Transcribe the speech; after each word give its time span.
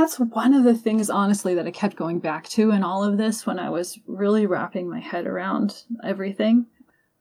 that's 0.00 0.18
one 0.18 0.54
of 0.54 0.64
the 0.64 0.74
things, 0.74 1.10
honestly, 1.10 1.54
that 1.54 1.66
I 1.66 1.70
kept 1.70 1.94
going 1.94 2.20
back 2.20 2.48
to 2.50 2.70
in 2.70 2.82
all 2.82 3.04
of 3.04 3.18
this 3.18 3.46
when 3.46 3.58
I 3.58 3.68
was 3.68 3.98
really 4.06 4.46
wrapping 4.46 4.88
my 4.88 4.98
head 4.98 5.26
around 5.26 5.84
everything. 6.02 6.66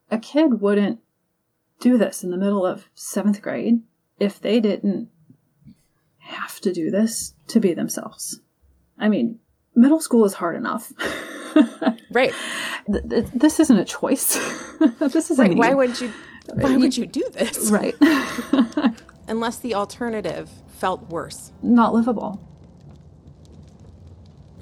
A 0.09 0.17
kid 0.17 0.61
wouldn't 0.61 0.99
do 1.81 1.97
this 1.97 2.23
in 2.23 2.31
the 2.31 2.37
middle 2.37 2.65
of 2.65 2.87
seventh 2.95 3.41
grade 3.41 3.81
if 4.17 4.39
they 4.39 4.61
didn't 4.61 5.09
have 6.19 6.59
to 6.61 6.71
do 6.71 6.89
this 6.89 7.33
to 7.47 7.59
be 7.59 7.73
themselves. 7.73 8.39
I 8.97 9.09
mean, 9.09 9.39
middle 9.75 9.99
school 9.99 10.23
is 10.23 10.35
hard 10.35 10.55
enough. 10.55 10.93
right. 12.11 12.33
This 12.87 13.59
isn't 13.59 13.77
a 13.77 13.85
choice. 13.85 14.35
this 14.99 15.29
is 15.29 15.37
right. 15.37 15.55
Why 15.55 15.73
would 15.73 15.99
you? 15.99 16.13
Why 16.53 16.77
would 16.77 16.95
you 16.95 17.05
do 17.05 17.27
this? 17.33 17.69
Right. 17.69 17.95
Unless 19.27 19.59
the 19.59 19.75
alternative 19.75 20.49
felt 20.77 21.09
worse. 21.09 21.51
Not 21.61 21.93
livable. 21.93 22.41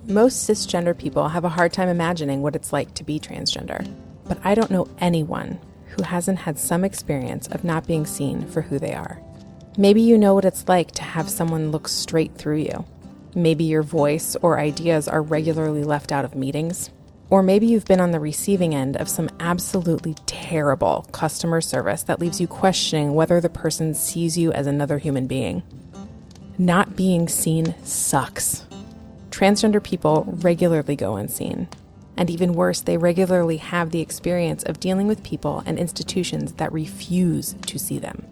Most 0.08 0.50
cisgender 0.50 0.98
people 0.98 1.28
have 1.28 1.44
a 1.44 1.50
hard 1.50 1.74
time 1.74 1.90
imagining 1.90 2.42
what 2.42 2.56
it's 2.56 2.72
like 2.72 2.94
to 2.94 3.04
be 3.04 3.20
transgender. 3.20 3.86
But 4.26 4.40
I 4.42 4.56
don't 4.56 4.72
know 4.72 4.88
anyone 5.00 5.60
who 5.88 6.04
hasn't 6.04 6.40
had 6.40 6.58
some 6.58 6.86
experience 6.86 7.48
of 7.48 7.66
not 7.66 7.86
being 7.86 8.06
seen 8.06 8.48
for 8.48 8.62
who 8.62 8.80
they 8.80 8.94
are. 8.94 9.22
Maybe 9.78 10.02
you 10.02 10.18
know 10.18 10.34
what 10.34 10.46
it's 10.46 10.66
like 10.70 10.92
to 10.94 11.04
have 11.04 11.30
someone 11.30 11.72
look 11.72 11.90
straight 11.90 12.36
through 12.36 12.60
you. 12.60 12.86
Maybe 13.36 13.66
your 13.66 13.84
voice 13.84 14.38
or 14.42 14.58
ideas 14.58 15.10
are 15.10 15.22
regularly 15.22 15.84
left 15.84 16.14
out 16.14 16.24
of 16.24 16.36
meetings. 16.36 16.90
Or 17.30 17.44
maybe 17.44 17.68
you've 17.68 17.84
been 17.84 18.00
on 18.00 18.12
the 18.12 18.22
receiving 18.22 18.74
end 18.74 18.96
of 18.96 19.10
some 19.10 19.30
absolutely 19.42 20.16
terrible 20.26 21.06
customer 21.12 21.60
service 21.60 22.04
that 22.04 22.22
leaves 22.22 22.40
you 22.40 22.48
questioning 22.48 23.14
whether 23.14 23.42
the 23.42 23.50
person 23.50 23.94
sees 23.94 24.38
you 24.38 24.54
as 24.54 24.68
another 24.68 25.00
human 25.00 25.28
being. 25.28 25.64
Not 26.58 26.96
being 26.96 27.28
seen 27.28 27.76
sucks. 27.84 28.67
Transgender 29.30 29.84
people 29.84 30.26
regularly 30.28 30.96
go 30.96 31.16
unseen. 31.16 31.68
And 32.16 32.30
even 32.30 32.54
worse, 32.54 32.82
they 32.82 32.98
regularly 32.98 33.58
have 33.58 33.92
the 33.92 34.02
experience 34.02 34.64
of 34.64 34.80
dealing 34.80 35.08
with 35.08 35.24
people 35.24 35.62
and 35.66 35.78
institutions 35.78 36.54
that 36.54 36.74
refuse 36.74 37.56
to 37.68 37.78
see 37.78 38.00
them. 38.00 38.26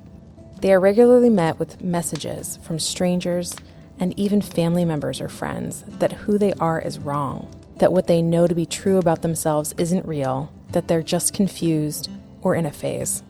They 0.61 0.73
are 0.73 0.79
regularly 0.79 1.29
met 1.29 1.59
with 1.59 1.83
messages 1.83 2.57
from 2.63 2.79
strangers 2.79 3.55
and 3.99 4.17
even 4.19 4.41
family 4.41 4.85
members 4.85 5.21
or 5.21 5.29
friends 5.29 5.83
that 5.99 6.13
who 6.13 6.37
they 6.37 6.53
are 6.53 6.81
is 6.81 6.97
wrong, 6.97 7.53
that 7.77 7.93
what 7.93 8.07
they 8.07 8.21
know 8.21 8.47
to 8.47 8.55
be 8.55 8.65
true 8.65 8.97
about 8.97 9.21
themselves 9.21 9.75
isn't 9.77 10.07
real, 10.07 10.51
that 10.71 10.87
they're 10.87 11.03
just 11.03 11.33
confused 11.33 12.09
or 12.41 12.55
in 12.55 12.65
a 12.65 12.71
phase. 12.71 13.21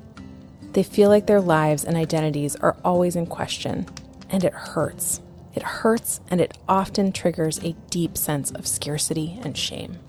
They 0.71 0.83
feel 0.83 1.09
like 1.09 1.27
their 1.27 1.41
lives 1.41 1.83
and 1.83 1.97
identities 1.97 2.55
are 2.57 2.77
always 2.83 3.15
in 3.15 3.27
question, 3.27 3.87
and 4.29 4.43
it 4.43 4.53
hurts. 4.53 5.21
It 5.55 5.63
hurts, 5.63 6.19
and 6.29 6.41
it 6.41 6.57
often 6.67 7.11
triggers 7.11 7.59
a 7.63 7.75
deep 7.89 8.17
sense 8.17 8.51
of 8.51 8.67
scarcity 8.67 9.39
and 9.41 9.57
shame. 9.57 9.99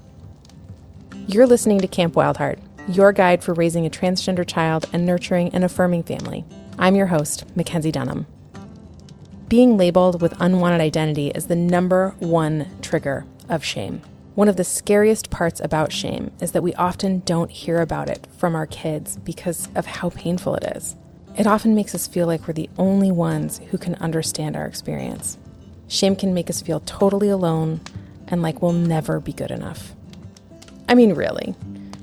You're 1.28 1.46
listening 1.46 1.80
to 1.80 1.88
Camp 1.88 2.14
Wildheart, 2.14 2.58
your 2.88 3.12
guide 3.12 3.42
for 3.42 3.54
raising 3.54 3.86
a 3.86 3.90
transgender 3.90 4.46
child 4.46 4.88
and 4.92 5.06
nurturing 5.06 5.54
an 5.54 5.62
affirming 5.62 6.02
family. 6.02 6.44
I'm 6.78 6.96
your 6.96 7.06
host, 7.06 7.44
Mackenzie 7.56 7.92
Dunham. 7.92 8.26
Being 9.48 9.76
labeled 9.76 10.20
with 10.20 10.40
unwanted 10.40 10.80
identity 10.80 11.28
is 11.28 11.46
the 11.46 11.56
number 11.56 12.14
one 12.18 12.66
trigger 12.82 13.24
of 13.48 13.64
shame. 13.64 14.02
One 14.34 14.48
of 14.48 14.56
the 14.56 14.64
scariest 14.64 15.30
parts 15.30 15.60
about 15.60 15.92
shame 15.92 16.32
is 16.40 16.52
that 16.52 16.62
we 16.62 16.74
often 16.74 17.20
don't 17.20 17.50
hear 17.50 17.80
about 17.80 18.10
it 18.10 18.26
from 18.36 18.54
our 18.54 18.66
kids 18.66 19.16
because 19.16 19.68
of 19.74 19.86
how 19.86 20.10
painful 20.10 20.56
it 20.56 20.76
is. 20.76 20.96
It 21.36 21.46
often 21.46 21.74
makes 21.74 21.94
us 21.94 22.06
feel 22.06 22.26
like 22.26 22.46
we're 22.46 22.54
the 22.54 22.70
only 22.78 23.10
ones 23.10 23.60
who 23.70 23.78
can 23.78 23.94
understand 23.96 24.56
our 24.56 24.64
experience. 24.64 25.36
Shame 25.86 26.16
can 26.16 26.32
make 26.32 26.48
us 26.48 26.62
feel 26.62 26.80
totally 26.80 27.28
alone 27.28 27.80
and 28.26 28.40
like 28.40 28.62
we'll 28.62 28.72
never 28.72 29.20
be 29.20 29.32
good 29.32 29.50
enough. 29.50 29.92
I 30.88 30.94
mean, 30.94 31.12
really, 31.12 31.54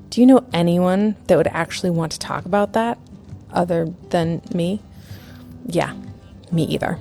do 0.10 0.22
you 0.22 0.28
know 0.28 0.46
anyone 0.54 1.16
that 1.28 1.38
would 1.38 1.48
actually 1.48 1.90
want 1.90 2.12
to 2.12 2.20
talk 2.20 2.46
about 2.46 2.74
that 2.74 3.00
other 3.52 3.92
than 4.10 4.42
me? 4.54 4.82
Yeah, 5.66 5.96
me 6.52 6.66
either. 6.66 7.00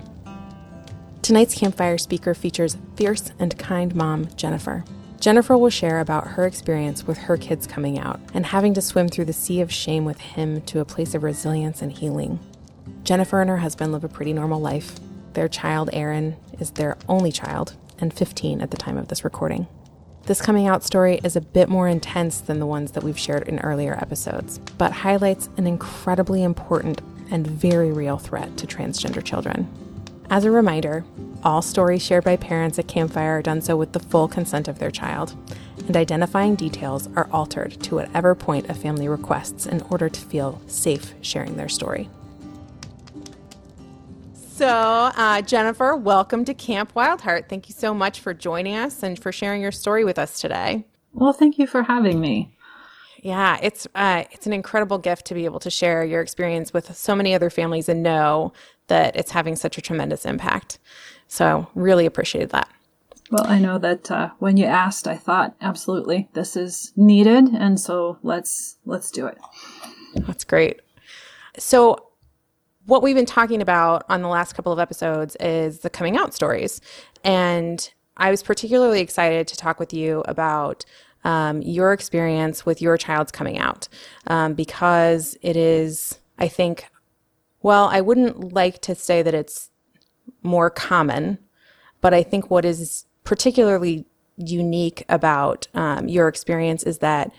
Tonight's 1.21 1.55
campfire 1.55 1.99
speaker 1.99 2.35
features 2.35 2.79
fierce 2.97 3.31
and 3.39 3.59
kind 3.59 3.95
mom, 3.95 4.29
Jennifer. 4.37 4.85
Jennifer 5.23 5.57
will 5.57 5.71
share 5.71 6.01
about 6.01 6.27
her 6.27 6.47
experience 6.49 7.07
with 7.07 7.17
her 7.17 7.37
kids 7.37 7.69
coming 7.69 7.97
out 7.97 8.19
and 8.35 8.45
having 8.45 8.75
to 8.75 8.83
swim 8.83 9.09
through 9.09 9.27
the 9.27 9.33
sea 9.33 9.61
of 9.61 9.73
shame 9.73 10.05
with 10.05 10.19
him 10.19 10.61
to 10.63 10.81
a 10.81 10.85
place 10.85 11.15
of 11.15 11.23
resilience 11.23 11.81
and 11.81 11.93
healing. 11.93 12.41
Jennifer 13.05 13.41
and 13.41 13.49
her 13.49 13.59
husband 13.59 13.93
live 13.93 14.03
a 14.03 14.09
pretty 14.09 14.33
normal 14.33 14.61
life. 14.61 14.99
Their 15.35 15.47
child, 15.47 15.91
Aaron, 15.93 16.35
is 16.59 16.73
their 16.73 16.99
only 17.09 17.31
child 17.31 17.77
and 18.01 18.13
15 18.13 18.61
at 18.61 18.73
the 18.73 18.77
time 18.77 18.99
of 18.99 19.07
this 19.07 19.23
recording. 19.23 19.69
This 20.25 20.43
coming 20.43 20.67
out 20.67 20.83
story 20.83 21.21
is 21.23 21.37
a 21.37 21.41
bit 21.41 21.69
more 21.69 21.87
intense 21.87 22.41
than 22.41 22.59
the 22.59 22.67
ones 22.67 22.91
that 22.91 23.05
we've 23.05 23.17
shared 23.17 23.47
in 23.47 23.61
earlier 23.61 23.95
episodes, 23.95 24.59
but 24.77 24.91
highlights 24.91 25.49
an 25.57 25.69
incredibly 25.69 26.43
important 26.43 27.01
and 27.31 27.47
very 27.47 27.93
real 27.93 28.19
threat 28.19 28.57
to 28.57 28.67
transgender 28.67 29.23
children. 29.23 29.69
As 30.31 30.45
a 30.45 30.51
reminder, 30.51 31.05
all 31.43 31.61
stories 31.61 32.03
shared 32.03 32.25
by 32.25 32.37
parents 32.37 32.79
at 32.79 32.89
Campfire 32.89 33.39
are 33.39 33.43
done 33.43 33.61
so 33.61 33.77
with 33.77 33.93
the 33.93 34.01
full 34.01 34.29
consent 34.29 34.69
of 34.69 34.79
their 34.79 34.91
child, 34.91 35.37
and 35.87 35.97
identifying 35.97 36.55
details 36.55 37.09
are 37.17 37.29
altered 37.33 37.73
to 37.83 37.97
whatever 37.97 38.35
point 38.35 38.71
a 38.71 38.75
family 38.75 39.09
requests 39.09 39.67
in 39.67 39.83
order 39.91 40.09
to 40.09 40.21
feel 40.21 40.61
safe 40.67 41.15
sharing 41.21 41.57
their 41.57 41.69
story. 41.69 42.09
So, 44.35 44.69
uh, 44.69 45.43
Jennifer, 45.43 45.97
welcome 45.97 46.45
to 46.45 46.55
Camp 46.55 46.95
Wildheart. 46.95 47.49
Thank 47.49 47.69
you 47.69 47.75
so 47.75 47.93
much 47.93 48.21
for 48.21 48.33
joining 48.33 48.77
us 48.77 49.03
and 49.03 49.19
for 49.19 49.33
sharing 49.33 49.61
your 49.61 49.73
story 49.73 50.05
with 50.05 50.19
us 50.19 50.41
today. 50.41 50.87
Well, 51.13 51.33
thank 51.33 51.59
you 51.59 51.67
for 51.67 51.83
having 51.83 52.21
me. 52.21 52.57
Yeah, 53.23 53.59
it's 53.63 53.87
uh, 53.95 54.25
it's 54.33 54.47
an 54.47 54.53
incredible 54.53 54.99
gift 54.99 55.27
to 55.27 55.35
be 55.35 55.45
able 55.45 55.61
to 55.61 55.71
share 55.71 56.05
your 56.05 56.21
experience 56.21 56.73
with 56.73 56.97
so 56.97 57.15
many 57.15 57.35
other 57.35 57.51
families 57.51 57.89
and 57.89 58.03
know 58.03 58.53
that 58.93 59.17
it's 59.17 59.31
having 59.31 59.57
such 59.57 59.79
a 59.79 59.81
tremendous 59.81 60.27
impact. 60.27 60.79
So, 61.27 61.67
really 61.75 62.05
appreciated 62.05 62.51
that. 62.51 62.69
Well, 63.31 63.47
I 63.47 63.59
know 63.59 63.79
that 63.79 64.11
uh, 64.11 64.33
when 64.39 64.59
you 64.59 64.67
asked, 64.67 65.09
I 65.09 65.17
thought 65.17 65.57
absolutely 65.63 66.29
this 66.35 66.57
is 66.57 66.93
needed, 66.95 67.49
and 67.55 67.81
so 67.81 68.19
let's 68.23 68.77
let's 68.85 69.11
do 69.11 69.27
it. 69.27 69.39
That's 70.15 70.45
great. 70.45 70.81
So, 71.59 72.09
what 72.85 73.03
we've 73.03 73.17
been 73.17 73.25
talking 73.25 73.63
about 73.63 74.05
on 74.11 74.21
the 74.21 74.29
last 74.29 74.53
couple 74.53 74.73
of 74.73 74.79
episodes 74.79 75.37
is 75.41 75.79
the 75.79 75.89
coming 75.89 76.19
out 76.19 76.35
stories, 76.35 76.83
and 77.25 77.91
I 78.19 78.31
was 78.31 78.43
particularly 78.43 79.01
excited 79.01 79.49
to 79.49 79.57
talk 79.57 79.81
with 79.81 79.95
you 79.95 80.23
about 80.29 80.85
um, 81.25 81.63
your 81.63 81.95
experience 81.95 82.67
with 82.67 82.83
your 82.83 82.99
child's 82.99 83.33
coming 83.33 83.57
out 83.59 83.89
um, 84.27 84.53
because 84.53 85.35
it 85.41 85.57
is, 85.57 86.19
I 86.39 86.49
think, 86.49 86.85
well, 87.63 87.87
I 87.87 88.01
wouldn't 88.01 88.53
like 88.53 88.81
to 88.83 88.95
say 88.95 89.23
that 89.23 89.35
it's 89.35 89.71
more 90.43 90.71
common, 90.71 91.39
but 92.01 92.13
I 92.13 92.23
think 92.23 92.51
what 92.51 92.65
is 92.65 93.07
particularly 93.25 94.07
unique 94.37 95.05
about 95.09 95.69
um, 95.75 96.09
your 96.09 96.29
experience 96.29 96.83
is 96.83 96.99
that 96.99 97.33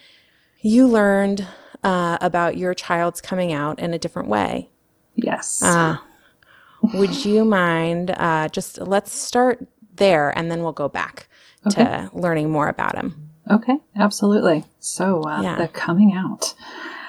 you 0.62 0.88
learned 0.88 1.46
uh, 1.84 2.18
about 2.22 2.58
your 2.58 2.74
child's 2.74 3.20
coming 3.20 3.52
out 3.52 3.80
in 3.80 3.94
a 3.94 4.00
different 4.00 4.30
way. 4.30 4.70
Yes. 5.16 5.62
Uh, 5.62 5.98
would 6.94 7.26
you 7.26 7.46
mind 7.46 8.12
uh, 8.12 8.48
just 8.50 8.80
let's 8.80 9.12
start 9.12 9.68
there 9.96 10.36
and 10.38 10.50
then 10.50 10.64
we'll 10.64 10.72
go 10.72 10.90
back 10.90 11.28
okay. 11.68 11.84
to 11.84 12.10
learning 12.14 12.50
more 12.50 12.68
about 12.68 12.96
him. 12.96 13.30
Okay, 13.50 13.78
absolutely. 13.96 14.64
So, 14.80 15.22
uh, 15.24 15.42
yeah. 15.42 15.56
the 15.58 15.68
coming 15.68 16.14
out. 16.14 16.54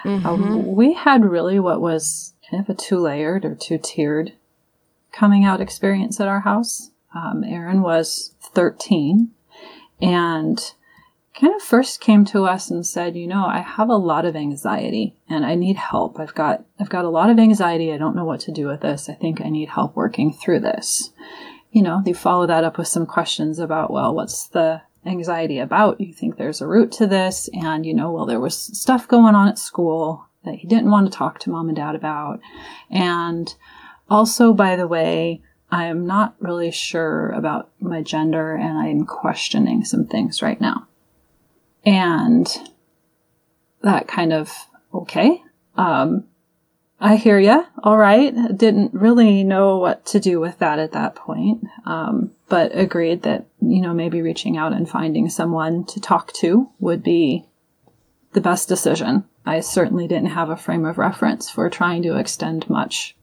Mm-hmm. 0.04 0.26
Um, 0.26 0.66
we 0.74 0.92
had 0.92 1.24
really 1.24 1.58
what 1.60 1.80
was 1.80 2.33
kind 2.50 2.62
of 2.62 2.68
a 2.68 2.78
two 2.78 2.98
layered 2.98 3.44
or 3.44 3.54
two 3.54 3.78
tiered 3.78 4.32
coming 5.12 5.44
out 5.44 5.60
experience 5.60 6.20
at 6.20 6.28
our 6.28 6.40
house. 6.40 6.90
Um, 7.14 7.44
Aaron 7.44 7.82
was 7.82 8.34
13 8.40 9.30
and 10.02 10.74
kind 11.38 11.54
of 11.54 11.62
first 11.62 12.00
came 12.00 12.24
to 12.26 12.44
us 12.44 12.70
and 12.70 12.86
said, 12.86 13.16
you 13.16 13.26
know, 13.26 13.44
I 13.44 13.58
have 13.58 13.88
a 13.88 13.96
lot 13.96 14.24
of 14.24 14.36
anxiety 14.36 15.16
and 15.28 15.44
I 15.44 15.54
need 15.54 15.76
help. 15.76 16.18
I've 16.18 16.34
got, 16.34 16.64
I've 16.78 16.88
got 16.88 17.04
a 17.04 17.10
lot 17.10 17.30
of 17.30 17.38
anxiety. 17.38 17.92
I 17.92 17.96
don't 17.96 18.16
know 18.16 18.24
what 18.24 18.40
to 18.40 18.52
do 18.52 18.66
with 18.66 18.80
this. 18.80 19.08
I 19.08 19.14
think 19.14 19.40
I 19.40 19.48
need 19.48 19.68
help 19.68 19.96
working 19.96 20.32
through 20.32 20.60
this. 20.60 21.10
You 21.70 21.82
know, 21.82 22.02
they 22.04 22.12
follow 22.12 22.46
that 22.46 22.64
up 22.64 22.78
with 22.78 22.86
some 22.86 23.06
questions 23.06 23.58
about, 23.58 23.90
well, 23.90 24.14
what's 24.14 24.46
the 24.48 24.82
anxiety 25.04 25.58
about? 25.58 26.00
You 26.00 26.12
think 26.12 26.36
there's 26.36 26.60
a 26.60 26.68
root 26.68 26.92
to 26.92 27.06
this? 27.06 27.48
And, 27.52 27.84
you 27.84 27.94
know, 27.94 28.12
well, 28.12 28.26
there 28.26 28.40
was 28.40 28.56
stuff 28.56 29.08
going 29.08 29.34
on 29.34 29.48
at 29.48 29.58
school 29.58 30.26
that 30.44 30.56
he 30.56 30.66
didn't 30.66 30.90
want 30.90 31.10
to 31.10 31.16
talk 31.16 31.38
to 31.40 31.50
mom 31.50 31.68
and 31.68 31.76
dad 31.76 31.94
about. 31.94 32.40
And 32.90 33.54
also, 34.08 34.52
by 34.52 34.76
the 34.76 34.86
way, 34.86 35.42
I 35.70 35.86
am 35.86 36.06
not 36.06 36.36
really 36.38 36.70
sure 36.70 37.30
about 37.30 37.70
my 37.80 38.02
gender 38.02 38.54
and 38.54 38.78
I'm 38.78 39.06
questioning 39.06 39.84
some 39.84 40.06
things 40.06 40.42
right 40.42 40.60
now. 40.60 40.86
And 41.84 42.46
that 43.82 44.08
kind 44.08 44.32
of, 44.32 44.52
okay. 44.92 45.42
Um, 45.76 46.24
I 47.00 47.16
hear 47.16 47.38
you. 47.38 47.64
All 47.82 47.98
right. 47.98 48.32
Didn't 48.56 48.94
really 48.94 49.44
know 49.44 49.78
what 49.78 50.06
to 50.06 50.20
do 50.20 50.40
with 50.40 50.58
that 50.60 50.78
at 50.78 50.92
that 50.92 51.14
point. 51.14 51.64
Um, 51.84 52.30
but 52.48 52.76
agreed 52.76 53.22
that, 53.22 53.46
you 53.60 53.82
know, 53.82 53.92
maybe 53.92 54.22
reaching 54.22 54.56
out 54.56 54.72
and 54.72 54.88
finding 54.88 55.28
someone 55.28 55.84
to 55.86 56.00
talk 56.00 56.32
to 56.34 56.70
would 56.78 57.02
be 57.02 57.46
the 58.34 58.40
best 58.40 58.68
decision. 58.68 59.24
I 59.46 59.60
certainly 59.60 60.06
didn't 60.06 60.30
have 60.30 60.50
a 60.50 60.56
frame 60.56 60.84
of 60.84 60.98
reference 60.98 61.50
for 61.50 61.70
trying 61.70 62.02
to 62.02 62.16
extend 62.16 62.68
much 62.68 63.16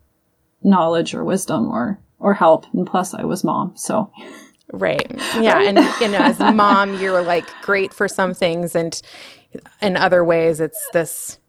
knowledge 0.64 1.14
or 1.14 1.24
wisdom 1.24 1.70
or, 1.70 2.00
or 2.20 2.34
help. 2.34 2.66
And 2.74 2.88
plus 2.88 3.14
I 3.14 3.24
was 3.24 3.44
mom. 3.44 3.74
So. 3.76 4.12
Right. 4.74 5.12
Yeah. 5.36 5.62
and, 5.62 5.78
you 6.00 6.08
know, 6.08 6.20
as 6.20 6.40
a 6.40 6.52
mom, 6.54 7.00
you're 7.00 7.22
like 7.22 7.46
great 7.62 7.94
for 7.94 8.08
some 8.08 8.34
things 8.34 8.76
and 8.76 9.00
in 9.82 9.98
other 9.98 10.24
ways 10.24 10.60
it's 10.60 10.88
this, 10.94 11.40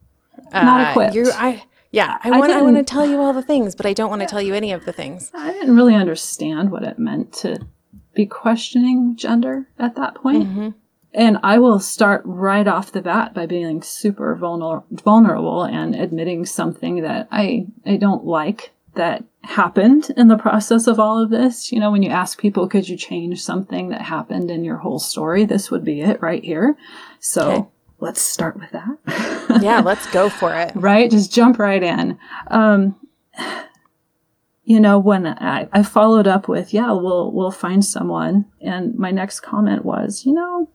uh, 0.52 0.62
not 0.62 0.90
equipped. 0.90 1.14
You, 1.14 1.30
I, 1.32 1.62
yeah, 1.92 2.18
I 2.24 2.30
want 2.30 2.50
I 2.50 2.62
want 2.62 2.78
to 2.78 2.82
tell 2.82 3.06
you 3.06 3.20
all 3.20 3.34
the 3.34 3.42
things, 3.42 3.74
but 3.74 3.84
I 3.84 3.92
don't 3.92 4.08
want 4.08 4.22
to 4.22 4.26
tell 4.26 4.40
you 4.40 4.54
any 4.54 4.72
of 4.72 4.86
the 4.86 4.92
things. 4.92 5.30
I 5.34 5.52
didn't 5.52 5.76
really 5.76 5.94
understand 5.94 6.70
what 6.72 6.82
it 6.82 6.98
meant 6.98 7.34
to 7.34 7.66
be 8.14 8.24
questioning 8.24 9.14
gender 9.14 9.68
at 9.78 9.94
that 9.96 10.14
point. 10.14 10.44
Mm-hmm. 10.44 10.68
And 11.14 11.38
I 11.42 11.58
will 11.58 11.78
start 11.78 12.22
right 12.24 12.66
off 12.66 12.92
the 12.92 13.02
bat 13.02 13.34
by 13.34 13.46
being 13.46 13.82
super 13.82 14.36
vulner- 14.36 14.84
vulnerable 14.90 15.64
and 15.64 15.94
admitting 15.94 16.46
something 16.46 17.02
that 17.02 17.28
I 17.30 17.66
I 17.84 17.96
don't 17.96 18.24
like 18.24 18.70
that 18.94 19.24
happened 19.42 20.10
in 20.16 20.28
the 20.28 20.38
process 20.38 20.86
of 20.86 21.00
all 21.00 21.22
of 21.22 21.30
this. 21.30 21.72
You 21.72 21.80
know, 21.80 21.90
when 21.90 22.02
you 22.02 22.10
ask 22.10 22.40
people, 22.40 22.68
could 22.68 22.88
you 22.88 22.96
change 22.96 23.42
something 23.42 23.88
that 23.88 24.02
happened 24.02 24.50
in 24.50 24.64
your 24.64 24.78
whole 24.78 24.98
story? 24.98 25.44
This 25.44 25.70
would 25.70 25.84
be 25.84 26.00
it 26.00 26.22
right 26.22 26.42
here. 26.42 26.76
So 27.20 27.50
okay 27.50 27.68
let's 28.02 28.20
start 28.20 28.58
with 28.58 28.70
that. 28.72 29.60
yeah, 29.62 29.80
let's 29.80 30.10
go 30.10 30.28
for 30.28 30.52
it. 30.54 30.72
Right? 30.74 31.08
Just 31.10 31.32
jump 31.32 31.58
right 31.58 31.82
in. 31.82 32.18
Um, 32.48 32.96
you 34.64 34.80
know, 34.80 34.98
when 34.98 35.26
I, 35.26 35.68
I 35.72 35.82
followed 35.84 36.26
up 36.26 36.48
with, 36.48 36.74
yeah, 36.74 36.90
we'll, 36.90 37.30
we'll 37.32 37.52
find 37.52 37.84
someone. 37.84 38.46
And 38.60 38.96
my 38.96 39.12
next 39.12 39.40
comment 39.40 39.84
was, 39.84 40.26
you 40.26 40.34
know, 40.34 40.68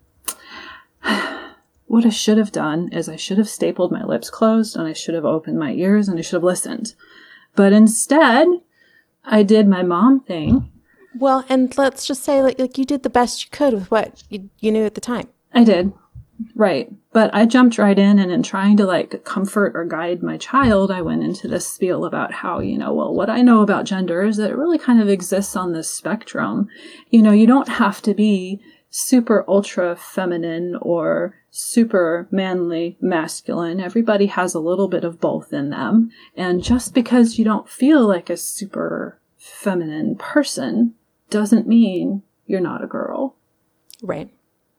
what 1.88 2.06
I 2.06 2.10
should 2.10 2.38
have 2.38 2.52
done 2.52 2.90
is 2.92 3.08
I 3.10 3.16
should 3.16 3.38
have 3.38 3.50
stapled 3.50 3.92
my 3.92 4.04
lips 4.04 4.30
closed 4.30 4.76
and 4.76 4.88
I 4.88 4.94
should 4.94 5.16
have 5.16 5.26
opened 5.26 5.58
my 5.58 5.72
ears 5.72 6.08
and 6.08 6.20
I 6.20 6.22
should 6.22 6.36
have 6.36 6.44
listened. 6.44 6.94
But 7.56 7.74
instead, 7.74 8.48
I 9.26 9.44
did 9.44 9.68
my 9.68 9.84
mom 9.84 10.20
thing. 10.20 10.72
Well, 11.16 11.44
and 11.50 11.76
let's 11.78 12.06
just 12.06 12.24
say 12.24 12.44
like, 12.44 12.60
like 12.60 12.78
you 12.78 12.86
did 12.86 13.04
the 13.04 13.10
best 13.10 13.44
you 13.44 13.50
could 13.52 13.74
with 13.74 13.90
what 13.90 14.24
you, 14.30 14.50
you 14.60 14.72
knew 14.72 14.86
at 14.86 14.96
the 14.96 15.02
time. 15.02 15.30
I 15.54 15.64
did. 15.64 15.94
Right. 16.54 16.92
But 17.14 17.34
I 17.34 17.46
jumped 17.46 17.80
right 17.80 17.98
in 17.98 18.20
and 18.20 18.32
in 18.32 18.44
trying 18.44 18.78
to 18.78 18.86
like 18.86 19.24
comfort 19.24 19.72
or 19.76 19.86
guide 19.86 20.22
my 20.22 20.38
child, 20.38 20.92
I 20.92 21.02
went 21.02 21.24
into 21.24 21.48
this 21.48 21.68
spiel 21.68 22.06
about 22.06 22.32
how, 22.32 22.60
you 22.60 22.78
know, 22.78 22.94
well, 22.94 23.14
what 23.14 23.30
I 23.30 23.42
know 23.42 23.62
about 23.62 23.86
gender 23.86 24.24
is 24.24 24.38
that 24.38 24.52
it 24.52 24.58
really 24.58 24.78
kind 24.78 25.02
of 25.02 25.10
exists 25.10 25.56
on 25.56 25.74
this 25.74 25.90
spectrum. 25.90 26.68
You 27.10 27.24
know, 27.24 27.32
you 27.32 27.48
don't 27.48 27.70
have 27.70 28.02
to 28.04 28.14
be 28.14 28.62
super 29.00 29.46
ultra 29.48 29.96
feminine 29.96 30.76
or 30.82 31.36
super 31.52 32.28
manly 32.32 32.98
masculine. 33.00 33.80
Everybody 33.80 34.26
has 34.26 34.56
a 34.56 34.60
little 34.60 34.88
bit 34.88 35.04
of 35.04 35.22
both 35.22 35.54
in 35.54 35.70
them. 35.70 36.10
And 36.36 36.64
just 36.64 36.96
because 36.96 37.38
you 37.38 37.46
don't 37.46 37.70
feel 37.70 38.08
like 38.08 38.32
a 38.32 38.36
super 38.36 39.20
feminine 39.38 40.16
person 40.16 40.96
doesn't 41.30 41.68
mean 41.68 42.24
you're 42.48 42.60
not 42.60 42.84
a 42.84 42.88
girl. 42.88 43.36
Right. 44.02 44.34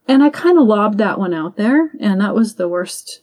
And 0.08 0.24
I 0.24 0.30
kind 0.30 0.58
of 0.58 0.66
lobbed 0.66 0.98
that 0.98 1.20
one 1.20 1.32
out 1.34 1.56
there, 1.56 1.92
and 2.00 2.20
that 2.20 2.34
was 2.34 2.56
the 2.56 2.68
worst 2.68 3.20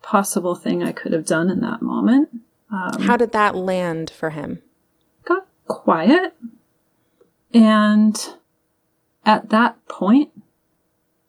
possible 0.00 0.54
thing 0.54 0.80
I 0.80 0.92
could 0.92 1.12
have 1.12 1.26
done 1.26 1.50
in 1.50 1.60
that 1.62 1.82
moment. 1.82 2.28
Um, 2.70 3.02
How 3.02 3.16
did 3.16 3.32
that 3.32 3.56
land 3.56 4.10
for 4.10 4.30
him? 4.30 4.62
Got 5.24 5.48
quiet. 5.66 6.34
And 7.52 8.34
at 9.24 9.50
that 9.50 9.76
point, 9.88 10.30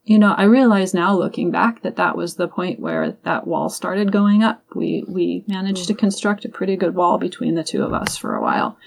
you 0.03 0.17
know, 0.17 0.33
I 0.33 0.43
realize 0.43 0.93
now 0.93 1.15
looking 1.15 1.51
back 1.51 1.83
that 1.83 1.95
that 1.97 2.17
was 2.17 2.35
the 2.35 2.47
point 2.47 2.79
where 2.79 3.17
that 3.23 3.45
wall 3.47 3.69
started 3.69 4.11
going 4.11 4.43
up. 4.43 4.63
We, 4.73 5.03
we 5.07 5.43
managed 5.47 5.87
to 5.87 5.93
construct 5.93 6.45
a 6.45 6.49
pretty 6.49 6.75
good 6.75 6.95
wall 6.95 7.17
between 7.17 7.55
the 7.55 7.63
two 7.63 7.83
of 7.83 7.93
us 7.93 8.17
for 8.17 8.35
a 8.35 8.41
while. 8.41 8.77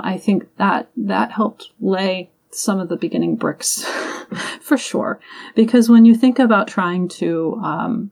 I 0.00 0.18
think 0.18 0.56
that, 0.56 0.88
that 0.96 1.32
helped 1.32 1.70
lay 1.80 2.30
some 2.50 2.80
of 2.80 2.88
the 2.88 2.96
beginning 2.96 3.36
bricks 3.36 3.84
for 4.60 4.78
sure. 4.78 5.20
Because 5.54 5.88
when 5.88 6.04
you 6.04 6.14
think 6.14 6.38
about 6.38 6.68
trying 6.68 7.08
to 7.08 7.60
um, 7.62 8.10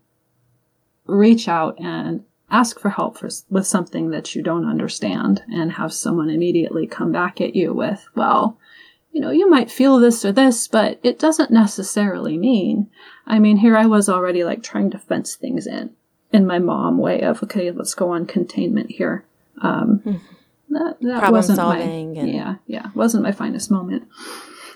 reach 1.07 1.49
out 1.49 1.81
and 1.81 2.25
ask 2.51 2.79
for 2.79 2.91
help 2.91 3.19
for, 3.19 3.31
with 3.49 3.67
something 3.67 4.11
that 4.11 4.35
you 4.35 4.43
don't 4.43 4.69
understand 4.69 5.43
and 5.49 5.73
have 5.73 5.93
someone 5.93 6.29
immediately 6.29 6.87
come 6.87 7.11
back 7.11 7.41
at 7.41 7.57
you 7.57 7.73
with, 7.73 8.07
well, 8.15 8.59
you 9.13 9.21
know, 9.21 9.31
you 9.31 9.49
might 9.49 9.71
feel 9.71 9.99
this 9.99 10.25
or 10.25 10.33
this, 10.33 10.67
but 10.69 10.99
it 11.03 11.19
doesn't 11.19 11.51
necessarily 11.51 12.37
mean. 12.39 12.91
I 13.27 13.39
mean, 13.39 13.59
here 13.59 13.77
I 13.77 13.87
was 13.87 14.09
already 14.09 14.43
like 14.45 14.63
trying 14.63 14.91
to 14.91 14.99
fence 14.99 15.35
things 15.35 15.67
in, 15.67 15.91
in 16.33 16.47
my 16.47 16.59
mom 16.59 16.99
way 16.99 17.23
of, 17.23 17.43
okay, 17.43 17.71
let's 17.71 17.95
go 17.95 18.11
on 18.11 18.27
containment 18.27 18.91
here. 18.91 19.25
Um, 19.61 20.03
mm-hmm 20.05 20.33
that, 20.73 20.97
that 21.01 21.19
problem 21.19 21.33
wasn't 21.33 21.57
solving. 21.57 22.15
My, 22.15 22.21
and... 22.21 22.31
Yeah, 22.31 22.55
yeah, 22.67 22.91
wasn't 22.95 23.23
my 23.23 23.33
finest 23.33 23.71
moment. 23.71 24.09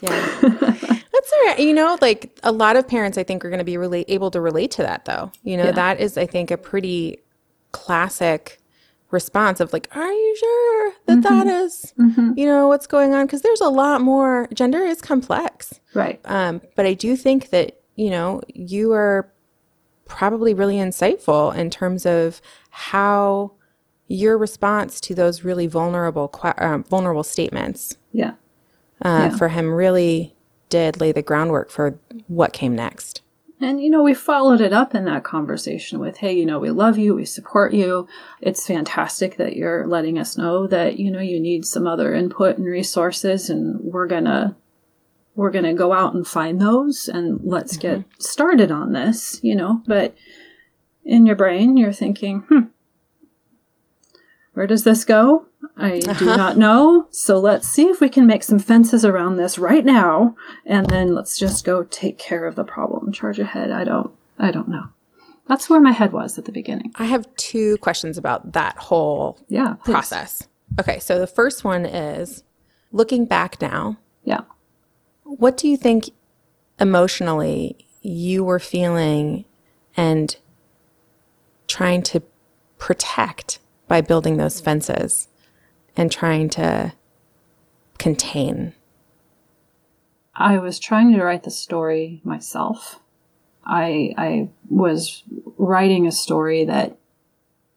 Yeah, 0.02 0.10
that's 0.42 1.32
all 1.32 1.46
right. 1.46 1.56
You 1.58 1.72
know, 1.72 1.98
like 2.00 2.38
a 2.42 2.52
lot 2.52 2.76
of 2.76 2.86
parents, 2.86 3.18
I 3.18 3.24
think, 3.24 3.44
are 3.44 3.48
going 3.48 3.58
to 3.58 3.64
be 3.64 3.76
really 3.76 4.04
able 4.08 4.30
to 4.32 4.40
relate 4.40 4.70
to 4.72 4.82
that, 4.82 5.06
though. 5.06 5.32
You 5.42 5.56
know, 5.56 5.64
yeah. 5.64 5.72
that 5.72 6.00
is, 6.00 6.18
I 6.18 6.26
think, 6.26 6.50
a 6.50 6.56
pretty 6.56 7.18
classic 7.72 8.60
response 9.20 9.60
of 9.60 9.72
like, 9.72 9.88
"Are 9.94 10.12
you 10.12 10.36
sure 10.36 10.92
that, 11.06 11.18
mm-hmm. 11.18 11.38
that 11.38 11.46
is, 11.46 11.94
mm-hmm. 11.98 12.32
you 12.36 12.46
know, 12.46 12.68
what's 12.68 12.86
going 12.86 13.14
on?" 13.14 13.26
Because 13.26 13.42
there's 13.42 13.60
a 13.60 13.68
lot 13.68 14.00
more. 14.00 14.48
Gender 14.54 14.82
is 14.92 15.00
complex, 15.00 15.80
right? 15.94 16.20
Um, 16.24 16.60
but 16.76 16.86
I 16.86 16.94
do 16.94 17.16
think 17.16 17.50
that 17.50 17.80
you 17.96 18.10
know 18.10 18.42
you 18.48 18.92
are 18.92 19.32
probably 20.06 20.54
really 20.54 20.76
insightful 20.76 21.54
in 21.54 21.70
terms 21.70 22.06
of 22.06 22.40
how 22.70 23.52
your 24.08 24.38
response 24.38 25.00
to 25.00 25.14
those 25.14 25.42
really 25.42 25.66
vulnerable 25.66 26.32
um, 26.58 26.84
vulnerable 26.84 27.24
statements 27.24 27.96
yeah. 28.12 28.34
Uh, 29.04 29.30
yeah. 29.30 29.36
for 29.36 29.48
him 29.48 29.72
really 29.72 30.36
did 30.68 31.00
lay 31.00 31.12
the 31.12 31.22
groundwork 31.22 31.70
for 31.70 31.98
what 32.28 32.52
came 32.52 32.74
next 32.74 33.22
and 33.60 33.80
you 33.80 33.90
know 33.90 34.02
we 34.02 34.14
followed 34.14 34.60
it 34.60 34.72
up 34.72 34.94
in 34.94 35.04
that 35.04 35.24
conversation 35.24 35.98
with 35.98 36.18
hey 36.18 36.32
you 36.32 36.44
know 36.44 36.58
we 36.58 36.70
love 36.70 36.98
you 36.98 37.14
we 37.14 37.24
support 37.24 37.72
you 37.72 38.06
it's 38.40 38.66
fantastic 38.66 39.36
that 39.36 39.56
you're 39.56 39.86
letting 39.86 40.18
us 40.18 40.36
know 40.36 40.66
that 40.66 40.98
you 40.98 41.10
know 41.10 41.20
you 41.20 41.40
need 41.40 41.64
some 41.64 41.86
other 41.86 42.14
input 42.14 42.56
and 42.58 42.66
resources 42.66 43.48
and 43.50 43.80
we're 43.80 44.06
gonna 44.06 44.56
we're 45.34 45.50
gonna 45.50 45.74
go 45.74 45.92
out 45.92 46.14
and 46.14 46.26
find 46.26 46.60
those 46.60 47.08
and 47.08 47.40
let's 47.42 47.76
mm-hmm. 47.76 48.00
get 48.00 48.22
started 48.22 48.70
on 48.70 48.92
this 48.92 49.40
you 49.42 49.54
know 49.54 49.82
but 49.86 50.14
in 51.04 51.26
your 51.26 51.36
brain 51.36 51.76
you're 51.76 51.92
thinking 51.92 52.40
hmm 52.48 52.60
where 54.56 54.66
does 54.66 54.84
this 54.84 55.04
go? 55.04 55.44
I 55.76 55.98
uh-huh. 55.98 56.18
do 56.18 56.24
not 56.24 56.56
know. 56.56 57.08
So 57.10 57.38
let's 57.38 57.68
see 57.68 57.88
if 57.88 58.00
we 58.00 58.08
can 58.08 58.26
make 58.26 58.42
some 58.42 58.58
fences 58.58 59.04
around 59.04 59.36
this 59.36 59.58
right 59.58 59.84
now, 59.84 60.34
and 60.64 60.86
then 60.86 61.14
let's 61.14 61.38
just 61.38 61.62
go 61.62 61.82
take 61.84 62.16
care 62.16 62.46
of 62.46 62.54
the 62.54 62.64
problem. 62.64 63.12
Charge 63.12 63.38
ahead. 63.38 63.70
I 63.70 63.84
don't. 63.84 64.10
I 64.38 64.50
don't 64.50 64.68
know. 64.68 64.84
That's 65.46 65.68
where 65.68 65.78
my 65.78 65.92
head 65.92 66.10
was 66.10 66.38
at 66.38 66.46
the 66.46 66.52
beginning. 66.52 66.94
I 66.96 67.04
have 67.04 67.26
two 67.36 67.76
questions 67.78 68.16
about 68.16 68.54
that 68.54 68.78
whole 68.78 69.38
yeah 69.48 69.74
process. 69.84 70.48
Okay, 70.80 71.00
so 71.00 71.18
the 71.18 71.26
first 71.26 71.62
one 71.62 71.84
is 71.84 72.42
looking 72.92 73.26
back 73.26 73.60
now. 73.60 73.98
Yeah. 74.24 74.40
What 75.24 75.58
do 75.58 75.68
you 75.68 75.76
think 75.76 76.08
emotionally 76.80 77.76
you 78.00 78.42
were 78.42 78.58
feeling 78.58 79.44
and 79.98 80.34
trying 81.68 82.02
to 82.04 82.22
protect 82.78 83.58
by 83.88 84.00
building 84.00 84.36
those 84.36 84.60
fences 84.60 85.28
and 85.96 86.10
trying 86.10 86.48
to 86.50 86.92
contain? 87.98 88.74
I 90.34 90.58
was 90.58 90.78
trying 90.78 91.12
to 91.14 91.24
write 91.24 91.44
the 91.44 91.50
story 91.50 92.20
myself. 92.24 93.00
I, 93.64 94.14
I 94.16 94.48
was 94.68 95.22
writing 95.56 96.06
a 96.06 96.12
story 96.12 96.64
that, 96.66 96.96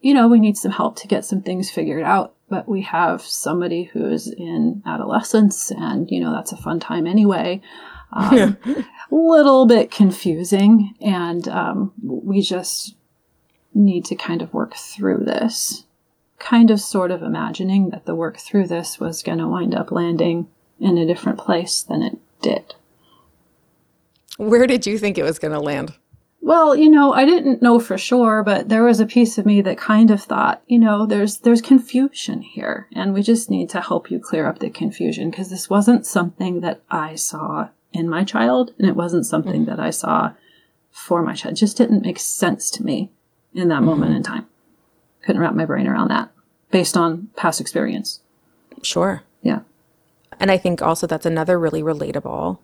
you 0.00 0.14
know, 0.14 0.28
we 0.28 0.38
need 0.38 0.56
some 0.56 0.72
help 0.72 0.96
to 0.96 1.08
get 1.08 1.24
some 1.24 1.42
things 1.42 1.70
figured 1.70 2.02
out, 2.02 2.34
but 2.48 2.68
we 2.68 2.82
have 2.82 3.22
somebody 3.22 3.84
who's 3.84 4.28
in 4.28 4.82
adolescence 4.86 5.70
and, 5.70 6.10
you 6.10 6.20
know, 6.20 6.32
that's 6.32 6.52
a 6.52 6.56
fun 6.56 6.80
time 6.80 7.06
anyway. 7.06 7.60
Um, 8.12 8.58
little 9.10 9.66
bit 9.66 9.90
confusing 9.90 10.94
and, 11.00 11.48
um, 11.48 11.92
we 12.02 12.42
just 12.42 12.94
need 13.72 14.04
to 14.04 14.14
kind 14.14 14.42
of 14.42 14.52
work 14.52 14.74
through 14.74 15.24
this 15.24 15.84
kind 16.40 16.72
of 16.72 16.80
sort 16.80 17.12
of 17.12 17.22
imagining 17.22 17.90
that 17.90 18.06
the 18.06 18.14
work 18.16 18.38
through 18.38 18.66
this 18.66 18.98
was 18.98 19.22
going 19.22 19.38
to 19.38 19.46
wind 19.46 19.74
up 19.74 19.92
landing 19.92 20.48
in 20.80 20.98
a 20.98 21.06
different 21.06 21.38
place 21.38 21.82
than 21.82 22.02
it 22.02 22.18
did. 22.42 22.74
Where 24.36 24.66
did 24.66 24.86
you 24.86 24.98
think 24.98 25.16
it 25.16 25.22
was 25.22 25.38
going 25.38 25.52
to 25.52 25.60
land? 25.60 25.94
well, 26.50 26.74
you 26.74 26.90
know, 26.90 27.12
I 27.12 27.26
didn't 27.26 27.62
know 27.62 27.78
for 27.78 27.96
sure, 27.96 28.42
but 28.42 28.68
there 28.68 28.82
was 28.82 28.98
a 28.98 29.06
piece 29.06 29.38
of 29.38 29.46
me 29.46 29.60
that 29.62 29.78
kind 29.78 30.10
of 30.10 30.20
thought, 30.20 30.62
you 30.66 30.80
know, 30.80 31.06
there's 31.06 31.38
there's 31.38 31.62
confusion 31.62 32.42
here, 32.42 32.88
and 32.92 33.14
we 33.14 33.22
just 33.22 33.50
need 33.50 33.70
to 33.70 33.80
help 33.80 34.10
you 34.10 34.18
clear 34.18 34.48
up 34.48 34.58
the 34.58 34.68
confusion 34.68 35.30
because 35.30 35.48
this 35.48 35.70
wasn't 35.70 36.04
something 36.04 36.60
that 36.60 36.80
I 36.90 37.14
saw 37.14 37.68
in 37.92 38.08
my 38.08 38.24
child, 38.24 38.72
and 38.80 38.88
it 38.88 38.96
wasn't 38.96 39.26
something 39.26 39.62
mm-hmm. 39.62 39.70
that 39.70 39.78
I 39.78 39.90
saw 39.90 40.32
for 40.90 41.22
my 41.22 41.34
child. 41.34 41.52
It 41.52 41.60
just 41.60 41.76
didn't 41.76 42.02
make 42.02 42.18
sense 42.18 42.68
to 42.72 42.82
me 42.82 43.10
in 43.54 43.68
that 43.68 43.76
mm-hmm. 43.76 43.84
moment 43.84 44.16
in 44.16 44.24
time. 44.24 44.46
Couldn't 45.22 45.40
wrap 45.40 45.54
my 45.54 45.66
brain 45.66 45.86
around 45.86 46.08
that 46.08 46.30
based 46.70 46.96
on 46.96 47.28
past 47.36 47.60
experience. 47.60 48.20
Sure. 48.82 49.22
Yeah. 49.42 49.60
And 50.38 50.50
I 50.50 50.56
think 50.56 50.80
also 50.80 51.06
that's 51.06 51.26
another 51.26 51.58
really 51.58 51.82
relatable 51.82 52.58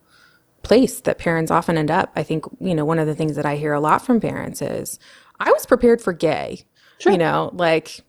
place 0.62 1.00
that 1.00 1.18
parents 1.18 1.50
often 1.50 1.76
end 1.76 1.90
up. 1.90 2.10
I 2.16 2.22
think, 2.22 2.44
you 2.60 2.74
know, 2.74 2.84
one 2.84 2.98
of 2.98 3.06
the 3.06 3.14
things 3.14 3.36
that 3.36 3.46
I 3.46 3.56
hear 3.56 3.72
a 3.72 3.80
lot 3.80 4.04
from 4.04 4.20
parents 4.20 4.62
is, 4.62 4.98
I 5.38 5.52
was 5.52 5.66
prepared 5.66 6.00
for 6.00 6.12
gay. 6.12 6.62
Sure. 6.98 7.12
You 7.12 7.18
know, 7.18 7.50
like, 7.52 8.00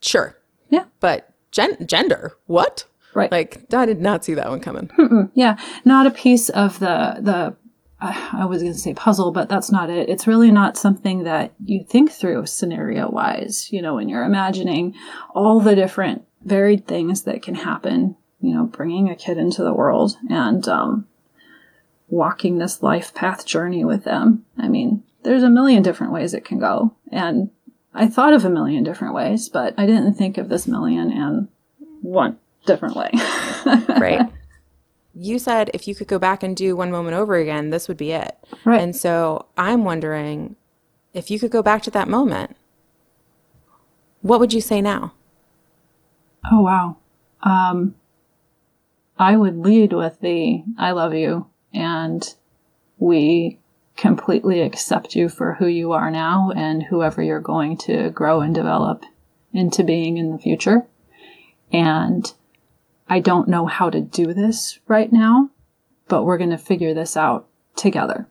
sure. 0.00 0.36
Yeah. 0.68 0.84
But 1.00 1.32
gen- 1.50 1.84
gender, 1.86 2.32
what? 2.46 2.84
Right. 3.12 3.32
Like, 3.32 3.64
I 3.74 3.86
did 3.86 4.00
not 4.00 4.24
see 4.24 4.34
that 4.34 4.48
one 4.48 4.60
coming. 4.60 4.86
Mm-mm. 4.96 5.30
Yeah. 5.34 5.58
Not 5.84 6.06
a 6.06 6.12
piece 6.12 6.48
of 6.48 6.78
the, 6.78 7.16
the, 7.18 7.56
I 8.32 8.44
was 8.46 8.62
going 8.62 8.72
to 8.72 8.78
say 8.78 8.94
puzzle, 8.94 9.30
but 9.32 9.48
that's 9.48 9.70
not 9.70 9.90
it. 9.90 10.08
It's 10.08 10.26
really 10.26 10.50
not 10.50 10.76
something 10.76 11.24
that 11.24 11.52
you 11.64 11.84
think 11.84 12.10
through 12.10 12.46
scenario 12.46 13.10
wise, 13.10 13.72
you 13.72 13.82
know, 13.82 13.96
when 13.96 14.08
you're 14.08 14.24
imagining 14.24 14.94
all 15.34 15.60
the 15.60 15.74
different 15.74 16.24
varied 16.42 16.86
things 16.86 17.22
that 17.22 17.42
can 17.42 17.54
happen, 17.54 18.16
you 18.40 18.54
know, 18.54 18.64
bringing 18.64 19.10
a 19.10 19.16
kid 19.16 19.36
into 19.36 19.62
the 19.62 19.74
world 19.74 20.16
and, 20.28 20.66
um, 20.68 21.06
walking 22.08 22.58
this 22.58 22.82
life 22.82 23.14
path 23.14 23.46
journey 23.46 23.84
with 23.84 24.04
them. 24.04 24.44
I 24.58 24.68
mean, 24.68 25.04
there's 25.22 25.42
a 25.42 25.50
million 25.50 25.82
different 25.82 26.12
ways 26.12 26.34
it 26.34 26.44
can 26.44 26.58
go. 26.58 26.94
And 27.12 27.50
I 27.94 28.06
thought 28.06 28.32
of 28.32 28.44
a 28.44 28.50
million 28.50 28.82
different 28.82 29.14
ways, 29.14 29.48
but 29.48 29.74
I 29.78 29.86
didn't 29.86 30.14
think 30.14 30.38
of 30.38 30.48
this 30.48 30.66
million 30.66 31.12
and 31.12 31.48
one 32.02 32.38
different 32.66 32.96
way. 32.96 33.10
right. 33.88 34.28
You 35.14 35.38
said 35.38 35.70
if 35.74 35.88
you 35.88 35.94
could 35.94 36.06
go 36.06 36.18
back 36.18 36.42
and 36.42 36.56
do 36.56 36.76
one 36.76 36.90
moment 36.90 37.16
over 37.16 37.36
again, 37.36 37.70
this 37.70 37.88
would 37.88 37.96
be 37.96 38.12
it. 38.12 38.36
Right. 38.64 38.80
And 38.80 38.94
so 38.94 39.46
I'm 39.56 39.84
wondering 39.84 40.56
if 41.12 41.30
you 41.30 41.38
could 41.38 41.50
go 41.50 41.62
back 41.62 41.82
to 41.82 41.90
that 41.90 42.08
moment, 42.08 42.56
what 44.22 44.40
would 44.40 44.52
you 44.52 44.60
say 44.60 44.80
now? 44.80 45.14
Oh, 46.50 46.62
wow. 46.62 46.96
Um, 47.42 47.94
I 49.18 49.36
would 49.36 49.58
lead 49.58 49.92
with 49.92 50.20
the 50.20 50.64
I 50.78 50.92
love 50.92 51.14
you 51.14 51.46
and 51.72 52.22
we 52.98 53.58
completely 53.96 54.62
accept 54.62 55.14
you 55.14 55.28
for 55.28 55.54
who 55.54 55.66
you 55.66 55.92
are 55.92 56.10
now 56.10 56.50
and 56.54 56.82
whoever 56.82 57.22
you're 57.22 57.40
going 57.40 57.76
to 57.76 58.10
grow 58.10 58.40
and 58.40 58.54
develop 58.54 59.04
into 59.52 59.84
being 59.84 60.16
in 60.16 60.32
the 60.32 60.38
future. 60.38 60.86
And 61.72 62.32
I 63.10 63.18
don't 63.18 63.48
know 63.48 63.66
how 63.66 63.90
to 63.90 64.00
do 64.00 64.32
this 64.32 64.78
right 64.86 65.12
now, 65.12 65.50
but 66.06 66.22
we're 66.22 66.38
going 66.38 66.50
to 66.50 66.58
figure 66.58 66.94
this 66.94 67.16
out 67.16 67.48
together. 67.74 68.28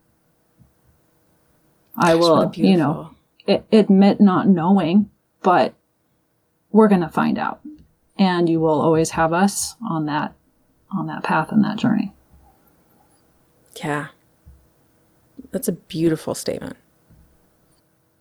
I 1.98 2.16
will, 2.16 2.50
you 2.56 2.78
know, 2.78 3.14
admit 3.74 4.22
not 4.22 4.48
knowing, 4.48 5.10
but 5.44 5.74
we're 6.72 6.88
going 6.88 7.02
to 7.02 7.10
find 7.10 7.38
out. 7.38 7.60
And 8.18 8.48
you 8.48 8.62
will 8.62 8.82
always 8.82 9.12
have 9.12 9.34
us 9.34 9.76
on 9.88 10.06
that, 10.06 10.34
on 10.92 11.08
that 11.08 11.24
path 11.24 11.52
and 11.52 11.62
that 11.66 11.78
journey. 11.78 12.14
Yeah. 13.84 14.08
That's 15.52 15.68
a 15.68 15.74
beautiful 15.74 16.34
statement. 16.36 16.78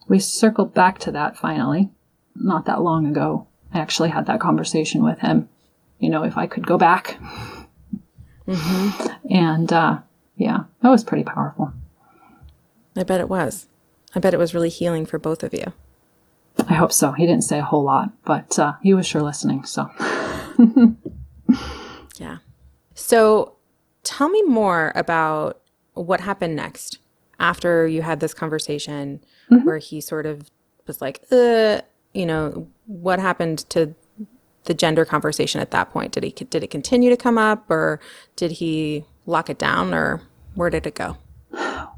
We 0.08 0.18
circled 0.18 0.74
back 0.74 0.98
to 1.00 1.12
that 1.12 1.36
finally, 1.36 1.90
not 2.34 2.64
that 2.64 2.82
long 2.82 3.06
ago. 3.06 3.46
I 3.72 3.78
actually 3.78 4.08
had 4.08 4.26
that 4.26 4.40
conversation 4.40 5.04
with 5.04 5.20
him. 5.20 5.48
You 5.98 6.10
know, 6.10 6.24
if 6.24 6.36
I 6.36 6.46
could 6.46 6.66
go 6.66 6.78
back. 6.78 7.18
Mm-hmm. 8.46 9.06
And 9.30 9.72
uh, 9.72 9.98
yeah, 10.36 10.64
that 10.82 10.90
was 10.90 11.04
pretty 11.04 11.24
powerful. 11.24 11.72
I 12.96 13.02
bet 13.02 13.20
it 13.20 13.28
was. 13.28 13.66
I 14.14 14.20
bet 14.20 14.34
it 14.34 14.38
was 14.38 14.54
really 14.54 14.70
healing 14.70 15.06
for 15.06 15.18
both 15.18 15.42
of 15.42 15.52
you. 15.52 15.72
I 16.68 16.74
hope 16.74 16.92
so. 16.92 17.12
He 17.12 17.26
didn't 17.26 17.44
say 17.44 17.58
a 17.58 17.64
whole 17.64 17.84
lot, 17.84 18.10
but 18.24 18.58
uh, 18.58 18.74
he 18.82 18.94
was 18.94 19.06
sure 19.06 19.22
listening. 19.22 19.64
So, 19.64 19.88
yeah. 22.18 22.38
So, 22.94 23.58
Tell 24.08 24.30
me 24.30 24.42
more 24.44 24.90
about 24.94 25.60
what 25.92 26.20
happened 26.20 26.56
next 26.56 26.98
after 27.38 27.86
you 27.86 28.00
had 28.00 28.20
this 28.20 28.32
conversation 28.32 29.22
mm-hmm. 29.50 29.66
where 29.66 29.76
he 29.76 30.00
sort 30.00 30.24
of 30.24 30.50
was 30.86 31.02
like, 31.02 31.22
uh, 31.30 31.82
you 32.14 32.24
know, 32.24 32.66
what 32.86 33.18
happened 33.18 33.68
to 33.68 33.94
the 34.68 34.74
gender 34.74 35.04
conversation 35.04 35.60
at 35.60 35.72
that 35.72 35.90
point? 35.90 36.12
Did 36.12 36.22
he 36.22 36.30
did 36.30 36.62
it 36.62 36.70
continue 36.70 37.10
to 37.10 37.16
come 37.16 37.36
up 37.36 37.68
or 37.68 37.98
did 38.36 38.52
he 38.52 39.04
lock 39.26 39.50
it 39.50 39.58
down 39.58 39.92
or 39.92 40.22
where 40.54 40.70
did 40.70 40.86
it 40.86 40.94
go? 40.94 41.16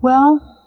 Well, 0.01 0.59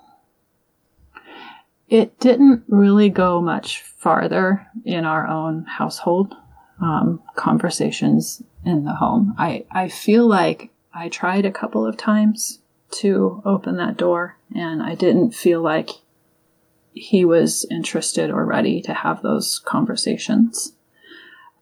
it 1.89 2.19
didn't 2.19 2.63
really 2.67 3.09
go 3.09 3.41
much 3.41 3.81
farther 3.81 4.67
in 4.85 5.05
our 5.05 5.27
own 5.27 5.65
household 5.65 6.35
um, 6.81 7.21
conversations 7.35 8.43
in 8.65 8.83
the 8.83 8.93
home. 8.93 9.33
I, 9.37 9.65
I 9.71 9.89
feel 9.89 10.27
like 10.27 10.69
I 10.93 11.09
tried 11.09 11.45
a 11.45 11.51
couple 11.51 11.85
of 11.85 11.97
times 11.97 12.59
to 12.91 13.41
open 13.45 13.77
that 13.77 13.97
door, 13.97 14.37
and 14.55 14.83
I 14.83 14.95
didn't 14.95 15.31
feel 15.31 15.61
like 15.61 15.89
he 16.93 17.25
was 17.25 17.65
interested 17.71 18.29
or 18.29 18.45
ready 18.45 18.81
to 18.81 18.93
have 18.93 19.21
those 19.21 19.59
conversations. 19.59 20.73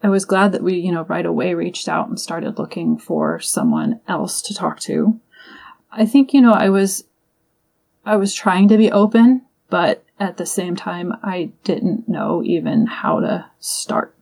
I 0.03 0.09
was 0.09 0.25
glad 0.25 0.51
that 0.51 0.63
we, 0.63 0.75
you 0.77 0.91
know, 0.91 1.03
right 1.03 1.25
away 1.25 1.53
reached 1.53 1.87
out 1.87 2.09
and 2.09 2.19
started 2.19 2.57
looking 2.57 2.97
for 2.97 3.39
someone 3.39 3.99
else 4.07 4.41
to 4.43 4.53
talk 4.53 4.79
to. 4.81 5.19
I 5.91 6.05
think, 6.05 6.33
you 6.33 6.41
know, 6.41 6.53
I 6.53 6.69
was, 6.69 7.05
I 8.05 8.15
was 8.15 8.33
trying 8.33 8.67
to 8.69 8.77
be 8.77 8.91
open, 8.91 9.43
but 9.69 10.03
at 10.19 10.37
the 10.37 10.45
same 10.45 10.75
time, 10.75 11.13
I 11.21 11.51
didn't 11.63 12.07
know 12.09 12.41
even 12.43 12.87
how 12.87 13.19
to 13.19 13.45
start. 13.59 14.15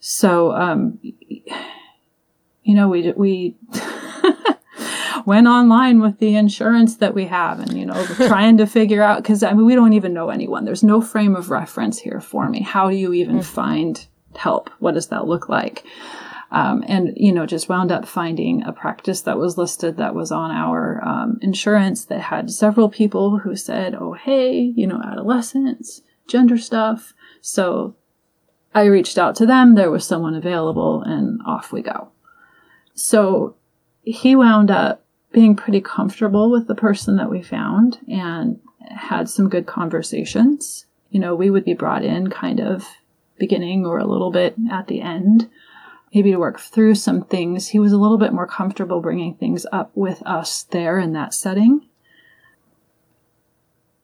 So, 0.00 0.52
um, 0.52 0.98
you 1.02 2.74
know, 2.74 2.88
we, 2.88 3.12
we, 3.12 3.56
went 5.26 5.46
online 5.46 6.00
with 6.00 6.18
the 6.18 6.34
insurance 6.34 6.96
that 6.96 7.14
we 7.14 7.26
have 7.26 7.60
and, 7.60 7.78
you 7.78 7.86
know, 7.86 8.04
trying 8.16 8.56
to 8.56 8.66
figure 8.66 9.02
out, 9.02 9.22
cause 9.24 9.42
I 9.42 9.52
mean, 9.52 9.66
we 9.66 9.74
don't 9.74 9.92
even 9.92 10.12
know 10.12 10.30
anyone. 10.30 10.64
There's 10.64 10.82
no 10.82 11.00
frame 11.00 11.36
of 11.36 11.50
reference 11.50 11.98
here 11.98 12.20
for 12.20 12.48
me. 12.48 12.62
How 12.62 12.90
do 12.90 12.96
you 12.96 13.12
even 13.12 13.38
mm. 13.38 13.44
find 13.44 14.04
help? 14.36 14.70
What 14.78 14.94
does 14.94 15.08
that 15.08 15.26
look 15.26 15.48
like? 15.48 15.84
Um, 16.50 16.84
and 16.86 17.14
you 17.16 17.32
know 17.32 17.46
just 17.46 17.70
wound 17.70 17.90
up 17.90 18.06
finding 18.06 18.62
a 18.64 18.74
practice 18.74 19.22
that 19.22 19.38
was 19.38 19.56
listed 19.56 19.96
that 19.96 20.14
was 20.14 20.30
on 20.30 20.50
our 20.50 21.02
um, 21.02 21.38
insurance 21.40 22.04
that 22.04 22.20
had 22.20 22.50
several 22.50 22.90
people 22.90 23.38
who 23.38 23.56
said 23.56 23.94
oh 23.94 24.12
hey 24.12 24.60
you 24.76 24.86
know 24.86 25.00
adolescence 25.02 26.02
gender 26.28 26.58
stuff 26.58 27.14
so 27.40 27.96
i 28.74 28.84
reached 28.84 29.16
out 29.16 29.34
to 29.36 29.46
them 29.46 29.76
there 29.76 29.90
was 29.90 30.06
someone 30.06 30.34
available 30.34 31.00
and 31.00 31.40
off 31.46 31.72
we 31.72 31.80
go 31.80 32.10
so 32.92 33.56
he 34.02 34.36
wound 34.36 34.70
up 34.70 35.02
being 35.32 35.56
pretty 35.56 35.80
comfortable 35.80 36.50
with 36.50 36.66
the 36.66 36.74
person 36.74 37.16
that 37.16 37.30
we 37.30 37.42
found 37.42 37.98
and 38.08 38.60
had 38.90 39.28
some 39.28 39.48
good 39.48 39.66
conversations. 39.66 40.86
You 41.10 41.20
know, 41.20 41.34
we 41.34 41.50
would 41.50 41.64
be 41.64 41.74
brought 41.74 42.04
in 42.04 42.28
kind 42.30 42.60
of 42.60 42.84
beginning 43.42 43.84
or 43.84 43.98
a 43.98 44.06
little 44.06 44.30
bit 44.30 44.54
at 44.70 44.86
the 44.86 45.00
end, 45.00 45.50
maybe 46.14 46.30
to 46.30 46.38
work 46.38 46.60
through 46.60 46.94
some 46.94 47.24
things. 47.24 47.68
He 47.68 47.80
was 47.80 47.92
a 47.92 47.98
little 47.98 48.18
bit 48.18 48.32
more 48.32 48.46
comfortable 48.46 49.00
bringing 49.00 49.34
things 49.34 49.66
up 49.72 49.90
with 49.96 50.22
us 50.24 50.62
there 50.62 50.98
in 51.00 51.12
that 51.14 51.34
setting. 51.34 51.88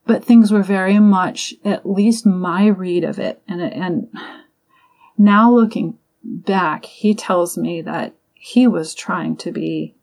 But 0.06 0.24
things 0.24 0.50
were 0.50 0.64
very 0.64 0.98
much, 0.98 1.54
at 1.64 1.88
least 1.88 2.26
my 2.26 2.66
read 2.66 3.04
of 3.04 3.20
it, 3.20 3.40
and, 3.46 3.60
and 3.60 4.08
now 5.16 5.52
looking 5.52 5.98
back, 6.24 6.84
he 6.84 7.14
tells 7.14 7.56
me 7.56 7.80
that 7.82 8.14
he 8.34 8.66
was 8.66 8.92
trying 8.92 9.36
to 9.36 9.52
be 9.52 9.94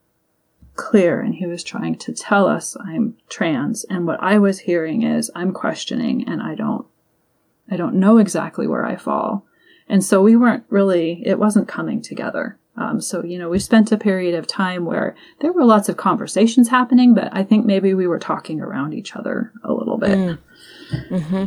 clear 0.75 1.19
and 1.19 1.35
he 1.35 1.45
was 1.45 1.63
trying 1.63 1.95
to 1.95 2.13
tell 2.13 2.47
us 2.47 2.75
I'm 2.79 3.15
trans 3.29 3.85
and 3.85 4.05
what 4.05 4.21
I 4.21 4.37
was 4.37 4.59
hearing 4.59 5.03
is 5.03 5.31
I'm 5.33 5.53
questioning 5.53 6.27
and 6.27 6.41
I 6.41 6.53
don't 6.53 6.85
I 7.69 7.77
don't 7.77 7.95
know 7.95 8.17
exactly 8.17 8.67
where 8.67 8.85
I 8.85 8.95
fall. 8.95 9.45
And 9.87 10.03
so 10.03 10.21
we 10.21 10.35
weren't 10.35 10.63
really 10.69 11.21
it 11.25 11.39
wasn't 11.39 11.67
coming 11.67 12.01
together. 12.01 12.57
Um, 12.77 12.99
so 12.99 13.23
you 13.23 13.37
know 13.37 13.49
we 13.49 13.59
spent 13.59 13.91
a 13.91 13.97
period 13.97 14.35
of 14.35 14.47
time 14.47 14.85
where 14.85 15.15
there 15.39 15.53
were 15.53 15.63
lots 15.63 15.89
of 15.89 15.97
conversations 15.97 16.69
happening, 16.69 17.13
but 17.13 17.29
I 17.31 17.43
think 17.43 17.65
maybe 17.65 17.93
we 17.93 18.07
were 18.07 18.19
talking 18.19 18.61
around 18.61 18.93
each 18.93 19.15
other 19.15 19.51
a 19.63 19.73
little 19.73 19.97
bit. 19.97 20.17
Mm. 20.17 20.37
Mm-hmm. 21.09 21.45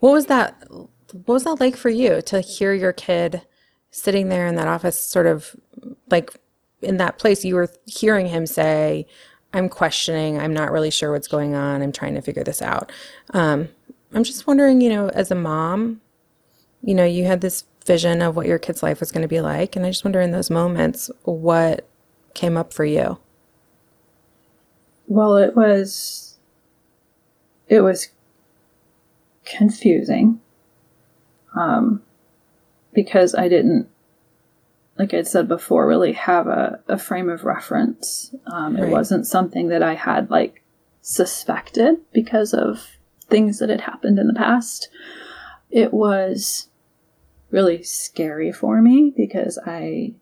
What 0.00 0.12
was 0.12 0.26
that? 0.26 0.56
What 0.68 1.34
was 1.34 1.44
that 1.44 1.60
like 1.60 1.76
for 1.76 1.90
you 1.90 2.22
to 2.22 2.40
hear 2.40 2.72
your 2.72 2.92
kid 2.92 3.42
sitting 3.90 4.28
there 4.28 4.46
in 4.46 4.54
that 4.56 4.68
office, 4.68 5.00
sort 5.00 5.26
of 5.26 5.54
like 6.10 6.34
in 6.82 6.96
that 6.98 7.18
place, 7.18 7.44
you 7.44 7.54
were 7.54 7.70
hearing 7.86 8.26
him 8.26 8.46
say, 8.46 9.06
I'm 9.52 9.68
questioning. 9.68 10.38
I'm 10.38 10.54
not 10.54 10.70
really 10.70 10.90
sure 10.90 11.12
what's 11.12 11.28
going 11.28 11.54
on. 11.54 11.82
I'm 11.82 11.92
trying 11.92 12.14
to 12.14 12.22
figure 12.22 12.44
this 12.44 12.62
out. 12.62 12.92
Um, 13.30 13.68
I'm 14.12 14.24
just 14.24 14.46
wondering, 14.46 14.80
you 14.80 14.90
know, 14.90 15.08
as 15.10 15.30
a 15.30 15.34
mom, 15.34 16.00
you 16.82 16.94
know, 16.94 17.04
you 17.04 17.24
had 17.24 17.40
this 17.40 17.64
vision 17.86 18.22
of 18.22 18.36
what 18.36 18.46
your 18.46 18.58
kid's 18.58 18.82
life 18.82 19.00
was 19.00 19.12
going 19.12 19.22
to 19.22 19.28
be 19.28 19.40
like. 19.40 19.76
And 19.76 19.86
I 19.86 19.90
just 19.90 20.04
wonder 20.04 20.20
in 20.20 20.32
those 20.32 20.50
moments, 20.50 21.10
what 21.22 21.88
came 22.34 22.56
up 22.56 22.72
for 22.72 22.84
you? 22.84 23.18
Well, 25.06 25.36
it 25.36 25.56
was, 25.56 26.38
it 27.68 27.80
was 27.80 28.08
confusing. 29.44 30.40
Um, 31.56 32.02
because 32.92 33.34
I 33.34 33.48
didn't, 33.48 33.88
like 34.98 35.14
I 35.14 35.22
said 35.22 35.48
before, 35.48 35.86
really 35.86 36.12
have 36.12 36.46
a, 36.46 36.80
a 36.88 36.98
frame 36.98 37.28
of 37.28 37.44
reference. 37.44 38.34
Um, 38.46 38.76
right. 38.76 38.84
It 38.84 38.90
wasn't 38.90 39.26
something 39.26 39.68
that 39.68 39.82
I 39.82 39.94
had 39.94 40.30
like 40.30 40.62
suspected 41.00 41.96
because 42.12 42.52
of 42.52 42.86
things 43.30 43.58
that 43.58 43.68
had 43.68 43.82
happened 43.82 44.18
in 44.18 44.26
the 44.26 44.34
past. 44.34 44.88
It 45.70 45.92
was 45.92 46.68
really 47.50 47.82
scary 47.82 48.52
for 48.52 48.80
me 48.82 49.12
because 49.16 49.58
I 49.64 50.14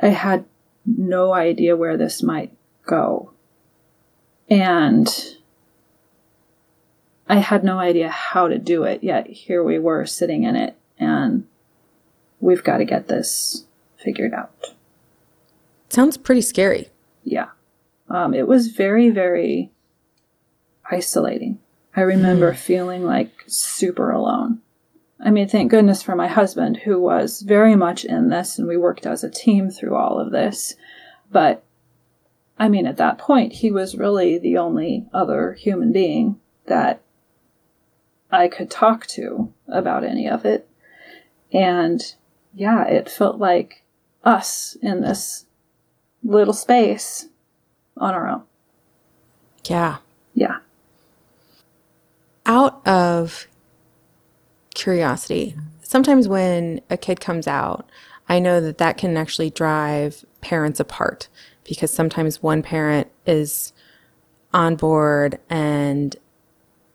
I 0.00 0.08
had 0.08 0.44
no 0.84 1.32
idea 1.32 1.76
where 1.76 1.96
this 1.96 2.22
might 2.22 2.52
go. 2.84 3.32
And 4.50 5.08
I 7.28 7.36
had 7.36 7.64
no 7.64 7.78
idea 7.78 8.08
how 8.08 8.48
to 8.48 8.58
do 8.58 8.84
it, 8.84 9.02
yet 9.02 9.26
here 9.26 9.62
we 9.62 9.78
were 9.78 10.04
sitting 10.04 10.42
in 10.42 10.56
it 10.56 10.76
and 10.98 11.46
we've 12.40 12.64
got 12.64 12.78
to 12.78 12.84
get 12.84 13.08
this 13.08 13.64
figured 13.96 14.34
out. 14.34 14.74
Sounds 15.88 16.16
pretty 16.16 16.42
scary. 16.42 16.88
Yeah. 17.22 17.48
Um, 18.08 18.34
it 18.34 18.48
was 18.48 18.68
very, 18.68 19.10
very 19.10 19.70
isolating. 20.90 21.60
I 21.94 22.00
remember 22.02 22.52
mm. 22.52 22.56
feeling 22.56 23.04
like 23.04 23.44
super 23.46 24.10
alone. 24.10 24.60
I 25.24 25.30
mean, 25.30 25.48
thank 25.48 25.70
goodness 25.70 26.02
for 26.02 26.16
my 26.16 26.26
husband, 26.26 26.78
who 26.78 26.98
was 26.98 27.42
very 27.42 27.76
much 27.76 28.04
in 28.04 28.28
this, 28.28 28.58
and 28.58 28.66
we 28.66 28.76
worked 28.76 29.06
as 29.06 29.22
a 29.22 29.30
team 29.30 29.70
through 29.70 29.94
all 29.94 30.18
of 30.18 30.32
this. 30.32 30.74
But 31.30 31.62
I 32.58 32.68
mean, 32.68 32.86
at 32.86 32.96
that 32.96 33.18
point, 33.18 33.54
he 33.54 33.70
was 33.70 33.96
really 33.96 34.38
the 34.38 34.58
only 34.58 35.06
other 35.12 35.52
human 35.52 35.92
being 35.92 36.40
that 36.66 37.02
I 38.30 38.48
could 38.48 38.70
talk 38.70 39.06
to 39.08 39.52
about 39.68 40.04
any 40.04 40.28
of 40.28 40.44
it. 40.44 40.68
And 41.52 42.00
yeah, 42.54 42.84
it 42.86 43.10
felt 43.10 43.38
like 43.38 43.84
us 44.24 44.76
in 44.80 45.02
this 45.02 45.46
little 46.24 46.54
space 46.54 47.28
on 47.96 48.14
our 48.14 48.28
own. 48.28 48.42
Yeah. 49.64 49.98
Yeah. 50.34 50.58
Out 52.52 52.86
of 52.86 53.46
curiosity, 54.74 55.56
sometimes 55.82 56.28
when 56.28 56.82
a 56.90 56.98
kid 56.98 57.18
comes 57.18 57.48
out, 57.48 57.88
I 58.28 58.40
know 58.40 58.60
that 58.60 58.76
that 58.76 58.98
can 58.98 59.16
actually 59.16 59.48
drive 59.48 60.22
parents 60.42 60.78
apart 60.78 61.28
because 61.64 61.90
sometimes 61.90 62.42
one 62.42 62.62
parent 62.62 63.10
is 63.24 63.72
on 64.52 64.76
board 64.76 65.38
and 65.48 66.14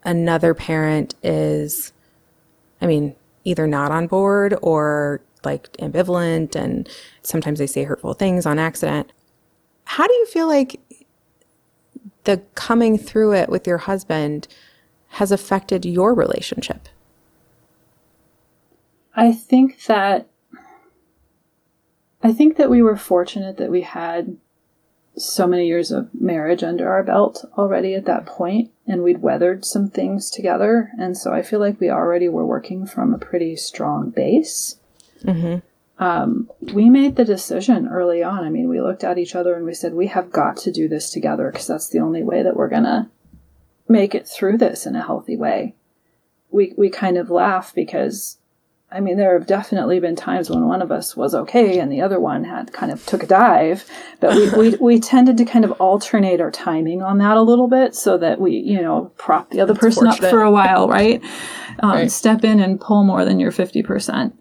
another 0.04 0.54
parent 0.54 1.16
is, 1.24 1.92
I 2.80 2.86
mean, 2.86 3.16
either 3.42 3.66
not 3.66 3.90
on 3.90 4.06
board 4.06 4.54
or 4.62 5.20
like 5.42 5.72
ambivalent 5.78 6.54
and 6.54 6.88
sometimes 7.22 7.58
they 7.58 7.66
say 7.66 7.82
hurtful 7.82 8.14
things 8.14 8.46
on 8.46 8.60
accident. 8.60 9.12
How 9.86 10.06
do 10.06 10.14
you 10.14 10.26
feel 10.26 10.46
like 10.46 10.80
the 12.22 12.36
coming 12.54 12.96
through 12.96 13.32
it 13.32 13.48
with 13.48 13.66
your 13.66 13.78
husband 13.78 14.46
has 15.08 15.32
affected 15.32 15.84
your 15.84 16.14
relationship? 16.14 16.88
I 19.14 19.32
think 19.32 19.84
that 19.86 20.28
I 22.22 22.32
think 22.32 22.56
that 22.56 22.70
we 22.70 22.82
were 22.82 22.96
fortunate 22.96 23.56
that 23.56 23.70
we 23.70 23.82
had 23.82 24.36
so 25.16 25.46
many 25.46 25.66
years 25.66 25.90
of 25.90 26.08
marriage 26.14 26.62
under 26.62 26.88
our 26.88 27.02
belt 27.02 27.44
already 27.56 27.94
at 27.94 28.04
that 28.04 28.26
point 28.26 28.70
and 28.86 29.02
we'd 29.02 29.20
weathered 29.20 29.64
some 29.64 29.88
things 29.88 30.30
together 30.30 30.92
and 30.98 31.16
so 31.16 31.32
I 31.32 31.42
feel 31.42 31.58
like 31.58 31.80
we 31.80 31.90
already 31.90 32.28
were 32.28 32.46
working 32.46 32.86
from 32.86 33.12
a 33.12 33.18
pretty 33.18 33.56
strong 33.56 34.10
base. 34.10 34.78
Mm-hmm. 35.24 35.58
Um, 36.02 36.48
we 36.60 36.88
made 36.88 37.16
the 37.16 37.24
decision 37.24 37.88
early 37.88 38.22
on. 38.22 38.44
I 38.44 38.50
mean, 38.50 38.68
we 38.68 38.80
looked 38.80 39.02
at 39.02 39.18
each 39.18 39.34
other 39.34 39.56
and 39.56 39.66
we 39.66 39.74
said, 39.74 39.94
we 39.94 40.06
have 40.06 40.30
got 40.30 40.56
to 40.58 40.70
do 40.70 40.86
this 40.86 41.10
together 41.10 41.50
because 41.50 41.66
that's 41.66 41.88
the 41.88 41.98
only 41.98 42.22
way 42.22 42.44
that 42.44 42.54
we're 42.54 42.68
going 42.68 42.84
to 42.84 43.08
make 43.88 44.14
it 44.14 44.28
through 44.28 44.58
this 44.58 44.86
in 44.86 44.96
a 44.96 45.04
healthy 45.04 45.36
way. 45.36 45.74
We, 46.50 46.74
we 46.76 46.90
kind 46.90 47.18
of 47.18 47.30
laugh 47.30 47.74
because 47.74 48.38
I 48.90 49.00
mean, 49.00 49.18
there 49.18 49.38
have 49.38 49.46
definitely 49.46 50.00
been 50.00 50.16
times 50.16 50.48
when 50.48 50.66
one 50.66 50.80
of 50.80 50.90
us 50.90 51.14
was 51.14 51.34
okay 51.34 51.78
and 51.78 51.92
the 51.92 52.00
other 52.00 52.18
one 52.18 52.44
had 52.44 52.72
kind 52.72 52.90
of 52.90 53.04
took 53.04 53.22
a 53.22 53.26
dive, 53.26 53.84
but 54.18 54.34
we, 54.34 54.50
we, 54.50 54.76
we 54.80 55.00
tended 55.00 55.36
to 55.38 55.44
kind 55.44 55.66
of 55.66 55.72
alternate 55.72 56.40
our 56.40 56.50
timing 56.50 57.02
on 57.02 57.18
that 57.18 57.36
a 57.36 57.42
little 57.42 57.68
bit 57.68 57.94
so 57.94 58.16
that 58.16 58.40
we, 58.40 58.52
you 58.52 58.80
know, 58.80 59.12
prop 59.18 59.50
the 59.50 59.60
other 59.60 59.74
That's 59.74 59.84
person 59.84 60.04
fortunate. 60.06 60.26
up 60.28 60.30
for 60.30 60.40
a 60.40 60.50
while, 60.50 60.88
right? 60.88 61.22
Um, 61.80 61.90
right? 61.90 62.10
Step 62.10 62.44
in 62.44 62.60
and 62.60 62.80
pull 62.80 63.04
more 63.04 63.26
than 63.26 63.38
your 63.38 63.52
50%. 63.52 64.32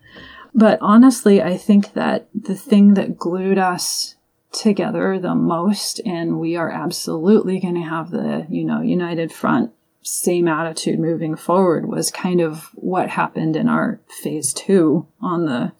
But 0.53 0.79
honestly, 0.81 1.41
I 1.41 1.57
think 1.57 1.93
that 1.93 2.29
the 2.33 2.55
thing 2.55 2.93
that 2.93 3.17
glued 3.17 3.57
us 3.57 4.15
together 4.51 5.19
the 5.19 5.35
most, 5.35 5.99
and 6.05 6.39
we 6.39 6.55
are 6.55 6.69
absolutely 6.69 7.59
going 7.59 7.75
to 7.75 7.81
have 7.81 8.11
the, 8.11 8.45
you 8.49 8.63
know, 8.63 8.81
united 8.81 9.31
front 9.31 9.71
same 10.01 10.47
attitude 10.47 10.99
moving 10.99 11.35
forward 11.35 11.85
was 11.85 12.11
kind 12.11 12.39
of 12.39 12.69
what 12.75 13.09
happened 13.09 13.57
in 13.57 13.67
our 13.67 13.99
phase 14.07 14.53
two 14.53 15.05
on 15.19 15.45
the 15.45 15.73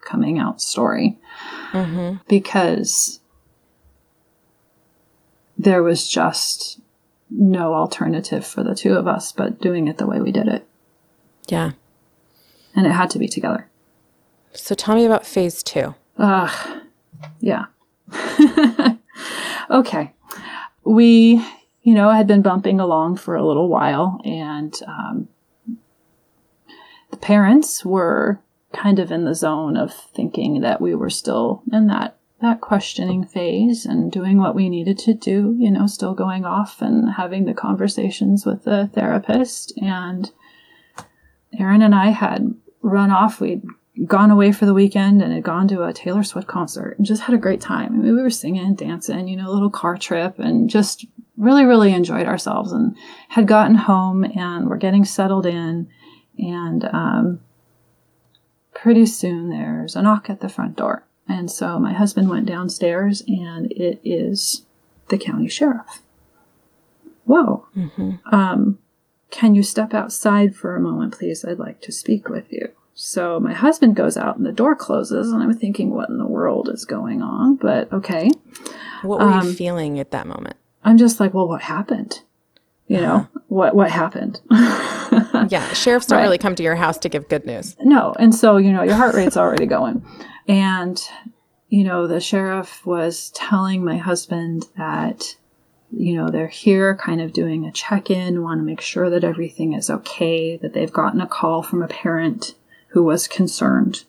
coming 0.00 0.38
out 0.38 0.60
story. 0.60 1.18
Mm-hmm. 1.72 2.16
Because 2.26 3.20
there 5.58 5.82
was 5.82 6.08
just 6.08 6.80
no 7.28 7.74
alternative 7.74 8.46
for 8.46 8.62
the 8.62 8.74
two 8.74 8.94
of 8.94 9.06
us 9.06 9.32
but 9.32 9.60
doing 9.60 9.86
it 9.86 9.98
the 9.98 10.06
way 10.06 10.20
we 10.20 10.32
did 10.32 10.48
it. 10.48 10.66
Yeah. 11.48 11.72
And 12.74 12.86
it 12.86 12.92
had 12.92 13.10
to 13.10 13.18
be 13.18 13.28
together. 13.28 13.68
So 14.52 14.74
tell 14.74 14.94
me 14.94 15.04
about 15.04 15.26
phase 15.26 15.62
two. 15.62 15.94
Ugh. 16.16 16.80
Yeah. 17.40 17.66
okay. 19.70 20.12
We 20.84 21.44
you 21.84 21.94
know, 21.94 22.10
had 22.10 22.26
been 22.26 22.42
bumping 22.42 22.80
along 22.80 23.18
for 23.18 23.36
a 23.36 23.46
little 23.46 23.68
while, 23.68 24.18
and 24.24 24.74
um, 24.88 25.28
the 27.10 27.18
parents 27.18 27.84
were 27.84 28.40
kind 28.72 28.98
of 28.98 29.12
in 29.12 29.24
the 29.24 29.34
zone 29.34 29.76
of 29.76 29.92
thinking 29.92 30.62
that 30.62 30.80
we 30.80 30.94
were 30.94 31.10
still 31.10 31.62
in 31.70 31.86
that 31.86 32.16
that 32.40 32.60
questioning 32.60 33.24
phase 33.24 33.86
and 33.86 34.10
doing 34.10 34.38
what 34.38 34.54
we 34.54 34.68
needed 34.68 34.98
to 34.98 35.14
do, 35.14 35.54
you 35.58 35.70
know, 35.70 35.86
still 35.86 36.14
going 36.14 36.44
off 36.44 36.82
and 36.82 37.12
having 37.12 37.44
the 37.44 37.54
conversations 37.54 38.44
with 38.44 38.64
the 38.64 38.90
therapist. 38.92 39.72
And 39.80 40.30
Aaron 41.58 41.80
and 41.80 41.94
I 41.94 42.08
had 42.08 42.54
run 42.82 43.10
off. 43.10 43.40
We'd 43.40 43.62
gone 44.06 44.30
away 44.30 44.50
for 44.50 44.66
the 44.66 44.74
weekend 44.74 45.22
and 45.22 45.32
had 45.32 45.44
gone 45.44 45.68
to 45.68 45.84
a 45.84 45.92
Taylor 45.92 46.24
Swift 46.24 46.48
concert 46.48 46.96
and 46.98 47.06
just 47.06 47.22
had 47.22 47.34
a 47.34 47.38
great 47.38 47.60
time. 47.60 47.92
I 47.92 47.96
mean, 47.96 48.16
we 48.16 48.22
were 48.22 48.30
singing, 48.30 48.66
and 48.66 48.76
dancing, 48.76 49.28
you 49.28 49.36
know, 49.36 49.48
a 49.48 49.52
little 49.52 49.70
car 49.70 49.96
trip 49.96 50.38
and 50.38 50.68
just 50.68 51.06
really, 51.36 51.64
really 51.64 51.92
enjoyed 51.92 52.26
ourselves 52.26 52.72
and 52.72 52.96
had 53.28 53.46
gotten 53.46 53.76
home 53.76 54.24
and 54.24 54.68
were 54.68 54.76
getting 54.76 55.04
settled 55.04 55.46
in. 55.46 55.88
And 56.38 56.84
um, 56.86 57.40
pretty 58.74 59.06
soon 59.06 59.48
there's 59.48 59.94
a 59.94 60.02
knock 60.02 60.28
at 60.28 60.40
the 60.40 60.48
front 60.48 60.76
door. 60.76 61.04
And 61.28 61.50
so 61.50 61.78
my 61.78 61.92
husband 61.92 62.28
went 62.28 62.46
downstairs 62.46 63.22
and 63.26 63.70
it 63.72 64.00
is 64.04 64.66
the 65.08 65.18
county 65.18 65.48
sheriff. 65.48 66.02
Whoa. 67.24 67.66
Mm-hmm. 67.76 68.34
Um, 68.34 68.78
can 69.30 69.54
you 69.54 69.62
step 69.62 69.94
outside 69.94 70.54
for 70.54 70.76
a 70.76 70.80
moment, 70.80 71.14
please? 71.14 71.44
I'd 71.44 71.58
like 71.58 71.80
to 71.82 71.92
speak 71.92 72.28
with 72.28 72.52
you. 72.52 72.70
So 72.94 73.40
my 73.40 73.52
husband 73.52 73.96
goes 73.96 74.16
out 74.16 74.36
and 74.36 74.46
the 74.46 74.52
door 74.52 74.76
closes, 74.76 75.32
and 75.32 75.42
I'm 75.42 75.52
thinking, 75.52 75.90
what 75.90 76.08
in 76.08 76.18
the 76.18 76.26
world 76.26 76.68
is 76.68 76.84
going 76.84 77.22
on? 77.22 77.56
But 77.56 77.92
okay. 77.92 78.30
What 79.02 79.18
were 79.18 79.28
um, 79.28 79.48
you 79.48 79.52
feeling 79.52 79.98
at 79.98 80.12
that 80.12 80.28
moment? 80.28 80.56
I'm 80.84 80.96
just 80.96 81.18
like, 81.18 81.34
well, 81.34 81.48
what 81.48 81.62
happened? 81.62 82.22
You 82.86 83.00
know, 83.00 83.14
uh-huh. 83.14 83.40
what 83.48 83.74
what 83.74 83.90
happened? 83.90 84.40
yeah, 84.50 85.66
sheriffs 85.72 86.06
don't 86.06 86.18
right. 86.18 86.24
really 86.24 86.38
come 86.38 86.54
to 86.54 86.62
your 86.62 86.76
house 86.76 86.98
to 86.98 87.08
give 87.08 87.28
good 87.28 87.46
news. 87.46 87.76
No, 87.80 88.14
and 88.18 88.34
so 88.34 88.58
you 88.58 88.72
know 88.72 88.82
your 88.82 88.94
heart 88.94 89.14
rate's 89.14 89.38
already 89.38 89.64
going, 89.64 90.04
and 90.46 91.02
you 91.70 91.82
know 91.82 92.06
the 92.06 92.20
sheriff 92.20 92.84
was 92.84 93.30
telling 93.30 93.82
my 93.82 93.96
husband 93.96 94.66
that 94.76 95.34
you 95.90 96.14
know 96.14 96.28
they're 96.28 96.46
here, 96.46 96.94
kind 96.94 97.22
of 97.22 97.32
doing 97.32 97.64
a 97.64 97.72
check 97.72 98.10
in, 98.10 98.42
want 98.42 98.60
to 98.60 98.64
make 98.64 98.82
sure 98.82 99.08
that 99.08 99.24
everything 99.24 99.72
is 99.72 99.88
okay, 99.88 100.58
that 100.58 100.74
they've 100.74 100.92
gotten 100.92 101.22
a 101.22 101.26
call 101.26 101.62
from 101.62 101.82
a 101.82 101.88
parent 101.88 102.54
who 102.94 103.02
was 103.02 103.26
concerned, 103.26 104.04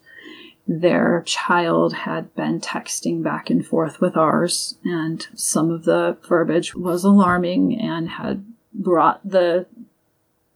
their 0.67 1.23
child 1.25 1.93
had 1.93 2.33
been 2.35 2.59
texting 2.59 3.23
back 3.23 3.49
and 3.49 3.65
forth 3.65 3.99
with 3.99 4.15
ours, 4.15 4.77
and 4.85 5.27
some 5.33 5.71
of 5.71 5.85
the 5.85 6.17
verbiage 6.29 6.75
was 6.75 7.03
alarming 7.03 7.79
and 7.79 8.09
had 8.09 8.45
brought 8.73 9.27
the 9.27 9.65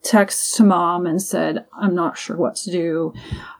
text 0.04 0.56
to 0.56 0.64
mom 0.64 1.08
and 1.08 1.22
said, 1.22 1.66
I'm 1.74 1.96
not 1.96 2.18
sure 2.18 2.38
what 2.38 2.56
to 2.58 2.72
do. 2.72 3.14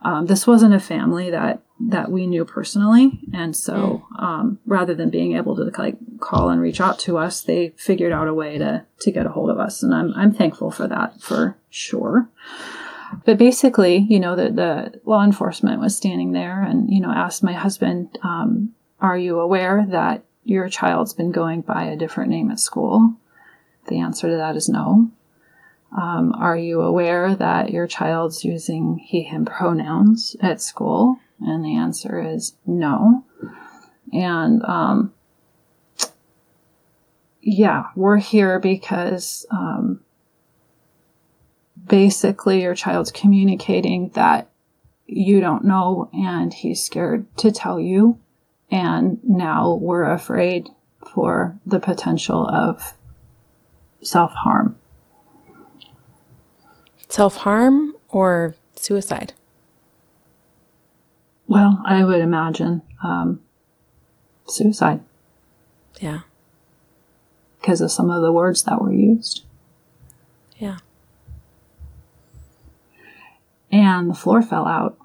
Um, 0.04 0.28
this 0.28 0.46
wasn't 0.46 0.76
a 0.76 0.80
family 0.80 1.32
that, 1.32 1.62
that 1.80 2.12
we 2.12 2.28
knew 2.28 2.46
personally. 2.46 3.20
And 3.34 3.56
so, 3.56 4.06
mm. 4.14 4.24
um, 4.24 4.60
rather 4.66 4.94
than 4.94 5.10
being 5.10 5.36
able 5.36 5.56
to 5.56 5.64
like 5.82 5.98
call 6.20 6.50
and 6.50 6.62
reach 6.62 6.80
out 6.80 7.00
to 7.00 7.18
us, 7.18 7.42
they 7.42 7.74
figured 7.76 8.14
out 8.14 8.28
a 8.28 8.34
way 8.34 8.58
to, 8.60 8.86
to 9.02 9.12
get 9.12 9.26
a 9.26 9.30
hold 9.30 9.50
of 9.50 9.60
us. 9.60 9.84
And 9.84 9.94
I'm, 9.94 10.14
I'm 10.16 10.34
thankful 10.34 10.72
for 10.72 10.88
that 10.88 11.20
for 11.22 11.58
sure. 11.70 12.30
But 13.26 13.38
basically, 13.38 13.98
you 13.98 14.20
know, 14.20 14.36
the, 14.36 14.50
the 14.50 15.02
law 15.06 15.24
enforcement 15.24 15.80
was 15.80 15.96
standing 15.96 16.32
there 16.32 16.62
and, 16.62 16.90
you 16.90 17.02
know, 17.02 17.12
asked 17.12 17.44
my 17.44 17.54
husband, 17.54 18.18
um, 18.24 18.74
are 19.00 19.18
you 19.18 19.40
aware 19.40 19.86
that 19.90 20.24
your 20.44 20.70
child's 20.70 21.14
been 21.14 21.32
going 21.32 21.62
by 21.62 21.86
a 21.86 21.98
different 21.98 22.30
name 22.30 22.52
at 22.52 22.60
school? 22.60 23.16
The 23.88 24.00
answer 24.00 24.30
to 24.30 24.38
that 24.38 24.56
is 24.56 24.70
no. 24.70 25.12
Um, 25.98 26.34
are 26.38 26.58
you 26.58 26.82
aware 26.82 27.36
that 27.36 27.72
your 27.72 27.88
child's 27.88 28.46
using 28.46 29.00
he, 29.00 29.24
him 29.24 29.46
pronouns 29.46 30.36
at 30.42 30.62
school? 30.62 31.18
And 31.42 31.66
the 31.66 31.76
answer 31.76 32.22
is 32.22 32.54
no. 32.66 33.26
And, 34.14 34.64
um, 34.64 35.14
yeah, 37.42 37.86
we're 37.96 38.18
here 38.18 38.60
because, 38.60 39.46
um, 39.50 40.02
basically 41.90 42.62
your 42.62 42.76
child's 42.76 43.12
communicating 43.12 44.10
that 44.10 44.50
you 45.06 45.42
don't 45.42 45.66
know 45.66 46.10
and 46.14 46.54
he's 46.54 46.82
scared 46.82 47.26
to 47.38 47.52
tell 47.52 47.80
you. 47.80 48.18
And 48.72 49.20
now 49.24 49.74
we're 49.74 50.10
afraid 50.10 50.70
for 51.14 51.58
the 51.66 51.80
potential 51.80 52.48
of 52.48 52.94
self 54.02 54.32
harm. 54.32 54.78
Self 57.10 57.38
harm 57.38 57.96
or 58.10 58.56
suicide? 58.76 59.34
Well, 61.48 61.82
I 61.84 62.04
would 62.04 62.22
imagine 62.22 62.84
um, 63.04 63.42
suicide. 64.48 65.02
Yeah. 66.00 66.22
Because 67.60 67.82
of 67.82 67.92
some 67.92 68.12
of 68.12 68.22
the 68.22 68.32
words 68.32 68.64
that 68.64 68.80
were 68.80 68.94
used. 68.94 69.44
Yeah. 70.60 70.78
And 73.72 74.10
the 74.10 74.16
floor 74.16 74.42
fell 74.42 74.66
out. 74.66 74.98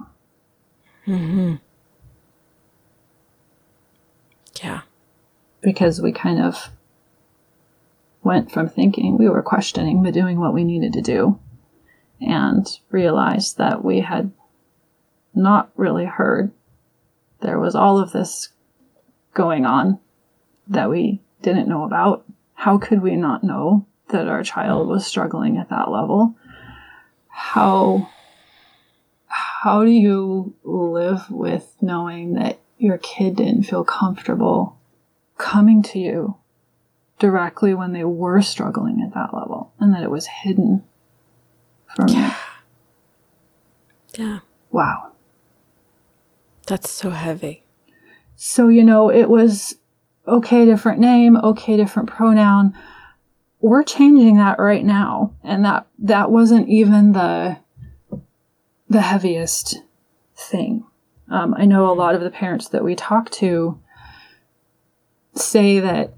hmm 1.05 1.57
Yeah. 4.63 4.83
Because 5.61 6.01
we 6.01 6.13
kind 6.13 6.41
of 6.41 6.71
went 8.23 8.51
from 8.51 8.69
thinking 8.69 9.19
we 9.19 9.29
were 9.29 9.43
questioning 9.43 10.03
but 10.03 10.15
doing 10.15 10.41
what 10.41 10.55
we 10.55 10.65
needed 10.65 10.93
to 10.95 11.03
do 11.03 11.39
and 12.21 12.67
realized 12.91 13.59
that 13.59 13.85
we 13.85 14.01
had 14.01 14.33
not 15.35 15.71
really 15.77 16.07
heard. 16.07 16.51
There 17.41 17.59
was 17.59 17.75
all 17.75 17.99
of 17.99 18.13
this 18.13 18.51
going 19.35 19.67
on 19.67 19.99
that 20.69 20.89
we 20.89 21.21
didn't 21.43 21.69
know 21.69 21.85
about. 21.85 22.25
How 22.55 22.79
could 22.79 23.03
we 23.03 23.17
not 23.17 23.45
know 23.45 23.87
that 24.09 24.29
our 24.29 24.43
child 24.43 24.89
was 24.89 25.07
struggling 25.07 25.59
at 25.59 25.69
that 25.69 25.91
level? 25.91 26.35
How 27.29 28.09
how 29.65 29.83
do 29.83 29.91
you 29.91 30.55
live 30.63 31.31
with 31.31 31.75
knowing 31.81 32.35
that 32.35 32.61
your 32.77 32.99
kid 32.99 33.37
didn't 33.37 33.63
feel 33.63 33.83
comfortable 33.83 34.79
coming 35.39 35.83
to 35.83 35.99
you 35.99 36.37
directly 37.19 37.73
when 37.73 37.95
they 37.95 38.05
were 38.05 38.43
struggling 38.43 39.01
at 39.03 39.15
that 39.15 39.33
level 39.33 39.73
and 39.81 39.95
that 39.95 40.03
it 40.03 40.11
was 40.11 40.27
hidden 40.27 40.85
from 41.97 42.09
yeah. 42.09 42.37
Yeah. 44.19 44.41
Wow. 44.71 45.13
That's 46.67 46.91
so 46.91 47.09
heavy. 47.09 47.65
So, 48.37 48.69
you 48.69 48.85
know, 48.85 49.09
it 49.09 49.31
was 49.31 49.77
okay, 50.29 50.67
different 50.67 51.01
name, 51.01 51.39
okay, 51.39 51.79
different 51.79 52.11
pronoun. 52.11 52.77
We're 53.63 53.83
changing 53.83 54.37
that 54.37 54.59
right 54.59 54.85
now. 54.85 55.33
And 55.43 55.65
that, 55.65 55.87
that 56.01 56.31
wasn't 56.31 56.69
even 56.69 57.13
the, 57.13 57.64
the 58.95 59.03
heaviest 59.03 59.83
thing. 60.37 60.85
Um, 61.29 61.55
I 61.59 61.65
know 61.65 61.91
a 61.91 61.95
lot 61.95 62.15
of 62.15 62.21
the 62.21 62.31
parents 62.31 62.69
that 62.69 62.85
we 62.85 62.95
talk 62.95 63.29
to 63.33 63.81
say 65.35 65.81
that 65.81 66.15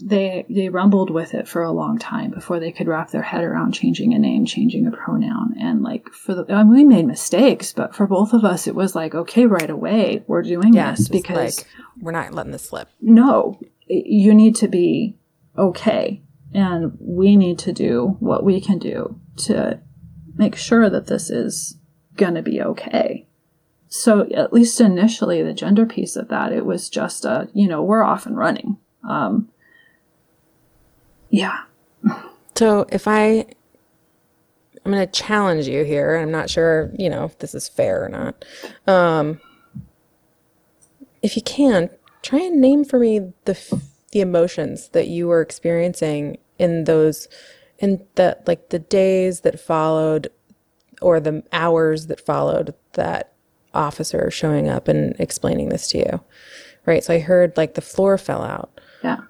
they 0.00 0.44
they 0.50 0.68
rumbled 0.68 1.10
with 1.10 1.32
it 1.32 1.48
for 1.48 1.62
a 1.62 1.72
long 1.72 1.98
time 1.98 2.30
before 2.30 2.60
they 2.60 2.70
could 2.70 2.86
wrap 2.86 3.10
their 3.10 3.22
head 3.22 3.44
around 3.44 3.72
changing 3.72 4.12
a 4.12 4.18
name, 4.18 4.44
changing 4.44 4.86
a 4.86 4.90
pronoun, 4.90 5.54
and 5.58 5.82
like 5.82 6.10
for 6.10 6.34
the 6.34 6.44
I 6.52 6.62
mean, 6.64 6.74
we 6.74 6.84
made 6.84 7.06
mistakes, 7.06 7.72
but 7.72 7.94
for 7.94 8.06
both 8.06 8.34
of 8.34 8.44
us, 8.44 8.66
it 8.66 8.74
was 8.74 8.94
like 8.94 9.14
okay, 9.14 9.46
right 9.46 9.70
away, 9.70 10.22
we're 10.26 10.42
doing 10.42 10.74
yeah, 10.74 10.90
this 10.90 11.08
because 11.08 11.58
like, 11.60 11.68
we're 11.98 12.12
not 12.12 12.34
letting 12.34 12.52
this 12.52 12.68
slip. 12.68 12.88
No, 13.00 13.58
you 13.86 14.34
need 14.34 14.56
to 14.56 14.68
be 14.68 15.16
okay, 15.56 16.22
and 16.52 16.92
we 17.00 17.36
need 17.36 17.58
to 17.60 17.72
do 17.72 18.16
what 18.20 18.44
we 18.44 18.60
can 18.60 18.78
do 18.78 19.18
to 19.44 19.80
make 20.34 20.56
sure 20.56 20.90
that 20.90 21.06
this 21.06 21.30
is 21.30 21.78
going 22.16 22.34
to 22.34 22.42
be 22.42 22.62
okay. 22.62 23.26
So 23.88 24.28
at 24.32 24.52
least 24.52 24.80
initially, 24.80 25.42
the 25.42 25.52
gender 25.52 25.84
piece 25.84 26.16
of 26.16 26.28
that, 26.28 26.52
it 26.52 26.64
was 26.64 26.88
just 26.88 27.24
a 27.24 27.48
you 27.52 27.68
know 27.68 27.82
we're 27.82 28.02
off 28.02 28.26
and 28.26 28.36
running. 28.36 28.78
Um, 29.08 29.48
yeah. 31.30 31.62
So 32.54 32.86
if 32.90 33.08
I, 33.08 33.46
I'm 34.84 34.92
going 34.92 35.06
to 35.06 35.12
challenge 35.12 35.66
you 35.66 35.84
here. 35.84 36.16
I'm 36.16 36.30
not 36.30 36.50
sure, 36.50 36.92
you 36.98 37.08
know, 37.08 37.24
if 37.24 37.38
this 37.38 37.54
is 37.54 37.68
fair 37.68 38.04
or 38.04 38.08
not. 38.08 38.44
Um, 38.86 39.40
if 41.22 41.36
you 41.36 41.42
can, 41.42 41.88
try 42.22 42.40
and 42.40 42.60
name 42.60 42.84
for 42.84 42.98
me 42.98 43.32
the 43.44 43.80
the 44.12 44.20
emotions 44.20 44.88
that 44.88 45.08
you 45.08 45.26
were 45.26 45.40
experiencing 45.40 46.36
in 46.58 46.84
those, 46.84 47.28
in 47.78 48.04
the 48.16 48.38
like 48.46 48.68
the 48.68 48.78
days 48.78 49.40
that 49.40 49.58
followed, 49.58 50.28
or 51.02 51.20
the 51.20 51.42
hours 51.52 52.06
that 52.06 52.24
followed 52.24 52.74
that 52.92 53.32
officer 53.74 54.30
showing 54.30 54.68
up 54.68 54.88
and 54.88 55.14
explaining 55.18 55.68
this 55.68 55.88
to 55.88 55.98
you, 55.98 56.20
right? 56.86 57.02
So 57.02 57.14
I 57.14 57.18
heard 57.18 57.56
like 57.56 57.74
the 57.74 57.80
floor 57.80 58.18
fell 58.18 58.42
out. 58.42 58.80
Yeah. 59.02 59.22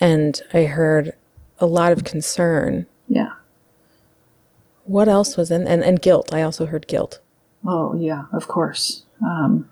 And 0.00 0.40
I 0.52 0.64
heard 0.64 1.14
a 1.58 1.66
lot 1.66 1.92
of 1.92 2.04
concern. 2.04 2.86
Yeah. 3.08 3.32
What 4.84 5.08
else 5.08 5.36
was 5.36 5.50
in 5.50 5.66
and, 5.66 5.82
and 5.82 6.00
guilt? 6.02 6.34
I 6.34 6.42
also 6.42 6.66
heard 6.66 6.86
guilt. 6.86 7.20
Oh 7.66 7.94
yeah, 7.94 8.24
of 8.32 8.48
course. 8.48 9.04
Um, 9.24 9.70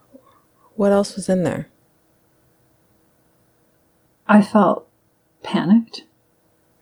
what 0.77 0.93
else 0.93 1.17
was 1.17 1.29
in 1.29 1.43
there? 1.43 1.69
I 4.27 4.41
felt 4.41 4.89
panicked. 5.43 6.05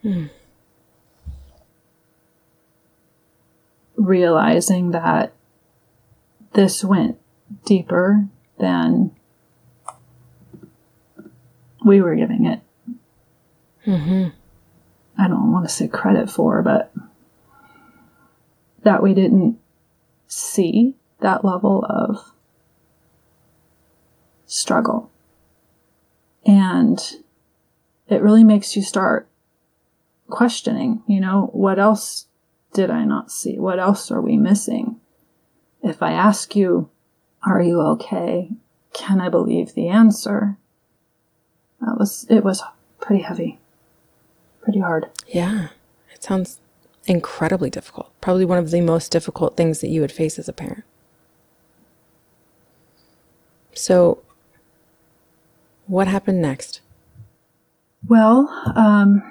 Hmm. 0.01 0.27
Realizing 4.03 4.91
that 4.91 5.33
this 6.53 6.83
went 6.83 7.19
deeper 7.65 8.25
than 8.57 9.11
we 11.85 12.01
were 12.01 12.15
giving 12.15 12.45
it. 12.45 12.61
Mm-hmm. 13.85 14.29
I 15.21 15.27
don't 15.27 15.51
want 15.51 15.67
to 15.67 15.73
say 15.73 15.87
credit 15.87 16.29
for, 16.29 16.63
but 16.63 16.91
that 18.83 19.03
we 19.03 19.13
didn't 19.13 19.59
see 20.27 20.95
that 21.19 21.45
level 21.45 21.85
of 21.87 22.33
struggle. 24.47 25.11
And 26.45 26.99
it 28.07 28.21
really 28.21 28.43
makes 28.43 28.75
you 28.75 28.81
start 28.81 29.27
questioning, 30.27 31.03
you 31.07 31.19
know, 31.19 31.51
what 31.53 31.77
else 31.77 32.25
did 32.73 32.89
I 32.89 33.05
not 33.05 33.31
see? 33.31 33.59
What 33.59 33.79
else 33.79 34.11
are 34.11 34.21
we 34.21 34.37
missing? 34.37 34.99
If 35.83 36.01
I 36.01 36.13
ask 36.13 36.55
you, 36.55 36.89
are 37.45 37.61
you 37.61 37.81
okay? 37.81 38.51
Can 38.93 39.19
I 39.19 39.29
believe 39.29 39.73
the 39.73 39.87
answer? 39.87 40.57
That 41.79 41.97
was, 41.97 42.25
it 42.29 42.43
was 42.43 42.61
pretty 42.99 43.23
heavy 43.23 43.59
pretty 44.61 44.79
hard. 44.79 45.09
Yeah. 45.27 45.67
It 46.13 46.23
sounds 46.23 46.59
incredibly 47.07 47.69
difficult. 47.69 48.11
Probably 48.21 48.45
one 48.45 48.57
of 48.57 48.71
the 48.71 48.81
most 48.81 49.11
difficult 49.11 49.57
things 49.57 49.81
that 49.81 49.89
you 49.89 50.01
would 50.01 50.11
face 50.11 50.39
as 50.39 50.47
a 50.47 50.53
parent. 50.53 50.83
So, 53.73 54.21
what 55.87 56.07
happened 56.07 56.41
next? 56.41 56.81
Well, 58.07 58.49
um, 58.75 59.23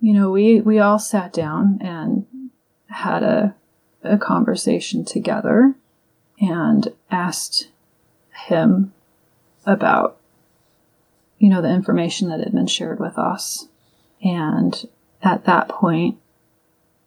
you 0.00 0.12
know, 0.12 0.30
we, 0.30 0.60
we 0.60 0.78
all 0.78 0.98
sat 0.98 1.32
down 1.32 1.78
and 1.80 2.26
had 2.92 3.22
a, 3.22 3.54
a 4.04 4.18
conversation 4.18 5.04
together. 5.04 5.74
and 6.42 6.92
asked 7.10 7.68
him 8.46 8.92
about, 9.64 10.18
you 11.38 11.48
know, 11.48 11.62
the 11.62 11.70
information 11.70 12.28
that 12.28 12.40
had 12.40 12.52
been 12.52 12.66
shared 12.66 12.98
with 12.98 13.16
us. 13.16 13.68
And 14.22 14.88
at 15.22 15.44
that 15.44 15.68
point, 15.68 16.18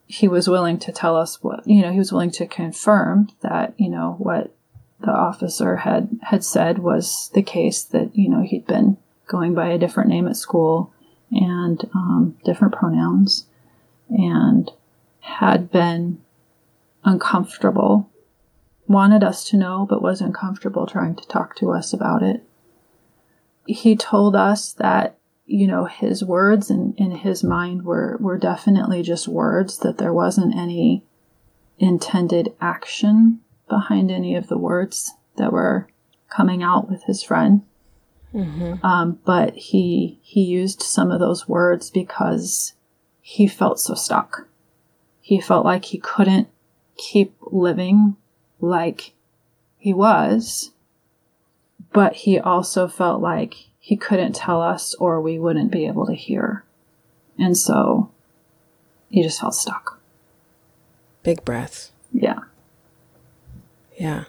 he 0.08 0.28
was 0.28 0.48
willing 0.48 0.80
to 0.80 0.92
tell 0.92 1.18
us 1.18 1.44
what, 1.44 1.68
you 1.68 1.82
know, 1.82 1.92
he 1.92 1.98
was 1.98 2.14
willing 2.14 2.32
to 2.32 2.48
confirm 2.48 3.30
that, 3.42 3.74
you 3.78 3.90
know, 3.90 4.16
what 4.20 4.54
the 5.02 5.12
officer 5.12 5.78
had, 5.78 6.18
had 6.22 6.44
said 6.44 6.80
was 6.80 7.30
the 7.34 7.44
case 7.44 7.84
that, 7.84 8.16
you 8.16 8.30
know, 8.30 8.42
he'd 8.42 8.68
been 8.68 8.98
going 9.28 9.54
by 9.54 9.68
a 9.68 9.78
different 9.78 10.10
name 10.10 10.28
at 10.28 10.38
school 10.38 10.94
and 11.32 11.90
um, 11.94 12.38
different 12.46 12.74
pronouns 12.74 13.48
and 14.10 14.72
had 15.26 15.72
been 15.72 16.22
uncomfortable, 17.04 18.10
wanted 18.88 19.24
us 19.24 19.50
to 19.50 19.58
know, 19.58 19.86
but 19.90 20.02
was 20.02 20.22
uncomfortable 20.22 20.86
trying 20.86 21.16
to 21.16 21.28
talk 21.28 21.56
to 21.56 21.72
us 21.72 21.94
about 21.94 22.22
it. 22.22 22.44
He 23.66 23.96
told 23.96 24.36
us 24.36 24.74
that, 24.74 25.18
you 25.46 25.68
know, 25.68 25.86
his 25.86 26.24
words 26.24 26.70
in, 26.70 26.94
in 26.98 27.12
his 27.12 27.44
mind 27.44 27.84
were, 27.86 28.18
were 28.20 28.38
definitely 28.38 29.02
just 29.02 29.28
words, 29.28 29.80
that 29.80 29.98
there 29.98 30.14
wasn't 30.14 30.56
any 30.56 31.04
intended 31.80 32.54
action 32.62 33.42
behind 33.68 34.12
any 34.12 34.36
of 34.36 34.48
the 34.48 34.58
words 34.60 35.14
that 35.38 35.52
were 35.52 35.88
coming 36.30 36.62
out 36.62 36.90
with 36.90 37.04
his 37.06 37.24
friend. 37.24 37.64
Mm-hmm. 38.34 38.86
Um, 38.86 39.20
but 39.26 39.56
he 39.56 40.20
he 40.22 40.44
used 40.44 40.82
some 40.82 41.10
of 41.10 41.20
those 41.20 41.48
words 41.48 41.90
because 41.90 42.74
he 43.22 43.48
felt 43.48 43.80
so 43.80 43.96
stuck. 43.96 44.48
He 45.26 45.42
felt 45.42 45.66
like 45.66 45.86
he 45.86 45.98
couldn't 45.98 46.50
keep 46.98 47.34
living 47.42 48.16
like 48.62 49.14
he 49.80 49.92
was, 49.92 50.70
but 51.92 52.14
he 52.14 52.38
also 52.38 52.88
felt 52.88 53.24
like 53.24 53.56
he 53.80 53.98
couldn't 53.98 54.36
tell 54.36 54.62
us 54.62 54.94
or 54.94 55.20
we 55.20 55.40
wouldn't 55.40 55.72
be 55.72 55.88
able 55.88 56.06
to 56.06 56.14
hear. 56.14 56.64
And 57.40 57.58
so 57.58 58.12
he 59.10 59.24
just 59.24 59.42
felt 59.42 59.56
stuck. 59.56 60.00
Big 61.24 61.44
breath. 61.44 61.90
Yeah. 62.14 62.42
Yeah. 63.98 64.26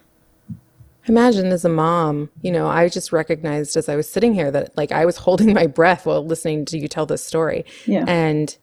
Imagine 1.08 1.48
as 1.48 1.66
a 1.66 1.68
mom, 1.68 2.30
you 2.40 2.50
know, 2.50 2.68
I 2.68 2.88
just 2.88 3.12
recognized 3.12 3.76
as 3.76 3.90
I 3.90 3.96
was 3.96 4.08
sitting 4.08 4.32
here 4.32 4.50
that 4.50 4.74
like 4.78 4.92
I 4.92 5.04
was 5.04 5.16
holding 5.28 5.52
my 5.52 5.66
breath 5.66 6.06
while 6.06 6.24
listening 6.24 6.64
to 6.64 6.78
you 6.78 6.88
tell 6.88 7.04
this 7.04 7.22
story. 7.22 7.66
Yeah. 7.84 8.06
And 8.08 8.56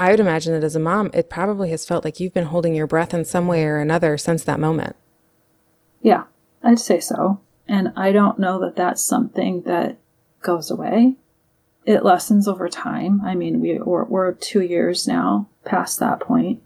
I 0.00 0.10
would 0.10 0.18
imagine 0.18 0.54
that 0.54 0.64
as 0.64 0.74
a 0.74 0.80
mom, 0.80 1.10
it 1.12 1.28
probably 1.28 1.68
has 1.70 1.84
felt 1.84 2.06
like 2.06 2.18
you've 2.18 2.32
been 2.32 2.46
holding 2.46 2.74
your 2.74 2.86
breath 2.86 3.12
in 3.12 3.26
some 3.26 3.46
way 3.46 3.64
or 3.64 3.76
another 3.76 4.16
since 4.16 4.42
that 4.44 4.58
moment. 4.58 4.96
Yeah, 6.00 6.24
I'd 6.62 6.78
say 6.78 7.00
so. 7.00 7.42
And 7.68 7.92
I 7.96 8.10
don't 8.10 8.38
know 8.38 8.58
that 8.60 8.76
that's 8.76 9.04
something 9.04 9.60
that 9.62 9.98
goes 10.40 10.70
away. 10.70 11.16
It 11.84 12.02
lessens 12.02 12.48
over 12.48 12.66
time. 12.66 13.20
I 13.20 13.34
mean, 13.34 13.60
we, 13.60 13.78
we're, 13.78 14.04
we're 14.04 14.32
two 14.32 14.62
years 14.62 15.06
now 15.06 15.50
past 15.66 16.00
that 16.00 16.20
point, 16.20 16.62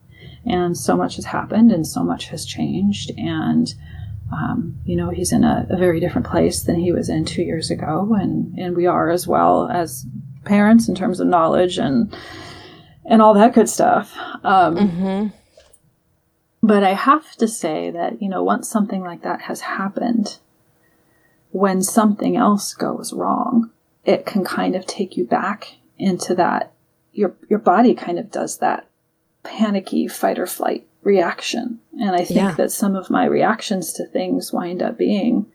and 0.46 0.76
so 0.76 0.96
much 0.96 1.16
has 1.16 1.24
happened 1.24 1.72
and 1.72 1.84
so 1.84 2.04
much 2.04 2.28
has 2.28 2.46
changed. 2.46 3.10
And 3.18 3.74
um, 4.32 4.78
you 4.84 4.94
know, 4.94 5.10
he's 5.10 5.32
in 5.32 5.42
a, 5.42 5.66
a, 5.70 5.76
very 5.76 5.98
different 5.98 6.26
place 6.26 6.62
than 6.62 6.76
he 6.76 6.92
was 6.92 7.08
in 7.08 7.24
two 7.24 7.42
years 7.42 7.70
ago, 7.70 8.16
and 8.18 8.56
and 8.58 8.74
we 8.74 8.86
are 8.86 9.10
as 9.10 9.26
well 9.26 9.68
as 9.68 10.06
parents 10.44 10.88
in 10.88 10.94
terms 10.94 11.20
of 11.20 11.26
knowledge 11.26 11.78
and 11.78 12.14
and 13.06 13.20
all 13.22 13.34
that 13.34 13.54
good 13.54 13.68
stuff. 13.68 14.14
Um, 14.42 14.76
mm-hmm. 14.76 15.26
But 16.62 16.82
I 16.82 16.94
have 16.94 17.36
to 17.36 17.48
say 17.48 17.90
that 17.90 18.22
you 18.22 18.28
know, 18.28 18.42
once 18.42 18.68
something 18.68 19.02
like 19.02 19.22
that 19.22 19.42
has 19.42 19.60
happened, 19.60 20.38
when 21.50 21.82
something 21.82 22.36
else 22.36 22.74
goes 22.74 23.12
wrong, 23.12 23.70
it 24.04 24.26
can 24.26 24.44
kind 24.44 24.74
of 24.74 24.86
take 24.86 25.16
you 25.16 25.24
back 25.24 25.76
into 25.98 26.34
that. 26.34 26.72
Your 27.12 27.34
your 27.48 27.58
body 27.58 27.94
kind 27.94 28.18
of 28.18 28.30
does 28.30 28.58
that 28.58 28.88
panicky 29.42 30.08
fight 30.08 30.38
or 30.38 30.46
flight 30.46 30.86
reaction. 31.02 31.80
And 32.00 32.10
I 32.10 32.24
think 32.24 32.40
yeah. 32.40 32.54
that 32.54 32.72
some 32.72 32.96
of 32.96 33.10
my 33.10 33.26
reactions 33.26 33.92
to 33.92 34.06
things 34.06 34.52
wind 34.52 34.82
up 34.82 34.98
being 34.98 35.46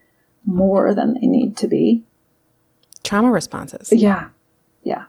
more 0.45 0.93
than 0.93 1.15
they 1.15 1.27
need 1.27 1.57
to 1.57 1.67
be. 1.67 2.03
Trauma 3.03 3.31
responses. 3.31 3.91
Yeah. 3.91 4.29
Yeah. 4.83 5.05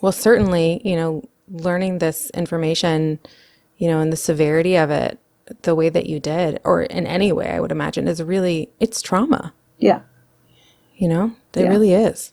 Well, 0.00 0.12
certainly, 0.12 0.80
you 0.84 0.96
know, 0.96 1.28
learning 1.50 1.98
this 1.98 2.30
information, 2.30 3.18
you 3.78 3.88
know, 3.88 4.00
and 4.00 4.12
the 4.12 4.16
severity 4.16 4.76
of 4.76 4.90
it 4.90 5.18
the 5.62 5.74
way 5.74 5.88
that 5.88 6.06
you 6.06 6.20
did, 6.20 6.60
or 6.64 6.82
in 6.82 7.06
any 7.06 7.32
way, 7.32 7.50
I 7.50 7.60
would 7.60 7.72
imagine, 7.72 8.06
is 8.06 8.22
really, 8.22 8.70
it's 8.80 9.00
trauma. 9.00 9.54
Yeah. 9.78 10.00
You 10.96 11.08
know, 11.08 11.32
it 11.54 11.62
yeah. 11.62 11.68
really 11.68 11.94
is. 11.94 12.32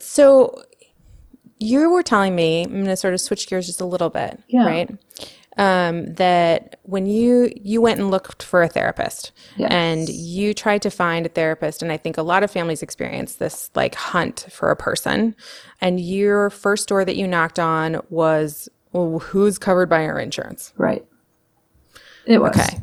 So 0.00 0.62
you 1.58 1.90
were 1.90 2.02
telling 2.02 2.34
me, 2.34 2.64
I'm 2.64 2.72
going 2.72 2.86
to 2.86 2.96
sort 2.96 3.14
of 3.14 3.20
switch 3.20 3.48
gears 3.48 3.66
just 3.66 3.80
a 3.80 3.84
little 3.84 4.10
bit, 4.10 4.40
yeah. 4.48 4.66
right? 4.66 4.90
Um, 5.58 6.14
that 6.14 6.78
when 6.84 7.06
you 7.06 7.52
you 7.54 7.80
went 7.80 8.00
and 8.00 8.10
looked 8.10 8.42
for 8.42 8.62
a 8.62 8.68
therapist 8.68 9.32
yes. 9.56 9.70
and 9.70 10.08
you 10.08 10.54
tried 10.54 10.82
to 10.82 10.90
find 10.90 11.26
a 11.26 11.28
therapist 11.28 11.82
and 11.82 11.92
i 11.92 11.96
think 11.96 12.16
a 12.16 12.22
lot 12.22 12.42
of 12.42 12.50
families 12.50 12.82
experience 12.82 13.34
this 13.34 13.70
like 13.74 13.94
hunt 13.94 14.46
for 14.50 14.70
a 14.70 14.76
person 14.76 15.34
and 15.80 16.00
your 16.00 16.48
first 16.48 16.88
door 16.88 17.04
that 17.04 17.16
you 17.16 17.26
knocked 17.26 17.58
on 17.58 18.00
was 18.08 18.68
well, 18.92 19.18
who's 19.18 19.58
covered 19.58 19.88
by 19.88 20.04
our 20.04 20.18
insurance? 20.18 20.72
Right. 20.76 21.04
It 22.26 22.38
was. 22.38 22.56
Okay. 22.56 22.78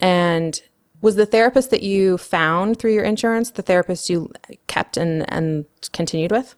And 0.00 0.60
was 1.00 1.16
the 1.16 1.26
therapist 1.26 1.70
that 1.70 1.82
you 1.82 2.18
found 2.18 2.78
through 2.78 2.94
your 2.94 3.04
insurance 3.04 3.50
the 3.50 3.62
therapist 3.62 4.10
you 4.10 4.32
kept 4.66 4.96
and 4.96 5.30
and 5.32 5.66
continued 5.92 6.30
with? 6.30 6.54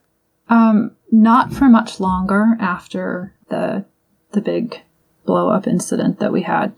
Um 0.49 0.95
not 1.11 1.53
for 1.53 1.65
much 1.65 1.99
longer 1.99 2.57
after 2.59 3.33
the 3.49 3.85
the 4.31 4.41
big 4.41 4.81
blow 5.25 5.49
up 5.49 5.67
incident 5.67 6.19
that 6.19 6.33
we 6.33 6.41
had. 6.41 6.73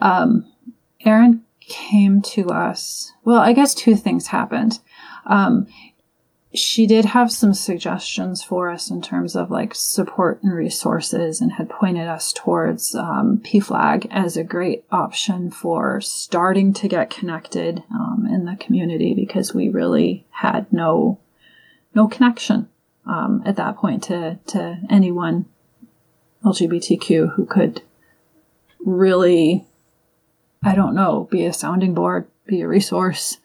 Um, 0.00 0.50
Aaron 1.04 1.44
came 1.60 2.22
to 2.22 2.50
us. 2.50 3.12
Well, 3.24 3.40
I 3.40 3.52
guess 3.52 3.74
two 3.74 3.96
things 3.96 4.28
happened. 4.28 4.80
Um, 5.26 5.66
she 6.54 6.86
did 6.86 7.04
have 7.04 7.30
some 7.30 7.52
suggestions 7.52 8.42
for 8.42 8.70
us 8.70 8.90
in 8.90 9.02
terms 9.02 9.36
of 9.36 9.50
like 9.50 9.74
support 9.74 10.42
and 10.42 10.52
resources 10.52 11.40
and 11.40 11.52
had 11.52 11.68
pointed 11.68 12.08
us 12.08 12.32
towards 12.32 12.94
um, 12.94 13.40
PFLAG 13.44 14.06
as 14.10 14.36
a 14.36 14.44
great 14.44 14.84
option 14.90 15.50
for 15.50 16.00
starting 16.00 16.72
to 16.72 16.88
get 16.88 17.10
connected 17.10 17.82
um, 17.92 18.26
in 18.30 18.46
the 18.46 18.56
community 18.56 19.14
because 19.14 19.54
we 19.54 19.68
really 19.68 20.26
had 20.30 20.72
no 20.72 21.18
no 21.94 22.08
connection 22.08 22.68
um, 23.06 23.42
at 23.44 23.56
that 23.56 23.76
point 23.76 24.04
to 24.04 24.38
to 24.46 24.80
anyone 24.88 25.46
LGBTQ 26.46 27.34
who 27.34 27.44
could 27.44 27.82
really, 28.84 29.66
I 30.64 30.74
don't 30.74 30.94
know, 30.94 31.28
be 31.30 31.44
a 31.44 31.52
sounding 31.52 31.92
board, 31.92 32.28
be 32.46 32.60
a 32.62 32.68
resource. 32.68 33.38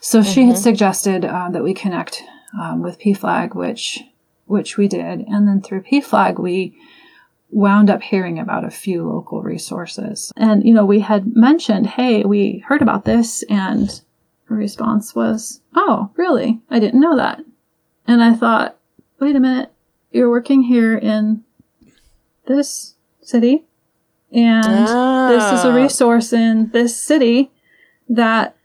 So 0.00 0.20
mm-hmm. 0.20 0.30
she 0.30 0.44
had 0.44 0.54
mm-hmm. 0.54 0.62
suggested 0.62 1.24
uh, 1.24 1.48
that 1.50 1.64
we 1.64 1.74
connect 1.74 2.22
um, 2.60 2.82
with 2.82 3.00
PFLAG, 3.00 3.54
which 3.54 4.00
which 4.46 4.76
we 4.76 4.86
did, 4.88 5.24
and 5.26 5.48
then 5.48 5.62
through 5.62 5.82
PFLAG 5.82 6.38
we 6.38 6.76
wound 7.50 7.88
up 7.88 8.02
hearing 8.02 8.38
about 8.38 8.64
a 8.64 8.70
few 8.70 9.08
local 9.08 9.40
resources. 9.42 10.30
And 10.36 10.64
you 10.64 10.74
know, 10.74 10.84
we 10.84 11.00
had 11.00 11.34
mentioned, 11.34 11.86
"Hey, 11.86 12.22
we 12.24 12.58
heard 12.66 12.82
about 12.82 13.06
this," 13.06 13.42
and 13.44 13.88
her 14.44 14.56
response 14.56 15.14
was, 15.14 15.62
"Oh, 15.74 16.10
really? 16.16 16.60
I 16.70 16.78
didn't 16.78 17.00
know 17.00 17.16
that." 17.16 17.40
And 18.06 18.22
I 18.22 18.34
thought, 18.34 18.76
"Wait 19.18 19.34
a 19.34 19.40
minute, 19.40 19.72
you're 20.12 20.30
working 20.30 20.62
here 20.62 20.96
in 20.96 21.42
this 22.46 22.94
city. 23.20 23.64
And 24.32 24.86
ah. 24.88 25.28
this 25.28 25.60
is 25.60 25.64
a 25.64 25.72
resource 25.72 26.32
in 26.32 26.70
this 26.70 27.00
city 27.00 27.50
that 28.08 28.56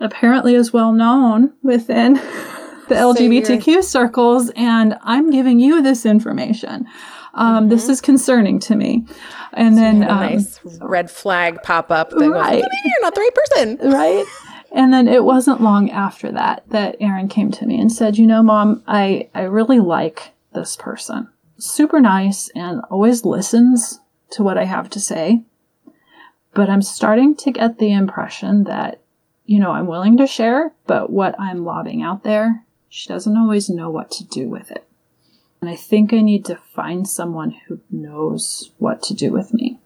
apparently 0.00 0.54
is 0.54 0.72
well 0.72 0.92
known 0.92 1.52
within 1.62 2.14
the 2.88 2.94
LGBTQ 2.94 3.84
circles. 3.84 4.50
And 4.56 4.96
I'm 5.02 5.30
giving 5.30 5.60
you 5.60 5.82
this 5.82 6.06
information. 6.06 6.86
Um, 7.34 7.64
mm-hmm. 7.64 7.68
This 7.70 7.88
is 7.88 8.00
concerning 8.00 8.60
to 8.60 8.76
me. 8.76 9.04
And 9.52 9.74
so 9.74 9.80
then 9.80 10.02
um, 10.04 10.20
nice 10.20 10.60
red 10.80 11.10
flag 11.10 11.62
pop 11.62 11.90
up 11.90 12.10
that 12.10 12.30
right. 12.30 12.62
goes, 12.62 12.70
you're 12.84 13.02
not 13.02 13.14
the 13.14 13.20
right 13.20 13.34
person. 13.34 13.90
Right. 13.92 14.24
And 14.72 14.92
then 14.92 15.06
it 15.06 15.22
wasn't 15.22 15.60
long 15.60 15.90
after 15.90 16.32
that 16.32 16.64
that 16.70 16.96
Aaron 16.98 17.28
came 17.28 17.52
to 17.52 17.66
me 17.66 17.80
and 17.80 17.92
said, 17.92 18.18
you 18.18 18.26
know, 18.26 18.42
mom, 18.42 18.82
I, 18.88 19.28
I 19.34 19.42
really 19.42 19.78
like 19.78 20.32
this 20.52 20.76
person 20.76 21.28
super 21.58 22.00
nice 22.00 22.48
and 22.54 22.80
always 22.90 23.24
listens 23.24 24.00
to 24.30 24.42
what 24.42 24.58
I 24.58 24.64
have 24.64 24.90
to 24.90 25.00
say. 25.00 25.42
But 26.54 26.70
I'm 26.70 26.82
starting 26.82 27.34
to 27.36 27.50
get 27.50 27.78
the 27.78 27.92
impression 27.92 28.64
that, 28.64 29.00
you 29.44 29.58
know, 29.58 29.72
I'm 29.72 29.86
willing 29.86 30.16
to 30.18 30.26
share, 30.26 30.72
but 30.86 31.10
what 31.10 31.38
I'm 31.38 31.64
lobbing 31.64 32.02
out 32.02 32.22
there, 32.22 32.64
she 32.88 33.08
doesn't 33.08 33.36
always 33.36 33.68
know 33.68 33.90
what 33.90 34.10
to 34.12 34.24
do 34.24 34.48
with 34.48 34.70
it. 34.70 34.86
And 35.60 35.70
I 35.70 35.76
think 35.76 36.12
I 36.12 36.20
need 36.20 36.44
to 36.46 36.56
find 36.56 37.08
someone 37.08 37.50
who 37.66 37.80
knows 37.90 38.70
what 38.78 39.02
to 39.04 39.14
do 39.14 39.32
with 39.32 39.54
me. 39.54 39.80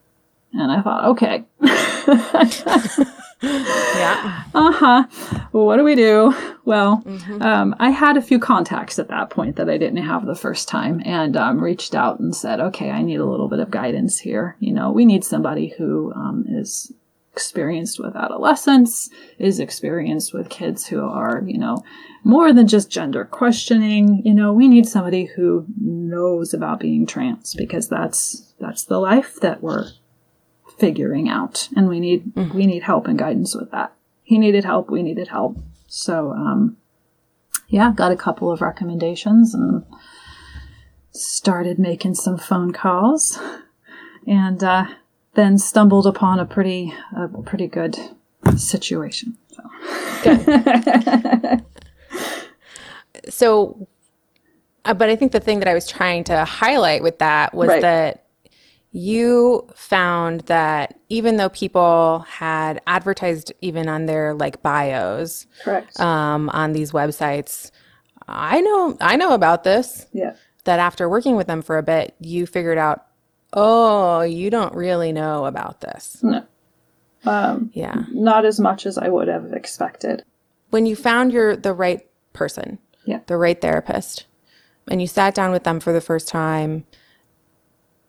And 0.52 0.72
I 0.72 0.83
thought, 0.83 1.04
okay. 1.04 1.44
yeah. 3.42 4.44
Uh 4.55 4.72
huh. 4.72 5.07
Well, 5.53 5.66
what 5.66 5.77
do 5.77 5.85
we 5.85 5.94
do? 5.94 6.35
Well, 6.64 7.03
mm-hmm. 7.05 7.40
um, 7.40 7.77
I 7.79 7.90
had 7.90 8.16
a 8.16 8.22
few 8.22 8.38
contacts 8.38 8.98
at 8.98 9.09
that 9.09 9.31
point 9.31 9.57
that 9.57 9.70
I 9.70 9.79
didn't 9.79 10.03
have 10.03 10.27
the 10.27 10.35
first 10.35 10.68
time 10.68 11.01
and 11.05 11.37
um, 11.37 11.62
reached 11.62 11.94
out 11.94 12.18
and 12.18 12.35
said, 12.35 12.61
okay, 12.61 12.90
I 12.90 13.03
need 13.03 13.20
a 13.20 13.27
little 13.27 13.48
bit 13.48 13.61
of 13.61 13.70
guidance 13.70 14.18
here. 14.18 14.57
You 14.59 14.72
know, 14.72 14.90
we 14.90 15.05
need 15.05 15.24
somebody 15.24 15.68
who 15.79 16.12
um, 16.14 16.44
is 16.48 16.92
experienced 17.33 18.01
with 18.01 18.16
adolescence, 18.16 19.09
is 19.38 19.61
experienced 19.61 20.35
with 20.35 20.48
kids 20.48 20.88
who 20.88 21.01
are, 21.01 21.44
you 21.46 21.57
know, 21.57 21.85
more 22.24 22.53
than 22.53 22.66
just 22.66 22.90
gender 22.90 23.24
questioning. 23.24 24.22
You 24.24 24.35
know, 24.35 24.53
we 24.53 24.66
need 24.66 24.87
somebody 24.87 25.27
who 25.27 25.64
knows 25.81 26.53
about 26.53 26.81
being 26.81 27.07
trans 27.07 27.55
because 27.55 27.88
that's 27.88 28.53
that's 28.59 28.83
the 28.85 28.98
life 28.98 29.37
that 29.40 29.62
we're 29.62 29.87
figuring 30.79 31.29
out 31.29 31.69
and 31.77 31.88
we 31.88 32.01
need 32.01 32.35
mm-hmm. 32.35 32.57
we 32.57 32.67
need 32.67 32.83
help 32.83 33.07
and 33.07 33.19
guidance 33.19 33.55
with 33.55 33.71
that. 33.71 33.93
He 34.23 34.38
needed 34.38 34.64
help 34.64 34.91
we 34.91 35.03
needed 35.03 35.29
help. 35.29 35.59
So 35.87 36.33
um 36.33 36.77
yeah 37.69 37.93
got 37.95 38.12
a 38.12 38.17
couple 38.17 38.51
of 38.51 38.61
recommendations 38.61 39.55
and 39.55 39.85
started 41.12 41.79
making 41.79 42.14
some 42.14 42.38
phone 42.38 42.73
calls. 42.73 43.38
And 44.27 44.62
uh 44.62 44.87
then 45.35 45.59
stumbled 45.59 46.07
upon 46.07 46.41
a 46.41 46.47
pretty 46.47 46.95
a 47.17 47.29
pretty 47.43 47.67
good 47.67 47.97
situation 48.57 49.37
so. 49.49 49.62
Good. 50.23 51.64
So 53.29 53.88
uh, 54.85 54.95
but 54.95 55.11
i 55.11 55.17
think 55.17 55.33
the 55.33 55.41
thing 55.41 55.59
that 55.59 55.69
i 55.69 55.75
was 55.75 55.87
trying 55.87 56.25
to 56.25 56.45
highlight 56.45 57.03
with 57.03 57.19
that 57.19 57.55
was 57.55 57.69
right. 57.69 57.83
that 57.83 58.25
you 58.92 59.68
found 59.74 60.40
that 60.42 60.98
even 61.09 61.37
though 61.37 61.51
people 61.51 62.24
had 62.29 62.81
advertised 62.87 63.53
even 63.61 63.88
on 63.88 64.07
their 64.07 64.35
like 64.35 64.62
bios 64.62 65.46
correct. 65.62 66.01
um, 66.01 66.48
on 66.51 66.72
these 66.72 66.92
websites 66.92 67.70
i 68.27 68.61
know 68.61 68.96
i 69.01 69.16
know 69.16 69.35
about 69.35 69.64
this. 69.64 70.07
Yeah. 70.12 70.35
That 70.64 70.81
after 70.81 71.09
working 71.09 71.37
with 71.37 71.46
them 71.46 71.62
for 71.62 71.79
a 71.79 71.83
bit 71.83 72.14
you 72.20 72.46
figured 72.46 72.79
out 72.79 73.07
oh 73.53 74.22
you 74.22 74.51
don't 74.51 74.74
really 74.74 75.12
know 75.12 75.46
about 75.46 75.81
this. 75.81 76.18
No. 76.22 76.44
Um, 77.24 77.70
yeah. 77.74 78.05
not 78.12 78.44
as 78.44 78.61
much 78.61 78.87
as 78.87 78.96
i 78.96 79.09
would 79.09 79.29
have 79.29 79.53
expected. 79.53 80.24
When 80.70 80.87
you 80.87 80.96
found 80.96 81.33
your 81.33 81.57
the 81.57 81.72
right 81.72 82.07
person 82.33 82.79
yeah. 83.05 83.20
the 83.27 83.37
right 83.37 83.61
therapist 83.61 84.27
and 84.90 85.01
you 85.01 85.07
sat 85.07 85.35
down 85.35 85.51
with 85.51 85.64
them 85.64 85.81
for 85.81 85.92
the 85.92 86.01
first 86.01 86.29
time 86.29 86.87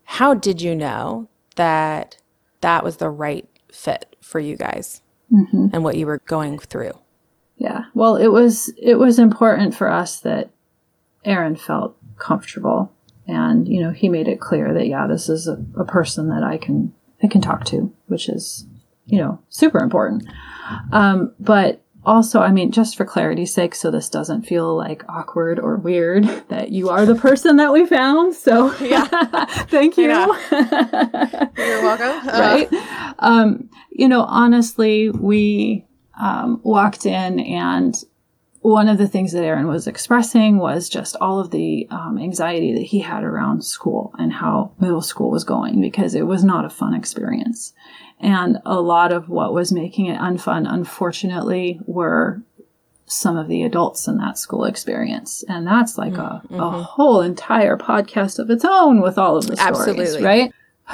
how 0.10 0.34
did 0.34 0.60
you 0.60 0.76
know 0.76 1.30
that 1.56 2.18
that 2.62 2.84
was 2.84 2.98
the 2.98 3.12
right 3.12 3.48
fit 3.72 4.16
for 4.22 4.40
you 4.40 4.58
guys 4.58 5.04
mm-hmm. 5.32 5.68
and 5.72 5.84
what 5.84 5.98
you 5.98 6.08
were 6.08 6.18
going 6.26 6.58
through? 6.58 6.94
Yeah. 7.58 7.84
Well, 7.94 8.16
it 8.16 8.30
was 8.30 8.74
it 8.82 8.96
was 8.96 9.20
important 9.20 9.76
for 9.76 9.88
us 9.88 10.20
that 10.22 10.50
Aaron 11.24 11.56
felt 11.56 11.96
comfortable 12.18 12.92
and 13.28 13.68
you 13.68 13.84
know, 13.84 13.92
he 13.92 14.10
made 14.10 14.28
it 14.28 14.42
clear 14.42 14.74
that 14.74 14.88
yeah, 14.88 15.06
this 15.06 15.30
is 15.30 15.48
a, 15.48 15.64
a 15.78 15.86
person 15.86 16.30
that 16.30 16.44
I 16.44 16.58
can 16.58 16.92
I 17.22 17.28
can 17.28 17.42
talk 17.42 17.66
to, 17.66 17.94
which 18.08 18.30
is, 18.30 18.66
you 19.06 19.20
know, 19.20 19.40
super 19.50 19.78
important. 19.78 20.26
Um, 20.92 21.36
but 21.40 21.84
also, 22.06 22.40
I 22.40 22.52
mean, 22.52 22.72
just 22.72 22.96
for 22.96 23.06
clarity's 23.06 23.54
sake, 23.54 23.76
so 23.76 23.92
this 23.92 24.10
doesn't 24.10 24.44
feel 24.44 24.76
like 24.76 25.04
awkward 25.10 25.60
or 25.60 25.76
weird, 25.76 26.24
that 26.48 26.72
you 26.72 26.90
are 26.90 27.06
the 27.06 27.16
person 27.16 27.58
that 27.58 27.74
we 27.74 27.86
found. 27.86 28.36
So, 28.36 28.76
yeah, 28.78 29.06
thank 29.66 29.98
you. 29.98 30.08
Yeah. 30.08 30.26
You're 31.58 31.82
welcome. 31.82 32.30
Uh. 32.30 32.40
right. 32.40 33.14
Um, 33.20 33.70
you 33.92 34.08
know, 34.08 34.22
honestly, 34.22 35.10
we 35.10 35.86
um, 36.20 36.62
walked 36.64 37.06
in, 37.06 37.40
and 37.40 37.96
one 38.62 38.90
of 38.90 38.98
the 38.98 39.08
things 39.08 39.32
that 39.32 39.44
Aaron 39.44 39.68
was 39.68 39.88
expressing 39.88 40.58
was 40.58 40.90
just 40.90 41.16
all 41.22 41.40
of 41.40 41.52
the 41.52 41.88
um, 41.92 42.18
anxiety 42.18 42.74
that 42.74 42.84
he 42.84 43.00
had 43.00 43.24
around 43.24 43.64
school 43.64 44.14
and 44.18 44.34
how 44.34 44.74
middle 44.80 45.02
school 45.02 45.32
was 45.32 45.44
going 45.44 45.80
because 45.80 46.14
it 46.14 46.28
was 46.28 46.44
not 46.44 46.66
a 46.66 46.70
fun 46.70 46.94
experience. 46.94 47.74
And 48.20 48.58
a 48.66 48.82
lot 48.82 49.12
of 49.12 49.30
what 49.30 49.54
was 49.54 49.72
making 49.72 50.08
it 50.08 50.20
unfun, 50.20 50.72
unfortunately, 50.72 51.80
were 51.86 52.42
some 53.06 53.38
of 53.38 53.48
the 53.48 53.64
adults 53.64 54.08
in 54.08 54.18
that 54.18 54.38
school 54.38 54.66
experience. 54.66 55.44
And 55.48 55.66
that's 55.66 55.98
like 55.98 56.14
a, 56.14 56.42
mm-hmm. 56.46 56.60
a 56.60 56.84
whole 56.84 57.22
entire 57.22 57.76
podcast 57.78 58.40
of 58.40 58.50
its 58.50 58.64
own 58.64 59.02
with 59.02 59.18
all 59.18 59.38
of 59.38 59.48
the 59.48 59.56
stories, 59.56 59.78
Absolutely. 59.78 60.24
right? 60.24 60.52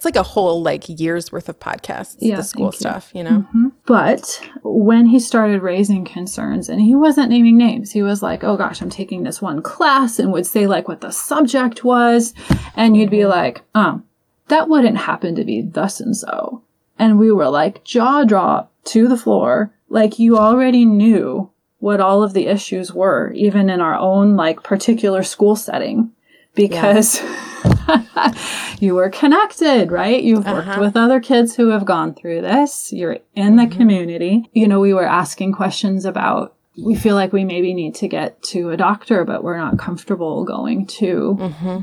it's 0.00 0.04
like 0.04 0.16
a 0.16 0.22
whole 0.22 0.62
like 0.62 0.88
year's 0.88 1.30
worth 1.30 1.48
of 1.48 1.58
podcasts, 1.60 2.16
yeah, 2.20 2.36
the 2.36 2.42
school 2.42 2.72
stuff, 2.72 3.10
you, 3.14 3.18
you 3.18 3.24
know? 3.24 3.38
Mm-hmm. 3.40 3.68
But 3.86 4.40
when 4.62 5.06
he 5.06 5.20
started 5.20 5.62
raising 5.62 6.04
concerns 6.04 6.68
and 6.68 6.80
he 6.80 6.94
wasn't 6.94 7.30
naming 7.30 7.58
names, 7.58 7.92
he 7.92 8.02
was 8.02 8.22
like, 8.22 8.42
oh 8.42 8.56
gosh, 8.56 8.80
I'm 8.80 8.90
taking 8.90 9.22
this 9.22 9.42
one 9.42 9.62
class 9.62 10.18
and 10.18 10.32
would 10.32 10.46
say 10.46 10.66
like 10.66 10.88
what 10.88 11.00
the 11.00 11.10
subject 11.10 11.84
was. 11.84 12.34
And 12.74 12.96
you'd 12.96 13.10
be 13.10 13.18
mm-hmm. 13.18 13.30
like, 13.30 13.62
oh, 13.74 14.02
that 14.50 14.68
wouldn't 14.68 14.98
happen 14.98 15.34
to 15.36 15.44
be 15.44 15.62
thus 15.62 16.00
and 16.00 16.16
so. 16.16 16.62
And 16.98 17.18
we 17.18 17.32
were 17.32 17.48
like 17.48 17.82
jaw 17.84 18.24
drop 18.24 18.70
to 18.84 19.08
the 19.08 19.16
floor. 19.16 19.72
Like 19.88 20.18
you 20.18 20.36
already 20.36 20.84
knew 20.84 21.50
what 21.78 22.00
all 22.00 22.22
of 22.22 22.34
the 22.34 22.46
issues 22.46 22.92
were, 22.92 23.32
even 23.32 23.70
in 23.70 23.80
our 23.80 23.94
own 23.94 24.36
like 24.36 24.62
particular 24.62 25.22
school 25.22 25.56
setting, 25.56 26.12
because 26.54 27.22
yeah. 27.22 28.34
you 28.80 28.94
were 28.94 29.08
connected, 29.08 29.90
right? 29.90 30.22
You've 30.22 30.46
worked 30.46 30.68
uh-huh. 30.68 30.80
with 30.80 30.96
other 30.96 31.20
kids 31.20 31.56
who 31.56 31.68
have 31.68 31.86
gone 31.86 32.14
through 32.14 32.42
this. 32.42 32.92
You're 32.92 33.18
in 33.34 33.56
the 33.56 33.62
mm-hmm. 33.62 33.78
community. 33.78 34.50
You 34.52 34.68
know, 34.68 34.80
we 34.80 34.92
were 34.92 35.06
asking 35.06 35.54
questions 35.54 36.04
about 36.04 36.54
we 36.76 36.94
feel 36.94 37.14
like 37.14 37.32
we 37.32 37.44
maybe 37.44 37.74
need 37.74 37.94
to 37.96 38.08
get 38.08 38.42
to 38.42 38.70
a 38.70 38.76
doctor, 38.76 39.24
but 39.24 39.42
we're 39.42 39.58
not 39.58 39.78
comfortable 39.78 40.44
going 40.44 40.86
to 40.86 41.36
mm-hmm 41.38 41.80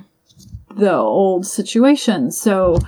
the 0.78 0.94
old 0.94 1.46
situation. 1.46 2.32
So 2.32 2.80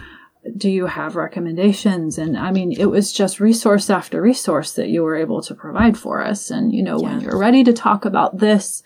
do 0.55 0.69
you 0.69 0.85
have 0.85 1.15
recommendations? 1.15 2.17
And 2.17 2.37
I 2.37 2.51
mean, 2.51 2.71
it 2.71 2.85
was 2.85 3.11
just 3.11 3.39
resource 3.39 3.89
after 3.89 4.21
resource 4.21 4.73
that 4.73 4.89
you 4.89 5.03
were 5.03 5.15
able 5.15 5.41
to 5.41 5.55
provide 5.55 5.97
for 5.97 6.23
us. 6.23 6.49
And, 6.49 6.73
you 6.73 6.81
know, 6.81 6.99
yeah. 6.99 7.09
when 7.09 7.21
you're 7.21 7.37
ready 7.37 7.63
to 7.63 7.73
talk 7.73 8.05
about 8.05 8.37
this, 8.37 8.83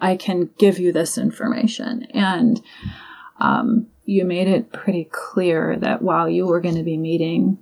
I 0.00 0.16
can 0.16 0.50
give 0.58 0.78
you 0.78 0.92
this 0.92 1.16
information. 1.16 2.06
And, 2.12 2.60
um, 3.38 3.86
you 4.04 4.24
made 4.24 4.48
it 4.48 4.72
pretty 4.72 5.08
clear 5.10 5.76
that 5.76 6.02
while 6.02 6.28
you 6.28 6.46
were 6.46 6.60
going 6.60 6.76
to 6.76 6.82
be 6.82 6.96
meeting 6.96 7.58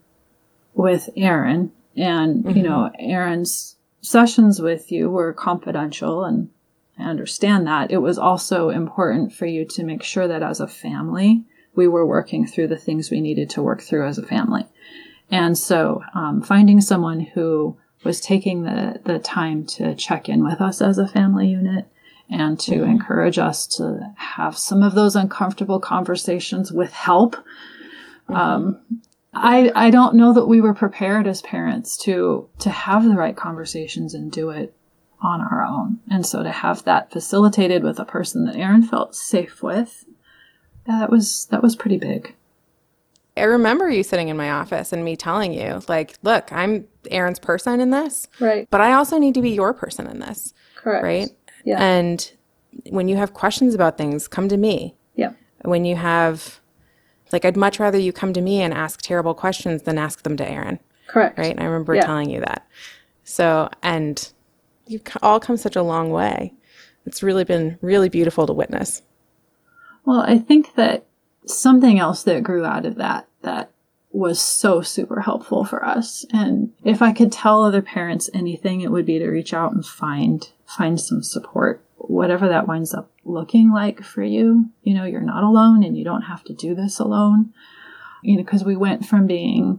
with 0.74 1.08
Aaron 1.16 1.72
and, 1.96 2.44
mm-hmm. 2.44 2.56
you 2.56 2.62
know, 2.62 2.90
Aaron's 2.98 3.76
sessions 4.00 4.60
with 4.60 4.92
you 4.92 5.08
were 5.08 5.32
confidential 5.32 6.24
and 6.24 6.50
I 6.98 7.04
understand 7.04 7.66
that. 7.66 7.90
It 7.90 7.98
was 7.98 8.18
also 8.18 8.70
important 8.70 9.32
for 9.32 9.46
you 9.46 9.64
to 9.66 9.84
make 9.84 10.02
sure 10.02 10.28
that 10.28 10.42
as 10.42 10.60
a 10.60 10.68
family, 10.68 11.44
we 11.74 11.88
were 11.88 12.06
working 12.06 12.46
through 12.46 12.68
the 12.68 12.76
things 12.76 13.10
we 13.10 13.20
needed 13.20 13.50
to 13.50 13.62
work 13.62 13.82
through 13.82 14.06
as 14.06 14.18
a 14.18 14.26
family. 14.26 14.64
And 15.30 15.58
so, 15.58 16.02
um, 16.14 16.42
finding 16.42 16.80
someone 16.80 17.20
who 17.20 17.76
was 18.04 18.20
taking 18.20 18.62
the, 18.62 19.00
the 19.04 19.18
time 19.18 19.64
to 19.64 19.94
check 19.94 20.28
in 20.28 20.44
with 20.44 20.60
us 20.60 20.80
as 20.80 20.98
a 20.98 21.08
family 21.08 21.48
unit 21.48 21.88
and 22.30 22.60
to 22.60 22.72
mm-hmm. 22.72 22.90
encourage 22.90 23.38
us 23.38 23.66
to 23.66 24.12
have 24.16 24.56
some 24.56 24.82
of 24.82 24.94
those 24.94 25.16
uncomfortable 25.16 25.80
conversations 25.80 26.70
with 26.70 26.92
help. 26.92 27.36
Mm-hmm. 28.28 28.34
Um, 28.34 28.80
I, 29.32 29.72
I 29.74 29.90
don't 29.90 30.14
know 30.14 30.32
that 30.32 30.46
we 30.46 30.60
were 30.60 30.74
prepared 30.74 31.26
as 31.26 31.42
parents 31.42 31.96
to, 32.04 32.48
to 32.60 32.70
have 32.70 33.04
the 33.04 33.16
right 33.16 33.36
conversations 33.36 34.14
and 34.14 34.30
do 34.30 34.50
it 34.50 34.74
on 35.24 35.40
our 35.40 35.64
own. 35.64 35.98
And 36.10 36.26
so 36.26 36.42
to 36.42 36.50
have 36.50 36.84
that 36.84 37.10
facilitated 37.10 37.82
with 37.82 37.98
a 37.98 38.04
person 38.04 38.44
that 38.44 38.56
Aaron 38.56 38.82
felt 38.82 39.14
safe 39.14 39.62
with, 39.62 40.04
that 40.86 41.10
was 41.10 41.46
that 41.46 41.62
was 41.62 41.74
pretty 41.74 41.96
big. 41.96 42.34
I 43.36 43.44
remember 43.44 43.90
you 43.90 44.04
sitting 44.04 44.28
in 44.28 44.36
my 44.36 44.50
office 44.50 44.92
and 44.92 45.04
me 45.04 45.16
telling 45.16 45.52
you, 45.52 45.82
like, 45.88 46.18
look, 46.22 46.52
I'm 46.52 46.86
Aaron's 47.10 47.40
person 47.40 47.80
in 47.80 47.90
this. 47.90 48.28
Right. 48.38 48.68
But 48.70 48.80
I 48.80 48.92
also 48.92 49.18
need 49.18 49.34
to 49.34 49.42
be 49.42 49.50
your 49.50 49.74
person 49.74 50.06
in 50.06 50.20
this. 50.20 50.54
Correct. 50.76 51.02
Right? 51.02 51.30
Yeah. 51.64 51.82
And 51.82 52.30
when 52.90 53.08
you 53.08 53.16
have 53.16 53.34
questions 53.34 53.74
about 53.74 53.98
things, 53.98 54.28
come 54.28 54.48
to 54.48 54.56
me. 54.56 54.94
Yeah. 55.16 55.32
When 55.62 55.84
you 55.84 55.96
have 55.96 56.60
like 57.32 57.44
I'd 57.44 57.56
much 57.56 57.80
rather 57.80 57.98
you 57.98 58.12
come 58.12 58.32
to 58.34 58.40
me 58.40 58.60
and 58.60 58.72
ask 58.72 59.00
terrible 59.02 59.34
questions 59.34 59.82
than 59.82 59.98
ask 59.98 60.22
them 60.22 60.36
to 60.36 60.48
Aaron. 60.48 60.78
Correct. 61.08 61.38
Right? 61.38 61.50
And 61.50 61.60
I 61.60 61.64
remember 61.64 61.94
yeah. 61.94 62.02
telling 62.02 62.30
you 62.30 62.40
that. 62.40 62.66
So, 63.24 63.70
and 63.82 64.30
you've 64.86 65.02
all 65.22 65.40
come 65.40 65.56
such 65.56 65.76
a 65.76 65.82
long 65.82 66.10
way. 66.10 66.54
It's 67.06 67.22
really 67.22 67.44
been 67.44 67.78
really 67.80 68.08
beautiful 68.08 68.46
to 68.46 68.52
witness. 68.52 69.02
Well, 70.04 70.20
I 70.20 70.38
think 70.38 70.74
that 70.74 71.04
something 71.46 71.98
else 71.98 72.22
that 72.24 72.42
grew 72.42 72.64
out 72.64 72.86
of 72.86 72.96
that 72.96 73.26
that 73.42 73.70
was 74.12 74.40
so 74.40 74.80
super 74.80 75.20
helpful 75.22 75.64
for 75.64 75.84
us. 75.84 76.24
And 76.32 76.72
if 76.84 77.02
I 77.02 77.12
could 77.12 77.32
tell 77.32 77.62
other 77.64 77.82
parents 77.82 78.30
anything, 78.32 78.80
it 78.80 78.90
would 78.92 79.06
be 79.06 79.18
to 79.18 79.28
reach 79.28 79.52
out 79.52 79.72
and 79.72 79.84
find 79.84 80.48
find 80.66 81.00
some 81.00 81.22
support, 81.22 81.84
whatever 81.96 82.48
that 82.48 82.68
winds 82.68 82.94
up 82.94 83.10
looking 83.24 83.72
like 83.72 84.02
for 84.02 84.22
you. 84.22 84.70
You 84.82 84.94
know, 84.94 85.04
you're 85.04 85.20
not 85.20 85.42
alone 85.42 85.82
and 85.82 85.96
you 85.98 86.04
don't 86.04 86.22
have 86.22 86.44
to 86.44 86.52
do 86.52 86.74
this 86.74 86.98
alone. 86.98 87.52
you 88.24 88.36
know, 88.36 88.42
because 88.42 88.64
we 88.64 88.74
went 88.74 89.04
from 89.04 89.26
being 89.26 89.78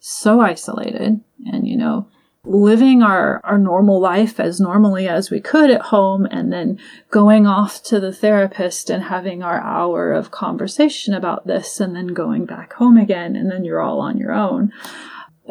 so 0.00 0.40
isolated 0.40 1.20
and, 1.46 1.68
you 1.68 1.76
know, 1.76 2.08
living 2.44 3.02
our, 3.02 3.40
our 3.42 3.58
normal 3.58 4.00
life 4.00 4.38
as 4.38 4.60
normally 4.60 5.08
as 5.08 5.30
we 5.30 5.40
could 5.40 5.70
at 5.70 5.80
home 5.80 6.26
and 6.26 6.52
then 6.52 6.78
going 7.10 7.46
off 7.46 7.82
to 7.82 7.98
the 7.98 8.12
therapist 8.12 8.90
and 8.90 9.04
having 9.04 9.42
our 9.42 9.60
hour 9.60 10.12
of 10.12 10.30
conversation 10.30 11.14
about 11.14 11.46
this 11.46 11.80
and 11.80 11.96
then 11.96 12.08
going 12.08 12.44
back 12.44 12.74
home 12.74 12.98
again 12.98 13.34
and 13.34 13.50
then 13.50 13.64
you're 13.64 13.80
all 13.80 14.00
on 14.00 14.18
your 14.18 14.32
own. 14.32 14.72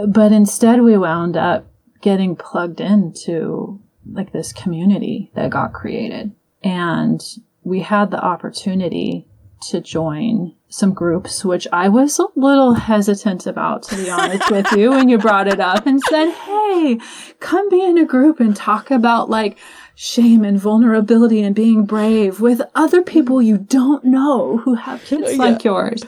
But 0.07 0.31
instead 0.31 0.81
we 0.81 0.97
wound 0.97 1.35
up 1.35 1.65
getting 2.01 2.35
plugged 2.35 2.79
into 2.79 3.81
like 4.11 4.31
this 4.31 4.53
community 4.53 5.31
that 5.33 5.49
got 5.49 5.73
created 5.73 6.31
and 6.63 7.21
we 7.63 7.79
had 7.79 8.11
the 8.11 8.23
opportunity 8.23 9.27
to 9.69 9.81
join 9.81 10.53
some 10.69 10.93
groups, 10.93 11.45
which 11.45 11.67
I 11.71 11.89
was 11.89 12.17
a 12.19 12.25
little 12.35 12.73
hesitant 12.73 13.45
about, 13.45 13.83
to 13.83 13.95
be 13.95 14.09
honest 14.09 14.49
with 14.49 14.71
you, 14.71 14.89
when 14.89 15.09
you 15.09 15.17
brought 15.17 15.47
it 15.47 15.59
up 15.59 15.85
and 15.85 16.01
said, 16.09 16.31
Hey, 16.31 16.99
come 17.39 17.69
be 17.69 17.83
in 17.83 17.97
a 17.97 18.05
group 18.05 18.39
and 18.39 18.55
talk 18.55 18.89
about 18.89 19.29
like 19.29 19.57
shame 19.95 20.43
and 20.43 20.59
vulnerability 20.59 21.43
and 21.43 21.55
being 21.55 21.85
brave 21.85 22.41
with 22.41 22.61
other 22.73 23.03
people 23.03 23.41
you 23.41 23.57
don't 23.57 24.03
know 24.03 24.57
who 24.57 24.73
have 24.73 25.03
kids 25.03 25.31
yeah. 25.31 25.37
like 25.37 25.63
yours. 25.63 26.03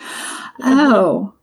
Oh, 0.63 1.33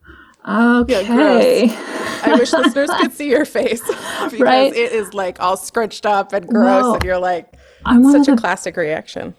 Okay. 0.45 1.67
Yeah, 1.67 2.21
I 2.25 2.35
wish 2.37 2.53
listeners 2.53 2.91
could 2.91 3.13
see 3.13 3.31
your 3.31 3.45
face 3.45 3.81
because 3.87 4.41
right? 4.41 4.75
it 4.75 4.91
is 4.91 5.15
like 5.15 5.41
all 5.41 5.57
scrunched 5.57 6.05
up 6.05 6.33
and 6.33 6.49
gross, 6.49 6.97
and 6.97 7.05
you're 7.05 7.19
like, 7.19 7.55
I'm 7.85 8.11
such 8.11 8.27
a 8.27 8.37
classic 8.37 8.77
reaction 8.77 9.35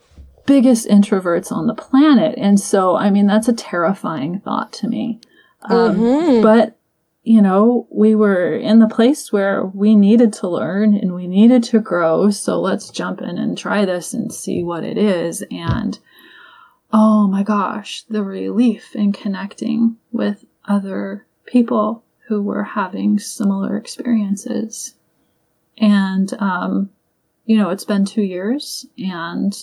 biggest 0.46 0.88
introverts 0.88 1.52
on 1.52 1.68
the 1.68 1.74
planet. 1.74 2.36
And 2.38 2.60
so, 2.60 2.96
I 2.96 3.10
mean, 3.10 3.28
that's 3.28 3.48
a 3.48 3.54
terrifying 3.54 4.39
thought 4.39 4.74
to 4.74 4.88
me. 4.88 5.20
Um, 5.64 5.96
mm-hmm. 5.96 6.41
But, 6.41 6.78
you 7.24 7.41
know, 7.41 7.88
we 7.89 8.16
were 8.16 8.56
in 8.56 8.80
the 8.80 8.88
place 8.88 9.32
where 9.32 9.66
we 9.66 9.96
needed 9.96 10.34
to 10.34 10.50
learn 10.50 10.94
and 10.94 11.16
we 11.16 11.28
needed 11.28 11.64
to 11.66 11.80
grow. 11.80 12.30
So 12.32 12.60
let's 12.60 12.89
jump 12.89 13.22
in 13.22 13.38
and 13.38 13.58
try 13.58 13.86
this 13.86 14.14
and 14.14 14.34
see 14.34 14.64
what 14.64 14.84
it 14.84 14.98
is. 14.98 15.44
And, 15.50 15.98
oh 16.91 17.28
my 17.28 17.44
gosh, 17.44 18.04
the 18.10 18.24
relief 18.24 18.96
in 18.96 19.14
connecting 19.14 19.98
with 20.12 20.46
other 20.66 21.26
people 21.46 22.04
who 22.28 22.41
were 22.41 22.64
having 22.64 23.20
similar 23.20 23.78
experiences. 23.78 24.96
And, 25.78 26.34
um, 26.39 26.89
you 27.46 27.58
know, 27.58 27.70
it's 27.70 27.86
been 27.86 28.06
two 28.06 28.22
years 28.22 28.86
and 28.98 29.54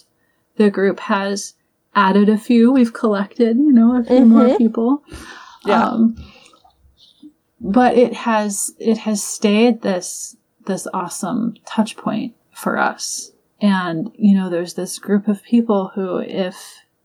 the 0.61 0.71
group 0.71 1.01
has 1.01 1.55
added 1.95 2.29
a 2.29 2.37
few. 2.37 2.71
We've 2.71 2.93
collected, 2.93 3.57
you 3.57 3.73
know, 3.73 3.99
a 3.99 4.05
few 4.05 4.17
mm-hmm. 4.19 4.29
more 4.29 4.59
people. 4.59 5.03
Yeah. 5.65 5.85
Um, 5.85 6.17
but 7.61 7.97
it 7.97 8.13
has 8.13 8.73
it 8.79 8.99
has 8.99 9.25
stayed 9.25 9.81
this 9.81 10.37
this 10.67 10.87
awesome 10.93 11.55
touch 11.67 11.97
point 11.97 12.35
for 12.55 12.77
us. 12.77 13.33
And 13.63 14.11
you 14.15 14.35
know, 14.35 14.51
there's 14.51 14.75
this 14.75 14.99
group 14.99 15.29
of 15.29 15.43
people 15.43 15.93
who, 15.95 16.19
if 16.19 16.57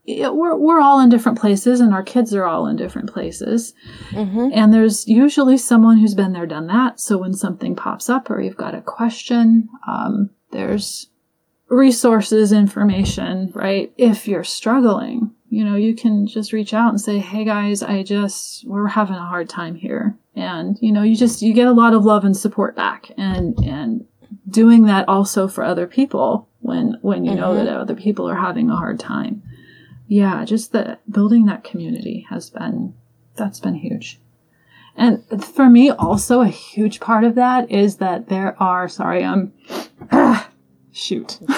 it, 0.04 0.34
we're 0.34 0.56
we're 0.56 0.80
all 0.80 1.00
in 1.00 1.08
different 1.08 1.38
places, 1.38 1.80
and 1.80 1.94
our 1.94 2.02
kids 2.02 2.34
are 2.34 2.44
all 2.44 2.66
in 2.66 2.76
different 2.76 3.10
places, 3.10 3.72
mm-hmm. 4.10 4.50
and 4.52 4.72
there's 4.72 5.08
usually 5.08 5.56
someone 5.56 5.98
who's 5.98 6.14
been 6.14 6.32
there, 6.32 6.46
done 6.46 6.66
that. 6.66 7.00
So 7.00 7.18
when 7.18 7.32
something 7.32 7.74
pops 7.74 8.10
up, 8.10 8.30
or 8.30 8.40
you've 8.40 8.56
got 8.56 8.74
a 8.74 8.82
question, 8.82 9.68
um, 9.88 10.30
there's 10.52 11.08
resources, 11.68 12.52
information, 12.52 13.50
right? 13.54 13.92
If 13.96 14.28
you're 14.28 14.44
struggling, 14.44 15.32
you 15.48 15.64
know, 15.64 15.76
you 15.76 15.94
can 15.94 16.26
just 16.26 16.52
reach 16.52 16.74
out 16.74 16.90
and 16.90 17.00
say, 17.00 17.18
Hey 17.18 17.44
guys, 17.44 17.82
I 17.82 18.02
just, 18.02 18.66
we're 18.66 18.88
having 18.88 19.16
a 19.16 19.26
hard 19.26 19.48
time 19.48 19.74
here. 19.74 20.16
And, 20.34 20.76
you 20.80 20.92
know, 20.92 21.02
you 21.02 21.16
just, 21.16 21.42
you 21.42 21.54
get 21.54 21.66
a 21.66 21.72
lot 21.72 21.94
of 21.94 22.04
love 22.04 22.24
and 22.24 22.36
support 22.36 22.76
back 22.76 23.10
and, 23.16 23.58
and 23.60 24.04
doing 24.48 24.84
that 24.84 25.08
also 25.08 25.48
for 25.48 25.64
other 25.64 25.86
people 25.86 26.48
when, 26.60 26.98
when 27.00 27.24
you 27.24 27.32
mm-hmm. 27.32 27.40
know 27.40 27.54
that 27.54 27.68
other 27.68 27.94
people 27.94 28.28
are 28.28 28.36
having 28.36 28.70
a 28.70 28.76
hard 28.76 29.00
time. 29.00 29.42
Yeah, 30.08 30.44
just 30.44 30.72
that 30.72 31.10
building 31.10 31.46
that 31.46 31.64
community 31.64 32.26
has 32.30 32.50
been, 32.50 32.94
that's 33.34 33.60
been 33.60 33.74
huge. 33.74 34.20
And 34.96 35.24
for 35.44 35.68
me, 35.68 35.90
also 35.90 36.40
a 36.40 36.48
huge 36.48 37.00
part 37.00 37.24
of 37.24 37.34
that 37.34 37.70
is 37.70 37.96
that 37.96 38.28
there 38.28 38.60
are, 38.62 38.88
sorry, 38.88 39.24
I'm, 39.24 39.52
shoot 40.96 41.38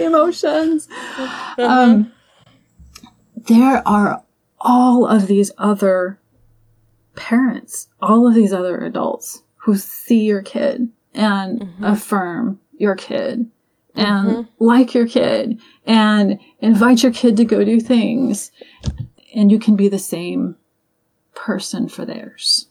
emotions 0.00 0.88
mm-hmm. 0.88 1.60
um, 1.62 2.12
there 3.36 3.86
are 3.86 4.22
all 4.60 5.06
of 5.06 5.26
these 5.26 5.50
other 5.58 6.18
parents 7.14 7.88
all 8.00 8.26
of 8.26 8.34
these 8.34 8.52
other 8.52 8.78
adults 8.80 9.42
who 9.56 9.76
see 9.76 10.24
your 10.24 10.42
kid 10.42 10.88
and 11.12 11.60
mm-hmm. 11.60 11.84
affirm 11.84 12.58
your 12.78 12.96
kid 12.96 13.50
and 13.94 14.28
mm-hmm. 14.28 14.64
like 14.64 14.94
your 14.94 15.06
kid 15.06 15.60
and 15.84 16.40
invite 16.60 17.02
your 17.02 17.12
kid 17.12 17.36
to 17.36 17.44
go 17.44 17.62
do 17.62 17.78
things 17.78 18.50
and 19.34 19.52
you 19.52 19.58
can 19.58 19.76
be 19.76 19.88
the 19.88 19.98
same 19.98 20.56
person 21.34 21.88
for 21.88 22.06
theirs 22.06 22.68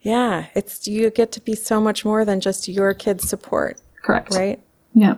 yeah, 0.00 0.46
it's 0.54 0.86
you 0.86 1.10
get 1.10 1.32
to 1.32 1.40
be 1.40 1.54
so 1.54 1.80
much 1.80 2.04
more 2.04 2.24
than 2.24 2.40
just 2.40 2.68
your 2.68 2.94
kid's 2.94 3.28
support. 3.28 3.80
Correct. 4.02 4.34
Right? 4.34 4.60
Yeah. 4.94 5.16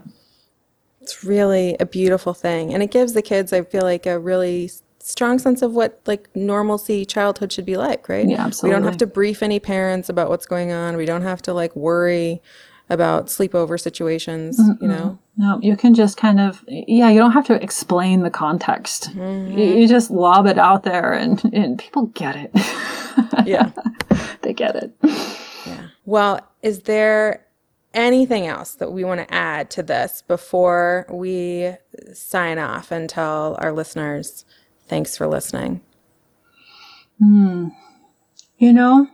It's 1.01 1.25
really 1.25 1.77
a 1.81 1.87
beautiful 1.87 2.35
thing. 2.35 2.73
And 2.73 2.83
it 2.83 2.91
gives 2.91 3.13
the 3.13 3.23
kids, 3.23 3.53
I 3.53 3.63
feel 3.63 3.83
like, 3.83 4.07
a 4.07 4.19
really 4.19 4.71
strong 4.99 5.39
sense 5.39 5.63
of 5.63 5.73
what 5.73 6.01
like 6.07 6.29
normalcy 6.37 7.05
childhood 7.05 7.53
should 7.53 7.65
be 7.65 7.77
like, 7.77 8.09
right? 8.09 8.29
Yeah, 8.29 8.45
absolutely. 8.47 8.71
We 8.71 8.77
don't 8.77 8.91
have 8.91 8.99
to 8.99 9.07
brief 9.07 9.43
any 9.43 9.59
parents 9.59 10.09
about 10.09 10.29
what's 10.29 10.47
going 10.47 10.73
on. 10.73 10.97
We 10.97 11.07
don't 11.07 11.23
have 11.23 11.41
to 11.43 11.55
like 11.55 11.75
worry 11.75 12.43
about 12.91 13.27
sleepover 13.29 13.81
situations, 13.81 14.59
mm 14.59 14.77
you 14.83 14.89
know? 14.89 15.19
No, 15.37 15.59
you 15.63 15.77
can 15.77 15.95
just 15.95 16.19
kind 16.19 16.39
of, 16.39 16.63
yeah, 16.69 17.09
you 17.09 17.19
don't 17.19 17.33
have 17.33 17.47
to 17.47 17.63
explain 17.63 18.23
the 18.23 18.31
context. 18.31 19.11
Mm-hmm. 19.17 19.57
You, 19.57 19.65
you, 19.77 19.89
just 19.89 20.11
lob 20.11 20.47
it 20.47 20.59
out 20.59 20.83
there 20.83 21.15
and, 21.15 21.43
and 21.55 21.79
people 21.79 22.07
get 22.07 22.37
it. 22.37 22.51
yeah. 23.47 23.71
they 24.43 24.53
get 24.53 24.77
it. 24.77 24.93
Yeah. 25.67 25.87
Well, 26.05 26.41
is 26.63 26.81
there 26.81 27.47
anything 27.95 28.47
else 28.47 28.75
that 28.75 28.93
we 28.93 29.05
want 29.05 29.21
to 29.21 29.35
add 29.35 29.71
to 29.71 29.83
this 29.83 30.23
before 30.27 31.07
we 31.11 31.73
sign 32.13 32.59
off 32.59 32.91
and 32.91 33.09
tell 33.09 33.57
our 33.61 33.73
listeners 33.73 34.45
thanks 34.89 35.17
for 35.17 35.27
listening? 35.27 35.81
Hmm. 37.19 37.69
You 38.59 38.73
know, 38.73 39.09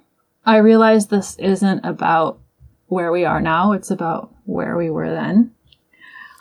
I 0.44 0.56
realize 0.56 1.06
this 1.06 1.36
isn't 1.36 1.84
about 1.84 2.40
where 2.88 3.10
we 3.10 3.24
are 3.24 3.40
now, 3.40 3.72
it's 3.72 3.90
about 3.90 4.32
where 4.44 4.76
we 4.76 4.90
were 4.90 5.10
then. 5.10 5.52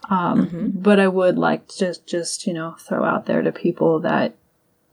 Um, 0.10 0.46
mm-hmm. 0.46 0.68
But 0.74 1.00
I 1.00 1.08
would 1.08 1.38
like 1.38 1.68
to 1.70 1.78
just, 1.78 2.08
just, 2.08 2.48
you 2.48 2.54
know, 2.54 2.76
throw 2.80 3.04
out 3.04 3.26
there 3.26 3.41
to 3.41 3.52
people 3.52 4.00
that 4.02 4.36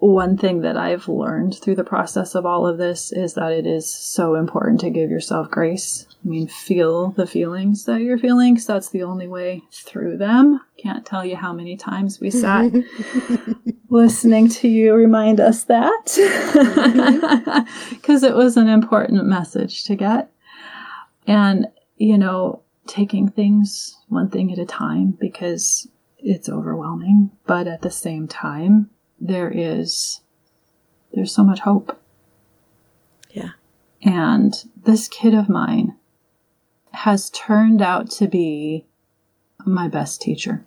one 0.03 0.37
thing 0.37 0.63
that 0.63 0.77
I've 0.77 1.07
learned 1.07 1.55
through 1.55 1.77
the 1.77 1.85
process 1.85 2.35
of 2.35 2.45
all 2.45 2.67
of 2.67 2.77
this 2.77 3.13
is 3.13 3.35
that 3.35 3.53
it 3.53 3.69
is 3.69 3.89
so 3.89 4.35
important 4.35 4.81
to 4.81 4.91
give 4.91 5.11
yourself 5.11 5.49
grace. 5.49 6.09
I 6.25 6.29
mean, 6.29 6.49
feel 6.49 7.11
the 7.11 7.27
feelings 7.27 7.85
that 7.85 8.01
you're 8.01 8.19
feeling 8.19 8.55
because 8.55 8.67
that's 8.67 8.89
the 8.89 9.05
only 9.05 9.29
way 9.29 9.63
through 9.71 10.17
them. 10.17 10.61
Can't 10.77 11.07
tell 11.07 11.25
you 11.25 11.37
how 11.37 11.53
many 11.53 11.77
times 11.77 12.19
we 12.19 12.33
sat 12.33 12.73
listening 13.91 14.49
to 14.49 14.67
you 14.67 14.93
remind 14.95 15.39
us 15.39 15.65
that 15.65 16.07
because 17.91 18.25
it 18.25 18.35
was 18.35 18.57
an 18.57 18.69
important 18.69 19.25
message 19.25 19.85
to 19.85 19.95
get. 19.95 20.33
And, 21.27 21.69
you 21.97 22.19
know, 22.19 22.63
taking 22.87 23.31
things 23.31 23.97
one 24.09 24.29
thing 24.29 24.53
at 24.53 24.59
a 24.59 24.67
time 24.67 25.17
because 25.21 25.89
it's 26.19 26.49
overwhelming, 26.49 27.31
but 27.47 27.67
at 27.67 27.83
the 27.83 27.91
same 27.91 28.29
time, 28.29 28.91
there 29.21 29.51
is 29.51 30.21
there's 31.13 31.35
so 31.35 31.45
much 31.45 31.61
hope. 31.61 32.01
Yeah. 33.31 33.51
And 34.03 34.55
this 34.85 35.09
kid 35.09 35.35
of 35.35 35.49
mine 35.49 35.97
has 36.93 37.31
turned 37.31 37.83
out 37.83 38.11
to 38.13 38.27
be 38.27 38.87
my 39.65 39.89
best 39.89 40.21
teacher. 40.21 40.65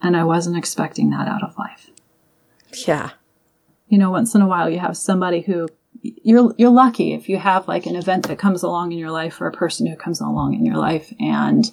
And 0.00 0.16
I 0.16 0.24
wasn't 0.24 0.56
expecting 0.56 1.10
that 1.10 1.28
out 1.28 1.42
of 1.42 1.58
life. 1.58 1.90
Yeah. 2.86 3.10
You 3.88 3.98
know, 3.98 4.10
once 4.10 4.34
in 4.34 4.40
a 4.40 4.46
while 4.46 4.70
you 4.70 4.78
have 4.78 4.96
somebody 4.96 5.40
who 5.40 5.68
you're 6.02 6.54
you're 6.58 6.70
lucky 6.70 7.12
if 7.12 7.28
you 7.28 7.38
have 7.38 7.68
like 7.68 7.86
an 7.86 7.96
event 7.96 8.28
that 8.28 8.38
comes 8.38 8.62
along 8.62 8.92
in 8.92 8.98
your 8.98 9.10
life 9.10 9.40
or 9.40 9.46
a 9.46 9.52
person 9.52 9.86
who 9.86 9.96
comes 9.96 10.20
along 10.20 10.54
in 10.54 10.64
your 10.64 10.76
life 10.76 11.12
and 11.20 11.70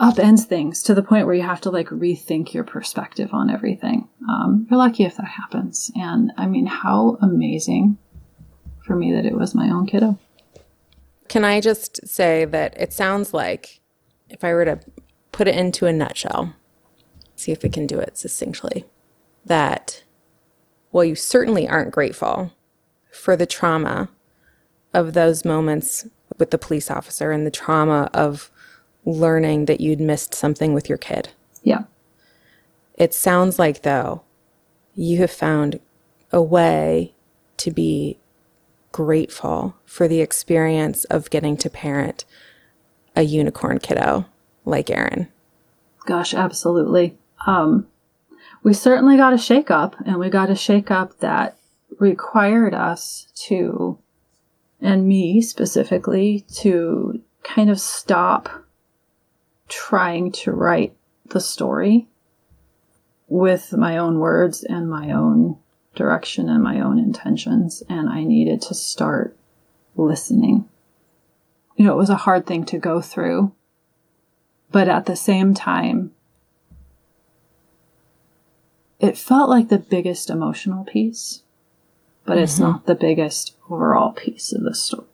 upends 0.00 0.44
things 0.44 0.82
to 0.84 0.94
the 0.94 1.02
point 1.02 1.26
where 1.26 1.34
you 1.34 1.42
have 1.42 1.60
to 1.60 1.70
like 1.70 1.88
rethink 1.88 2.54
your 2.54 2.64
perspective 2.64 3.30
on 3.32 3.50
everything. 3.50 4.08
Um, 4.28 4.66
you're 4.70 4.78
lucky 4.78 5.04
if 5.04 5.16
that 5.16 5.26
happens. 5.26 5.90
And 5.96 6.32
I 6.36 6.46
mean, 6.46 6.66
how 6.66 7.18
amazing 7.20 7.98
for 8.84 8.94
me 8.94 9.12
that 9.12 9.26
it 9.26 9.34
was 9.34 9.54
my 9.54 9.68
own 9.68 9.86
kiddo. 9.86 10.18
Can 11.28 11.44
I 11.44 11.60
just 11.60 12.06
say 12.06 12.44
that 12.46 12.74
it 12.80 12.92
sounds 12.92 13.34
like 13.34 13.80
if 14.30 14.44
I 14.44 14.54
were 14.54 14.64
to 14.64 14.80
put 15.32 15.48
it 15.48 15.56
into 15.56 15.86
a 15.86 15.92
nutshell, 15.92 16.54
see 17.36 17.52
if 17.52 17.62
we 17.62 17.68
can 17.68 17.86
do 17.86 17.98
it 17.98 18.16
succinctly. 18.16 18.84
that, 19.44 20.02
well, 20.92 21.04
you 21.04 21.14
certainly 21.14 21.68
aren't 21.68 21.90
grateful 21.90 22.52
for 23.10 23.36
the 23.36 23.46
trauma 23.46 24.08
of 24.94 25.12
those 25.12 25.44
moments 25.44 26.06
with 26.38 26.50
the 26.50 26.58
police 26.58 26.90
officer 26.90 27.30
and 27.30 27.46
the 27.46 27.50
trauma 27.50 28.10
of 28.14 28.50
learning 29.04 29.66
that 29.66 29.80
you'd 29.80 30.00
missed 30.00 30.34
something 30.34 30.74
with 30.74 30.88
your 30.88 30.98
kid. 30.98 31.30
Yeah. 31.62 31.84
It 32.96 33.14
sounds 33.14 33.58
like, 33.58 33.82
though, 33.82 34.22
you 34.94 35.18
have 35.18 35.30
found 35.30 35.80
a 36.32 36.42
way 36.42 37.14
to 37.58 37.70
be 37.70 38.18
grateful 38.92 39.76
for 39.84 40.08
the 40.08 40.20
experience 40.20 41.04
of 41.04 41.30
getting 41.30 41.56
to 41.58 41.70
parent 41.70 42.24
a 43.14 43.22
unicorn 43.22 43.78
kiddo 43.78 44.26
like 44.64 44.90
Aaron. 44.90 45.28
Gosh, 46.06 46.34
absolutely. 46.34 47.16
Um, 47.46 47.86
we 48.62 48.74
certainly 48.74 49.16
got 49.16 49.32
a 49.32 49.38
shake 49.38 49.70
up, 49.70 49.96
and 50.04 50.18
we 50.18 50.30
got 50.30 50.50
a 50.50 50.56
shake 50.56 50.90
up 50.90 51.20
that 51.20 51.56
required 51.98 52.74
us 52.74 53.28
to, 53.34 53.98
and 54.80 55.06
me 55.06 55.40
specifically, 55.40 56.44
to 56.54 57.20
kind 57.42 57.70
of 57.70 57.80
stop 57.80 58.64
trying 59.68 60.32
to 60.32 60.52
write 60.52 60.96
the 61.26 61.40
story 61.40 62.08
with 63.28 63.72
my 63.72 63.98
own 63.98 64.18
words 64.18 64.64
and 64.64 64.88
my 64.88 65.12
own 65.12 65.58
direction 65.94 66.48
and 66.48 66.62
my 66.62 66.80
own 66.80 66.98
intentions. 66.98 67.82
And 67.88 68.08
I 68.08 68.24
needed 68.24 68.62
to 68.62 68.74
start 68.74 69.36
listening. 69.96 70.68
You 71.76 71.84
know, 71.84 71.92
it 71.92 71.98
was 71.98 72.10
a 72.10 72.16
hard 72.16 72.46
thing 72.46 72.64
to 72.66 72.78
go 72.78 73.00
through, 73.00 73.52
but 74.72 74.88
at 74.88 75.06
the 75.06 75.16
same 75.16 75.54
time, 75.54 76.12
it 79.00 79.16
felt 79.16 79.48
like 79.48 79.68
the 79.68 79.78
biggest 79.78 80.30
emotional 80.30 80.84
piece, 80.84 81.42
but 82.24 82.34
mm-hmm. 82.34 82.42
it's 82.44 82.58
not 82.58 82.86
the 82.86 82.94
biggest 82.94 83.54
overall 83.70 84.12
piece 84.12 84.52
of 84.52 84.62
the 84.62 84.74
story. 84.74 85.06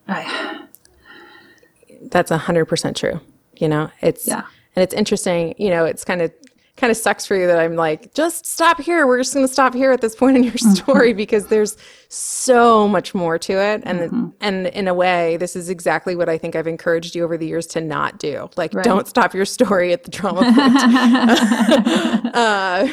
That's 2.03 2.30
a 2.30 2.39
hundred 2.39 2.66
percent 2.66 2.97
true. 2.97 3.20
You 3.57 3.68
know, 3.68 3.91
it's, 4.01 4.26
yeah. 4.26 4.45
and 4.74 4.82
it's 4.82 4.95
interesting, 4.95 5.55
you 5.59 5.70
know, 5.70 5.85
it's 5.85 6.05
kind 6.05 6.22
of 6.22 6.32
kind 6.76 6.90
of 6.90 6.96
sucks 6.96 7.24
for 7.24 7.36
you 7.36 7.46
that 7.46 7.58
I'm 7.58 7.76
like, 7.76 8.14
just 8.14 8.46
stop 8.46 8.80
here. 8.80 9.06
We're 9.06 9.18
just 9.18 9.32
going 9.32 9.46
to 9.46 9.52
stop 9.52 9.74
here 9.74 9.92
at 9.92 10.00
this 10.00 10.16
point 10.16 10.36
in 10.36 10.42
your 10.42 10.54
mm-hmm. 10.54 10.72
story 10.72 11.10
mm-hmm. 11.10 11.18
because 11.18 11.46
there's 11.46 11.76
so 12.08 12.88
much 12.88 13.14
more 13.14 13.38
to 13.38 13.52
it. 13.52 13.82
And 13.84 14.00
mm-hmm. 14.00 14.28
and 14.40 14.66
in 14.68 14.88
a 14.88 14.94
way, 14.94 15.36
this 15.36 15.54
is 15.54 15.68
exactly 15.70 16.16
what 16.16 16.28
I 16.28 16.36
think 16.36 16.56
I've 16.56 16.66
encouraged 16.66 17.14
you 17.14 17.22
over 17.22 17.38
the 17.38 17.46
years 17.46 17.68
to 17.68 17.80
not 17.80 18.18
do. 18.18 18.50
Like, 18.56 18.74
right. 18.74 18.84
don't 18.84 19.06
stop 19.06 19.34
your 19.34 19.44
story 19.44 19.92
at 19.92 20.02
the 20.02 20.10
trauma 20.10 20.40
point. 20.42 22.34
uh, 22.34 22.88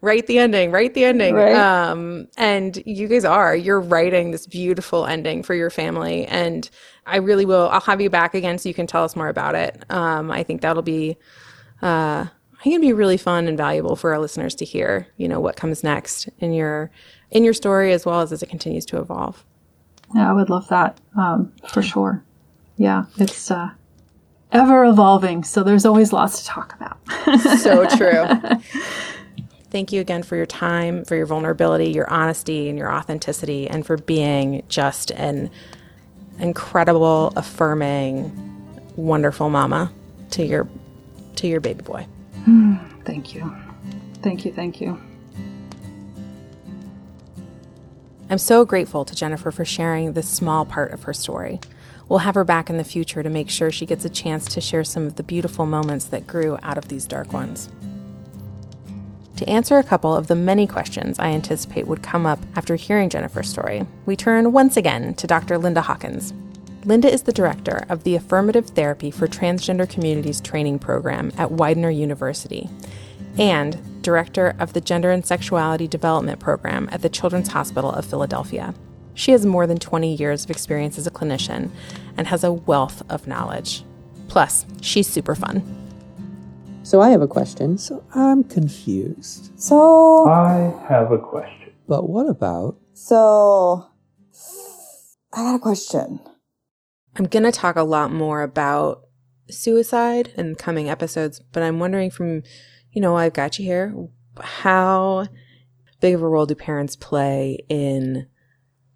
write 0.00 0.28
the 0.28 0.38
ending. 0.38 0.70
Write 0.70 0.94
the 0.94 1.04
ending. 1.04 1.34
Right. 1.34 1.56
Um, 1.56 2.28
and 2.36 2.80
you 2.86 3.08
guys 3.08 3.24
are. 3.24 3.56
You're 3.56 3.80
writing 3.80 4.30
this 4.30 4.46
beautiful 4.46 5.06
ending 5.06 5.42
for 5.42 5.54
your 5.54 5.70
family, 5.70 6.24
and 6.26 6.70
I 7.04 7.16
really 7.16 7.46
will. 7.46 7.68
I'll 7.70 7.80
have 7.80 8.00
you 8.00 8.10
back 8.10 8.34
again 8.34 8.58
so 8.58 8.68
you 8.68 8.74
can 8.74 8.86
tell 8.86 9.02
us 9.02 9.16
more 9.16 9.28
about 9.28 9.56
it. 9.56 9.84
Um, 9.90 10.30
I 10.30 10.44
think 10.44 10.60
that'll 10.60 10.82
be. 10.82 11.16
Uh, 11.82 12.26
I 12.64 12.66
think 12.66 12.76
it'd 12.76 12.88
be 12.88 12.94
really 12.94 13.18
fun 13.18 13.46
and 13.46 13.58
valuable 13.58 13.94
for 13.94 14.14
our 14.14 14.18
listeners 14.18 14.54
to 14.54 14.64
hear, 14.64 15.06
you 15.18 15.28
know, 15.28 15.38
what 15.38 15.54
comes 15.54 15.84
next 15.84 16.30
in 16.38 16.54
your 16.54 16.90
in 17.30 17.44
your 17.44 17.52
story 17.52 17.92
as 17.92 18.06
well 18.06 18.22
as 18.22 18.32
as 18.32 18.42
it 18.42 18.48
continues 18.48 18.86
to 18.86 18.98
evolve. 18.98 19.44
Yeah, 20.14 20.30
I 20.30 20.32
would 20.32 20.48
love 20.48 20.66
that 20.68 20.98
um, 21.14 21.52
for 21.68 21.82
sure. 21.82 22.24
Yeah, 22.78 23.04
it's 23.18 23.50
uh, 23.50 23.68
ever 24.50 24.86
evolving, 24.86 25.44
so 25.44 25.62
there's 25.62 25.84
always 25.84 26.10
lots 26.10 26.40
to 26.40 26.46
talk 26.46 26.74
about. 26.74 26.98
so 27.58 27.86
true. 27.98 28.24
Thank 29.70 29.92
you 29.92 30.00
again 30.00 30.22
for 30.22 30.36
your 30.36 30.46
time, 30.46 31.04
for 31.04 31.16
your 31.16 31.26
vulnerability, 31.26 31.90
your 31.90 32.08
honesty, 32.08 32.70
and 32.70 32.78
your 32.78 32.90
authenticity, 32.90 33.68
and 33.68 33.84
for 33.84 33.98
being 33.98 34.62
just 34.70 35.10
an 35.10 35.50
incredible, 36.38 37.30
affirming, 37.36 38.32
wonderful 38.96 39.50
mama 39.50 39.92
to 40.30 40.46
your 40.46 40.66
to 41.36 41.46
your 41.46 41.60
baby 41.60 41.82
boy. 41.82 42.06
Thank 43.04 43.34
you. 43.34 43.54
Thank 44.22 44.44
you. 44.44 44.52
Thank 44.52 44.80
you. 44.80 45.00
I'm 48.30 48.38
so 48.38 48.64
grateful 48.64 49.04
to 49.04 49.14
Jennifer 49.14 49.50
for 49.50 49.64
sharing 49.64 50.12
this 50.12 50.28
small 50.28 50.64
part 50.64 50.92
of 50.92 51.04
her 51.04 51.12
story. 51.12 51.60
We'll 52.08 52.20
have 52.20 52.34
her 52.34 52.44
back 52.44 52.68
in 52.68 52.76
the 52.76 52.84
future 52.84 53.22
to 53.22 53.30
make 53.30 53.48
sure 53.48 53.70
she 53.70 53.86
gets 53.86 54.04
a 54.04 54.10
chance 54.10 54.46
to 54.54 54.60
share 54.60 54.84
some 54.84 55.06
of 55.06 55.16
the 55.16 55.22
beautiful 55.22 55.66
moments 55.66 56.06
that 56.06 56.26
grew 56.26 56.58
out 56.62 56.76
of 56.76 56.88
these 56.88 57.06
dark 57.06 57.32
ones. 57.32 57.70
To 59.36 59.48
answer 59.48 59.78
a 59.78 59.82
couple 59.82 60.14
of 60.14 60.26
the 60.26 60.36
many 60.36 60.66
questions 60.66 61.18
I 61.18 61.28
anticipate 61.28 61.86
would 61.86 62.02
come 62.02 62.24
up 62.24 62.38
after 62.56 62.76
hearing 62.76 63.08
Jennifer's 63.08 63.48
story, 63.48 63.86
we 64.06 64.16
turn 64.16 64.52
once 64.52 64.76
again 64.76 65.14
to 65.14 65.26
Dr. 65.26 65.58
Linda 65.58 65.80
Hawkins, 65.82 66.32
Linda 66.84 67.10
is 67.10 67.22
the 67.22 67.32
director 67.32 67.86
of 67.88 68.04
the 68.04 68.14
Affirmative 68.14 68.66
Therapy 68.66 69.10
for 69.10 69.26
Transgender 69.26 69.88
Communities 69.88 70.38
training 70.42 70.78
program 70.78 71.32
at 71.38 71.50
Widener 71.50 71.88
University 71.88 72.68
and 73.38 74.02
director 74.02 74.54
of 74.58 74.74
the 74.74 74.82
Gender 74.82 75.10
and 75.10 75.24
Sexuality 75.24 75.88
Development 75.88 76.38
program 76.38 76.90
at 76.92 77.00
the 77.00 77.08
Children's 77.08 77.48
Hospital 77.48 77.90
of 77.90 78.04
Philadelphia. 78.04 78.74
She 79.14 79.32
has 79.32 79.46
more 79.46 79.66
than 79.66 79.78
20 79.78 80.14
years 80.14 80.44
of 80.44 80.50
experience 80.50 80.98
as 80.98 81.06
a 81.06 81.10
clinician 81.10 81.70
and 82.18 82.26
has 82.26 82.44
a 82.44 82.52
wealth 82.52 83.02
of 83.08 83.26
knowledge. 83.26 83.82
Plus, 84.28 84.66
she's 84.82 85.08
super 85.08 85.34
fun. 85.34 85.62
So 86.82 87.00
I 87.00 87.08
have 87.10 87.22
a 87.22 87.26
question. 87.26 87.78
So 87.78 88.04
I'm 88.14 88.44
confused. 88.44 89.52
So 89.56 90.28
I 90.28 90.74
have 90.86 91.10
a 91.12 91.18
question. 91.18 91.72
But 91.88 92.10
what 92.10 92.28
about? 92.28 92.76
So 92.92 93.86
I 95.32 95.42
got 95.42 95.54
a 95.54 95.58
question. 95.58 96.20
I'm 97.16 97.26
going 97.26 97.44
to 97.44 97.52
talk 97.52 97.76
a 97.76 97.82
lot 97.82 98.12
more 98.12 98.42
about 98.42 99.06
suicide 99.48 100.32
in 100.36 100.56
coming 100.56 100.88
episodes, 100.88 101.40
but 101.52 101.62
I'm 101.62 101.78
wondering 101.78 102.10
from, 102.10 102.42
you 102.90 103.00
know, 103.00 103.16
I've 103.16 103.32
got 103.32 103.58
you 103.58 103.64
here, 103.64 103.94
how 104.40 105.26
big 106.00 106.14
of 106.14 106.22
a 106.22 106.28
role 106.28 106.46
do 106.46 106.54
parents 106.54 106.96
play 106.96 107.58
in 107.68 108.26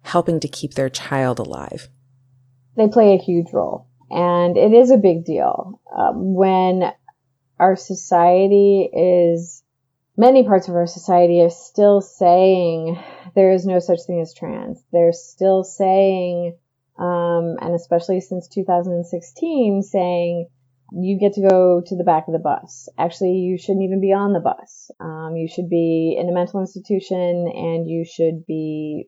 helping 0.01 0.39
to 0.41 0.47
keep 0.47 0.73
their 0.73 0.89
child 0.89 1.39
alive? 1.39 1.87
They 2.75 2.87
play 2.87 3.13
a 3.13 3.23
huge 3.23 3.47
role, 3.53 3.87
and 4.09 4.57
it 4.57 4.73
is 4.73 4.91
a 4.91 4.97
big 4.97 5.25
deal. 5.25 5.81
Um, 5.95 6.33
when 6.33 6.91
our 7.59 7.75
society 7.75 8.89
is, 8.93 9.63
many 10.17 10.43
parts 10.43 10.67
of 10.67 10.75
our 10.75 10.87
society 10.87 11.41
are 11.41 11.49
still 11.49 12.01
saying 12.01 13.01
there 13.35 13.51
is 13.51 13.65
no 13.65 13.79
such 13.79 13.99
thing 14.05 14.21
as 14.21 14.33
trans. 14.33 14.81
They're 14.91 15.13
still 15.13 15.63
saying 15.63 16.57
um, 16.99 17.55
and 17.61 17.73
especially 17.73 18.19
since 18.19 18.47
2016, 18.49 19.81
saying 19.83 20.47
you 20.91 21.19
get 21.19 21.33
to 21.33 21.47
go 21.47 21.81
to 21.85 21.95
the 21.95 22.03
back 22.03 22.27
of 22.27 22.33
the 22.33 22.39
bus. 22.39 22.89
Actually, 22.97 23.33
you 23.33 23.57
shouldn't 23.57 23.83
even 23.83 24.01
be 24.01 24.11
on 24.11 24.33
the 24.33 24.39
bus. 24.39 24.91
Um, 24.99 25.35
you 25.35 25.47
should 25.47 25.69
be 25.69 26.17
in 26.19 26.29
a 26.29 26.33
mental 26.33 26.59
institution 26.59 27.47
and 27.47 27.89
you 27.89 28.05
should 28.05 28.45
be 28.45 29.07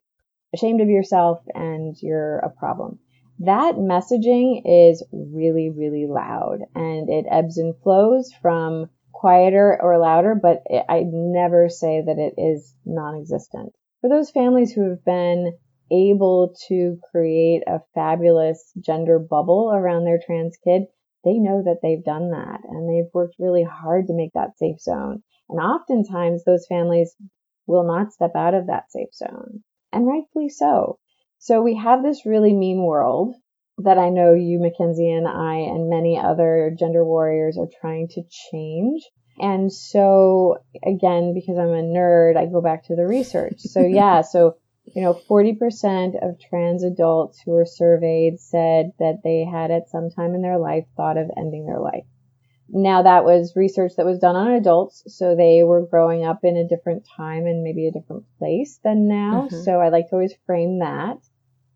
ashamed 0.54 0.80
of 0.80 0.88
yourself 0.88 1.40
and 1.54 1.96
you're 2.00 2.38
a 2.38 2.50
problem. 2.50 2.98
That 3.40 3.74
messaging 3.74 4.62
is 4.64 5.04
really, 5.12 5.70
really 5.70 6.06
loud 6.06 6.60
and 6.74 7.10
it 7.10 7.26
ebbs 7.30 7.58
and 7.58 7.74
flows 7.82 8.30
from 8.40 8.88
quieter 9.12 9.78
or 9.80 9.98
louder, 9.98 10.38
but 10.40 10.62
I'd 10.88 11.12
never 11.12 11.68
say 11.68 12.02
that 12.06 12.18
it 12.18 12.40
is 12.40 12.74
non-existent. 12.84 13.72
For 14.00 14.08
those 14.08 14.30
families 14.30 14.72
who 14.72 14.90
have 14.90 15.04
been 15.04 15.54
able 15.90 16.54
to 16.68 16.98
create 17.10 17.62
a 17.66 17.80
fabulous 17.94 18.72
gender 18.80 19.18
bubble 19.18 19.72
around 19.74 20.04
their 20.04 20.20
trans 20.24 20.56
kid, 20.62 20.82
they 21.24 21.38
know 21.38 21.62
that 21.64 21.78
they've 21.82 22.04
done 22.04 22.30
that 22.30 22.60
and 22.68 22.88
they've 22.88 23.12
worked 23.12 23.36
really 23.38 23.64
hard 23.64 24.06
to 24.06 24.14
make 24.14 24.32
that 24.34 24.58
safe 24.58 24.80
zone. 24.80 25.22
And 25.48 25.60
oftentimes 25.60 26.44
those 26.44 26.66
families 26.66 27.14
will 27.66 27.84
not 27.84 28.12
step 28.12 28.32
out 28.34 28.54
of 28.54 28.66
that 28.66 28.90
safe 28.90 29.14
zone 29.14 29.62
and 29.92 30.06
rightfully 30.06 30.48
so. 30.48 30.98
So 31.38 31.62
we 31.62 31.76
have 31.76 32.02
this 32.02 32.26
really 32.26 32.54
mean 32.54 32.82
world 32.82 33.34
that 33.78 33.98
I 33.98 34.10
know 34.10 34.34
you, 34.34 34.60
Mackenzie, 34.60 35.10
and 35.10 35.26
I, 35.26 35.56
and 35.56 35.90
many 35.90 36.18
other 36.18 36.74
gender 36.78 37.04
warriors 37.04 37.58
are 37.58 37.68
trying 37.80 38.08
to 38.08 38.22
change. 38.50 39.02
And 39.38 39.72
so 39.72 40.58
again, 40.84 41.34
because 41.34 41.58
I'm 41.58 41.70
a 41.70 41.82
nerd, 41.82 42.36
I 42.36 42.46
go 42.46 42.60
back 42.60 42.84
to 42.84 42.96
the 42.96 43.06
research. 43.06 43.60
So 43.60 43.80
yeah, 43.80 44.20
so 44.20 44.56
you 44.84 45.02
know, 45.02 45.14
40% 45.14 46.22
of 46.22 46.40
trans 46.40 46.82
adults 46.82 47.40
who 47.40 47.52
were 47.52 47.64
surveyed 47.64 48.40
said 48.40 48.92
that 48.98 49.20
they 49.22 49.44
had 49.44 49.70
at 49.70 49.88
some 49.88 50.10
time 50.10 50.34
in 50.34 50.42
their 50.42 50.58
life 50.58 50.84
thought 50.96 51.16
of 51.16 51.30
ending 51.36 51.66
their 51.66 51.80
life. 51.80 52.04
Now 52.68 53.02
that 53.02 53.24
was 53.24 53.54
research 53.54 53.92
that 53.96 54.06
was 54.06 54.18
done 54.18 54.34
on 54.34 54.52
adults, 54.52 55.04
so 55.06 55.36
they 55.36 55.62
were 55.62 55.86
growing 55.86 56.24
up 56.24 56.40
in 56.42 56.56
a 56.56 56.66
different 56.66 57.06
time 57.16 57.46
and 57.46 57.62
maybe 57.62 57.86
a 57.86 57.92
different 57.92 58.24
place 58.38 58.80
than 58.82 59.08
now. 59.08 59.48
Mm-hmm. 59.48 59.62
So 59.62 59.80
I 59.80 59.90
like 59.90 60.08
to 60.08 60.14
always 60.14 60.34
frame 60.46 60.78
that. 60.78 61.18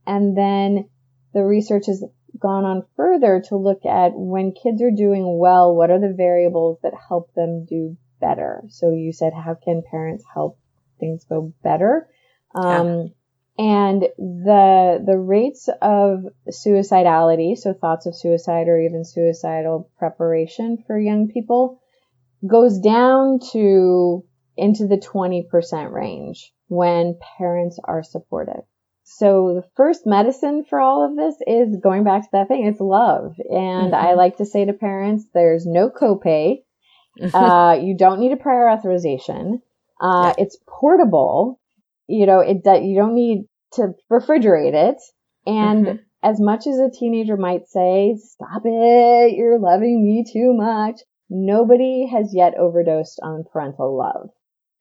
And 0.06 0.36
then 0.36 0.88
the 1.34 1.44
research 1.44 1.86
has 1.86 2.02
gone 2.38 2.64
on 2.64 2.86
further 2.96 3.42
to 3.48 3.56
look 3.56 3.84
at 3.84 4.12
when 4.14 4.52
kids 4.52 4.80
are 4.82 4.90
doing 4.90 5.38
well, 5.38 5.74
what 5.74 5.90
are 5.90 6.00
the 6.00 6.14
variables 6.14 6.78
that 6.82 6.94
help 7.08 7.32
them 7.34 7.66
do 7.66 7.96
better? 8.20 8.62
So 8.68 8.92
you 8.92 9.12
said, 9.12 9.32
how 9.34 9.54
can 9.54 9.82
parents 9.90 10.24
help 10.32 10.58
things 10.98 11.24
go 11.24 11.52
better. 11.62 12.08
Um, 12.56 12.86
yeah. 12.86 13.04
And 13.58 14.02
the 14.18 15.02
the 15.06 15.16
rates 15.16 15.68
of 15.80 16.24
suicidality, 16.50 17.56
so 17.56 17.72
thoughts 17.72 18.04
of 18.04 18.14
suicide 18.14 18.68
or 18.68 18.78
even 18.78 19.04
suicidal 19.04 19.90
preparation 19.98 20.84
for 20.86 20.98
young 20.98 21.28
people, 21.28 21.80
goes 22.46 22.78
down 22.78 23.40
to 23.52 24.24
into 24.58 24.86
the 24.86 24.96
20% 24.96 25.92
range 25.92 26.52
when 26.68 27.18
parents 27.38 27.78
are 27.82 28.02
supportive. 28.02 28.62
So 29.04 29.54
the 29.54 29.68
first 29.76 30.04
medicine 30.04 30.64
for 30.68 30.80
all 30.80 31.04
of 31.04 31.16
this 31.16 31.36
is 31.46 31.76
going 31.80 32.02
back 32.02 32.22
to 32.22 32.28
that 32.32 32.48
thing. 32.48 32.66
It's 32.66 32.80
love. 32.80 33.36
And 33.38 33.92
mm-hmm. 33.92 33.94
I 33.94 34.14
like 34.14 34.38
to 34.38 34.44
say 34.44 34.64
to 34.64 34.72
parents, 34.72 35.24
there's 35.32 35.64
no 35.64 35.90
copay. 35.90 36.64
uh, 37.32 37.78
you 37.80 37.96
don't 37.96 38.18
need 38.18 38.32
a 38.32 38.36
prior 38.36 38.68
authorization. 38.68 39.62
Uh, 40.00 40.34
yeah. 40.36 40.44
it's 40.44 40.58
portable. 40.66 41.60
You 42.06 42.26
know, 42.26 42.40
it, 42.40 42.62
you 42.82 42.96
don't 42.96 43.14
need 43.14 43.44
to 43.74 43.94
refrigerate 44.10 44.74
it. 44.74 44.96
And 45.46 45.86
mm-hmm. 45.86 45.96
as 46.22 46.40
much 46.40 46.66
as 46.66 46.78
a 46.78 46.90
teenager 46.90 47.36
might 47.36 47.68
say, 47.68 48.16
stop 48.20 48.62
it, 48.64 49.34
you're 49.36 49.58
loving 49.58 50.04
me 50.04 50.24
too 50.30 50.52
much. 50.54 51.00
Nobody 51.28 52.06
has 52.06 52.32
yet 52.34 52.54
overdosed 52.56 53.20
on 53.22 53.44
parental 53.52 53.96
love. 53.96 54.30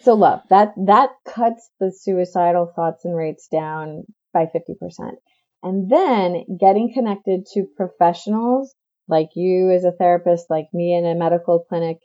So 0.01 0.13
love 0.13 0.41
that 0.49 0.73
that 0.87 1.11
cuts 1.25 1.69
the 1.79 1.91
suicidal 1.91 2.71
thoughts 2.75 3.05
and 3.05 3.15
rates 3.15 3.47
down 3.47 4.03
by 4.33 4.45
50%. 4.45 5.13
And 5.63 5.89
then 5.89 6.45
getting 6.59 6.93
connected 6.93 7.45
to 7.53 7.65
professionals 7.75 8.75
like 9.07 9.29
you 9.35 9.71
as 9.71 9.83
a 9.83 9.91
therapist, 9.91 10.49
like 10.49 10.67
me 10.73 10.93
in 10.93 11.05
a 11.05 11.15
medical 11.15 11.65
clinic, 11.67 11.97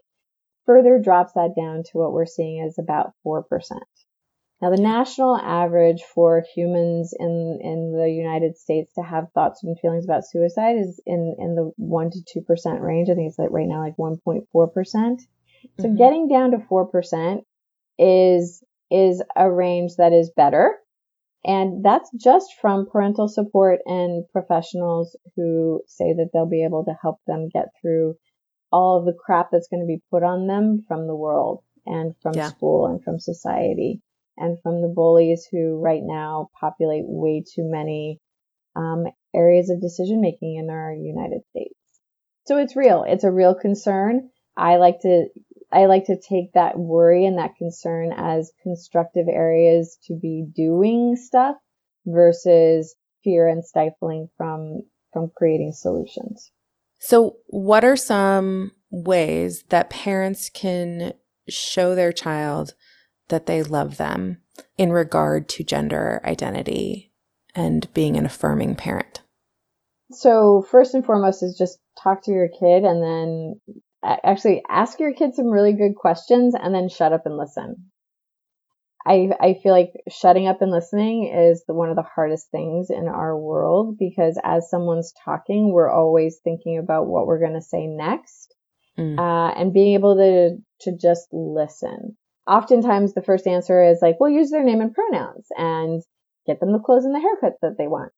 further 0.66 0.98
drops 0.98 1.32
that 1.34 1.54
down 1.56 1.82
to 1.82 1.90
what 1.98 2.12
we're 2.12 2.26
seeing 2.26 2.62
as 2.64 2.78
about 2.78 3.12
4%. 3.26 3.42
Now, 4.60 4.68
the 4.68 4.82
national 4.82 5.38
average 5.38 6.02
for 6.02 6.44
humans 6.54 7.14
in, 7.18 7.58
in 7.62 7.92
the 7.92 8.10
United 8.10 8.58
States 8.58 8.92
to 8.94 9.02
have 9.02 9.32
thoughts 9.32 9.64
and 9.64 9.78
feelings 9.80 10.04
about 10.04 10.26
suicide 10.26 10.76
is 10.76 11.00
in, 11.06 11.34
in 11.38 11.54
the 11.54 11.72
1% 11.80 12.12
to 12.12 12.40
2% 12.40 12.80
range. 12.80 13.08
I 13.08 13.14
think 13.14 13.28
it's 13.28 13.38
like 13.38 13.50
right 13.50 13.66
now 13.66 13.80
like 13.80 13.96
1.4%. 13.96 14.44
So 15.78 15.84
mm-hmm. 15.84 15.96
getting 15.96 16.28
down 16.28 16.50
to 16.50 16.58
4% 16.58 17.42
is, 17.98 18.62
is 18.90 19.22
a 19.34 19.50
range 19.50 19.92
that 19.96 20.12
is 20.12 20.30
better. 20.36 20.76
And 21.42 21.82
that's 21.82 22.10
just 22.14 22.52
from 22.60 22.86
parental 22.86 23.28
support 23.28 23.78
and 23.86 24.24
professionals 24.30 25.16
who 25.36 25.80
say 25.86 26.12
that 26.12 26.28
they'll 26.34 26.44
be 26.44 26.64
able 26.64 26.84
to 26.84 26.94
help 27.00 27.16
them 27.26 27.48
get 27.50 27.68
through 27.80 28.16
all 28.70 28.98
of 28.98 29.06
the 29.06 29.14
crap 29.18 29.48
that's 29.50 29.68
going 29.68 29.80
to 29.80 29.86
be 29.86 30.02
put 30.10 30.22
on 30.22 30.46
them 30.48 30.84
from 30.86 31.06
the 31.06 31.16
world 31.16 31.62
and 31.86 32.14
from 32.20 32.34
yeah. 32.34 32.48
school 32.48 32.86
and 32.86 33.02
from 33.02 33.18
society 33.18 34.02
and 34.40 34.58
from 34.62 34.82
the 34.82 34.88
bullies 34.88 35.46
who 35.50 35.78
right 35.78 36.02
now 36.02 36.48
populate 36.58 37.04
way 37.06 37.44
too 37.46 37.70
many 37.70 38.18
um, 38.74 39.04
areas 39.34 39.70
of 39.70 39.80
decision 39.80 40.20
making 40.20 40.56
in 40.56 40.70
our 40.70 40.92
United 40.92 41.42
States. 41.50 41.74
So 42.46 42.58
it's 42.58 42.76
real. 42.76 43.04
It's 43.06 43.24
a 43.24 43.30
real 43.30 43.54
concern. 43.54 44.30
I 44.56 44.76
like 44.76 45.00
to 45.02 45.26
I 45.72 45.86
like 45.86 46.06
to 46.06 46.20
take 46.20 46.54
that 46.54 46.76
worry 46.76 47.24
and 47.26 47.38
that 47.38 47.56
concern 47.56 48.12
as 48.16 48.52
constructive 48.62 49.28
areas 49.28 49.98
to 50.06 50.18
be 50.20 50.44
doing 50.52 51.14
stuff 51.14 51.56
versus 52.06 52.96
fear 53.22 53.46
and 53.46 53.64
stifling 53.64 54.28
from 54.36 54.82
from 55.12 55.30
creating 55.36 55.72
solutions. 55.72 56.50
So, 56.98 57.36
what 57.46 57.84
are 57.84 57.96
some 57.96 58.72
ways 58.90 59.64
that 59.68 59.90
parents 59.90 60.50
can 60.50 61.14
show 61.48 61.94
their 61.94 62.12
child 62.12 62.74
that 63.30 63.46
they 63.46 63.62
love 63.62 63.96
them 63.96 64.38
in 64.76 64.92
regard 64.92 65.48
to 65.48 65.64
gender 65.64 66.20
identity 66.24 67.12
and 67.54 67.92
being 67.94 68.16
an 68.16 68.26
affirming 68.26 68.76
parent? 68.76 69.22
So, 70.12 70.64
first 70.70 70.94
and 70.94 71.04
foremost 71.04 71.42
is 71.42 71.56
just 71.56 71.78
talk 72.02 72.24
to 72.24 72.32
your 72.32 72.48
kid 72.48 72.84
and 72.84 73.02
then 73.02 73.60
actually 74.02 74.62
ask 74.68 74.98
your 74.98 75.12
kid 75.12 75.34
some 75.34 75.46
really 75.46 75.72
good 75.72 75.94
questions 75.94 76.54
and 76.60 76.74
then 76.74 76.88
shut 76.88 77.12
up 77.12 77.26
and 77.26 77.36
listen. 77.36 77.90
I, 79.06 79.30
I 79.40 79.54
feel 79.62 79.72
like 79.72 79.92
shutting 80.10 80.46
up 80.46 80.60
and 80.60 80.70
listening 80.70 81.32
is 81.34 81.64
the, 81.66 81.74
one 81.74 81.88
of 81.88 81.96
the 81.96 82.02
hardest 82.02 82.50
things 82.50 82.90
in 82.90 83.08
our 83.08 83.36
world 83.36 83.96
because 83.98 84.38
as 84.44 84.68
someone's 84.68 85.14
talking, 85.24 85.72
we're 85.72 85.90
always 85.90 86.38
thinking 86.44 86.78
about 86.78 87.06
what 87.06 87.26
we're 87.26 87.40
going 87.40 87.54
to 87.54 87.62
say 87.62 87.86
next. 87.86 88.54
Mm. 88.98 89.18
Uh, 89.18 89.54
and 89.58 89.72
being 89.72 89.94
able 89.94 90.16
to, 90.16 90.58
to 90.82 90.96
just 90.98 91.28
listen 91.32 92.16
oftentimes 92.50 93.14
the 93.14 93.22
first 93.22 93.46
answer 93.46 93.82
is 93.82 94.00
like, 94.02 94.16
well, 94.18 94.30
use 94.30 94.50
their 94.50 94.64
name 94.64 94.80
and 94.80 94.92
pronouns 94.92 95.46
and 95.56 96.02
get 96.46 96.58
them 96.58 96.72
the 96.72 96.80
clothes 96.80 97.04
and 97.04 97.14
the 97.14 97.20
haircut 97.20 97.54
that 97.62 97.78
they 97.78 97.86
want. 97.86 98.12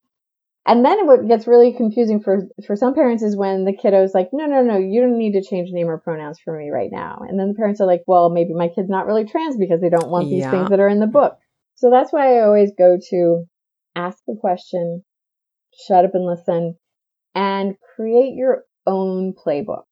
And 0.64 0.84
then 0.84 1.06
what 1.06 1.26
gets 1.26 1.48
really 1.48 1.72
confusing 1.72 2.22
for, 2.22 2.46
for 2.66 2.76
some 2.76 2.94
parents 2.94 3.22
is 3.22 3.36
when 3.36 3.64
the 3.64 3.76
kiddo's 3.76 4.14
like, 4.14 4.30
no, 4.32 4.46
no, 4.46 4.62
no, 4.62 4.78
you 4.78 5.00
don't 5.00 5.18
need 5.18 5.32
to 5.32 5.42
change 5.42 5.70
name 5.70 5.88
or 5.88 5.98
pronouns 5.98 6.38
for 6.42 6.56
me 6.56 6.70
right 6.70 6.90
now. 6.90 7.22
And 7.28 7.38
then 7.38 7.48
the 7.48 7.54
parents 7.54 7.80
are 7.80 7.86
like, 7.86 8.04
well, 8.06 8.30
maybe 8.30 8.54
my 8.54 8.68
kid's 8.68 8.88
not 8.88 9.06
really 9.06 9.24
trans 9.24 9.56
because 9.56 9.80
they 9.80 9.90
don't 9.90 10.08
want 10.08 10.30
these 10.30 10.44
yeah. 10.44 10.50
things 10.52 10.70
that 10.70 10.80
are 10.80 10.88
in 10.88 11.00
the 11.00 11.06
book. 11.06 11.36
So 11.74 11.90
that's 11.90 12.12
why 12.12 12.36
I 12.36 12.44
always 12.44 12.70
go 12.78 12.96
to 13.10 13.44
ask 13.96 14.18
the 14.26 14.36
question, 14.40 15.04
shut 15.88 16.04
up 16.04 16.14
and 16.14 16.24
listen, 16.24 16.76
and 17.34 17.74
create 17.96 18.34
your 18.34 18.62
own 18.86 19.34
playbook. 19.34 19.82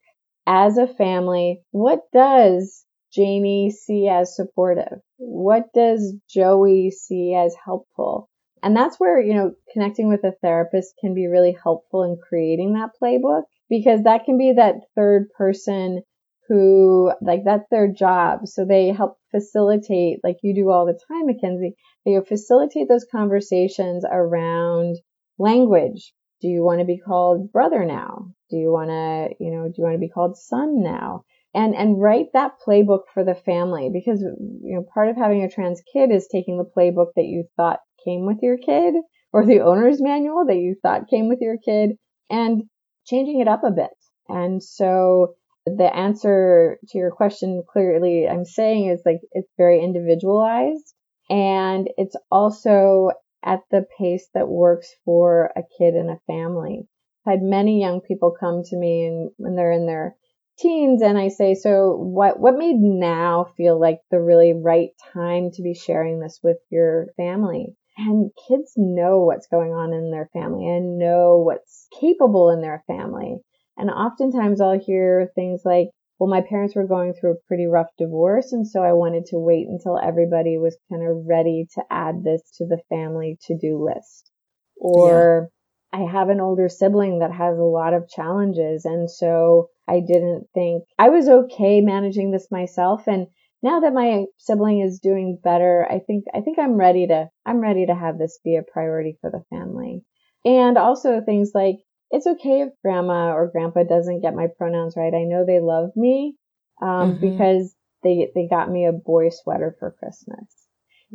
As 0.47 0.79
a 0.79 0.87
family, 0.87 1.63
what 1.73 2.01
does 2.13 2.87
Jamie 3.13 3.71
see 3.71 4.09
as 4.09 4.37
supportive? 4.37 5.01
What 5.19 5.73
does 5.75 6.15
Joey 6.29 6.91
see 6.91 7.35
as 7.35 7.55
helpful? 7.65 8.29
And 8.63 8.77
that's 8.77 9.01
where, 9.01 9.21
you 9.21 9.35
know, 9.35 9.53
connecting 9.73 10.09
with 10.09 10.23
a 10.25 10.33
therapist 10.43 10.95
can 11.01 11.15
be 11.15 11.27
really 11.27 11.57
helpful 11.63 12.03
in 12.03 12.19
creating 12.29 12.75
that 12.75 12.91
playbook 13.03 13.43
because 13.69 14.03
that 14.03 14.25
can 14.25 14.37
be 14.37 14.53
that 14.53 14.75
third 14.95 15.29
person 15.37 16.03
who, 16.49 17.13
like, 17.23 17.45
that's 17.45 17.67
their 17.71 17.91
job. 17.91 18.41
So 18.47 18.65
they 18.65 18.89
help 18.89 19.17
facilitate, 19.31 20.19
like 20.25 20.39
you 20.43 20.55
do 20.55 20.71
all 20.71 20.85
the 20.85 20.99
time, 21.09 21.27
Mackenzie, 21.27 21.77
they 22.05 22.19
facilitate 22.27 22.89
those 22.89 23.07
conversations 23.11 24.05
around 24.11 24.97
language. 25.39 26.13
Do 26.41 26.49
you 26.49 26.63
want 26.65 26.81
to 26.81 26.87
be 26.87 26.99
called 26.99 27.53
brother 27.53 27.85
now? 27.85 28.33
Do 28.51 28.57
you 28.57 28.73
want 28.73 28.91
to, 28.91 29.35
you 29.43 29.53
know, 29.53 29.69
do 29.69 29.75
you 29.79 29.85
want 29.85 29.95
to 29.95 29.99
be 29.99 30.09
called 30.09 30.37
son 30.37 30.83
now? 30.83 31.25
And 31.55 31.75
and 31.75 32.01
write 32.01 32.27
that 32.33 32.53
playbook 32.67 33.03
for 33.13 33.25
the 33.25 33.35
family 33.35 33.91
because 33.93 34.21
you 34.21 34.75
know 34.77 34.85
part 34.95 35.09
of 35.09 35.17
having 35.17 35.43
a 35.43 35.51
trans 35.51 35.83
kid 35.93 36.11
is 36.11 36.29
taking 36.31 36.59
the 36.59 36.65
playbook 36.77 37.09
that 37.17 37.25
you 37.25 37.45
thought 37.57 37.81
came 38.05 38.27
with 38.27 38.39
your 38.43 38.57
kid 38.57 38.95
or 39.33 39.45
the 39.45 39.61
owner's 39.61 40.01
manual 40.01 40.45
that 40.47 40.57
you 40.57 40.75
thought 40.83 41.09
came 41.09 41.29
with 41.29 41.39
your 41.41 41.57
kid 41.65 41.91
and 42.29 42.63
changing 43.07 43.41
it 43.41 43.49
up 43.49 43.63
a 43.65 43.71
bit. 43.71 43.91
And 44.29 44.63
so 44.63 45.35
the 45.67 45.95
answer 45.95 46.79
to 46.89 46.99
your 46.99 47.11
question 47.11 47.63
clearly 47.71 48.27
I'm 48.29 48.45
saying 48.45 48.89
is 48.89 49.03
like 49.05 49.21
it's 49.33 49.53
very 49.59 49.83
individualized 49.83 50.95
and 51.29 51.89
it's 51.97 52.17
also 52.31 53.11
at 53.45 53.61
the 53.71 53.85
pace 53.99 54.29
that 54.35 54.49
works 54.49 54.89
for 55.05 55.51
a 55.57 55.63
kid 55.79 55.95
and 55.95 56.11
a 56.11 56.21
family. 56.27 56.87
I've 57.27 57.33
had 57.33 57.43
many 57.43 57.81
young 57.81 58.01
people 58.01 58.35
come 58.39 58.63
to 58.65 58.77
me 58.77 59.07
and 59.07 59.31
when 59.37 59.55
they're 59.55 59.73
in 59.73 59.87
their 59.87 60.17
teens 60.61 61.03
and 61.03 61.19
I 61.19 61.29
say, 61.29 61.55
so 61.55 61.97
what, 61.97 62.39
what 62.39 62.57
made 62.57 62.77
now 62.77 63.53
feel 63.57 63.81
like 63.81 63.99
the 64.11 64.21
really 64.21 64.53
right 64.53 64.91
time 65.13 65.51
to 65.53 65.63
be 65.63 65.75
sharing 65.75 66.21
this 66.21 66.41
with 66.43 66.59
your 66.71 67.07
family? 67.17 67.77
And 67.97 68.31
kids 68.49 68.73
know 68.77 69.21
what's 69.21 69.49
going 69.49 69.73
on 69.73 69.93
in 69.93 70.11
their 70.11 70.31
family 70.33 70.69
and 70.69 70.99
know 70.99 71.43
what's 71.45 71.87
capable 72.01 72.51
in 72.51 72.63
their 72.63 72.83
family. 72.87 73.37
And 73.77 73.91
oftentimes 73.91 74.61
I'll 74.61 74.79
hear 74.79 75.31
things 75.35 75.63
like, 75.65 75.89
well, 76.19 76.29
my 76.29 76.43
parents 76.43 76.77
were 76.77 76.87
going 76.87 77.15
through 77.15 77.33
a 77.33 77.47
pretty 77.49 77.67
rough 77.67 77.89
divorce. 77.99 78.53
And 78.53 78.67
so 78.67 78.83
I 78.83 78.93
wanted 78.93 79.27
to 79.27 79.39
wait 79.39 79.67
until 79.69 79.99
everybody 79.99 80.59
was 80.59 80.77
kind 80.91 81.03
of 81.03 81.25
ready 81.27 81.67
to 81.75 81.83
add 81.91 82.23
this 82.23 82.43
to 82.59 82.67
the 82.67 82.81
family 82.91 83.39
to 83.47 83.57
do 83.57 83.83
list. 83.83 84.31
Or 84.77 85.49
I 85.93 86.03
have 86.03 86.29
an 86.29 86.41
older 86.41 86.69
sibling 86.69 87.19
that 87.19 87.33
has 87.33 87.59
a 87.59 87.63
lot 87.63 87.95
of 87.95 88.09
challenges. 88.09 88.85
And 88.85 89.11
so 89.11 89.71
I 89.89 90.01
didn't 90.01 90.47
think 90.55 90.85
I 90.99 91.09
was 91.09 91.29
okay 91.29 91.81
managing 91.81 92.31
this 92.31 92.49
myself. 92.51 93.09
And 93.09 93.27
now 93.63 93.81
that 93.81 93.93
my 93.93 94.25
sibling 94.39 94.81
is 94.81 95.01
doing 95.01 95.39
better, 95.43 95.87
I 95.91 95.99
think, 95.99 96.25
I 96.35 96.41
think 96.41 96.59
I'm 96.59 96.77
ready 96.77 97.07
to, 97.09 97.29
I'm 97.45 97.61
ready 97.61 97.87
to 97.87 97.95
have 97.95 98.19
this 98.19 98.39
be 98.45 98.57
a 98.57 98.63
priority 98.63 99.19
for 99.21 99.31
the 99.31 99.45
family. 99.51 100.03
And 100.45 100.79
also 100.79 101.21
things 101.21 101.51
like, 101.55 101.77
it's 102.11 102.27
okay 102.27 102.63
if 102.63 102.71
grandma 102.83 103.33
or 103.33 103.51
grandpa 103.51 103.83
doesn't 103.85 104.23
get 104.23 104.35
my 104.35 104.47
pronouns 104.57 104.95
right. 104.97 105.13
I 105.13 105.25
know 105.25 105.45
they 105.45 105.61
love 105.61 105.91
me, 105.97 106.35
um, 106.81 107.15
mm-hmm. 107.15 107.21
because 107.21 107.75
they, 108.03 108.31
they 108.35 108.49
got 108.49 108.71
me 108.71 108.87
a 108.87 108.93
boy 108.93 109.29
sweater 109.31 109.77
for 109.79 109.95
Christmas. 109.99 110.60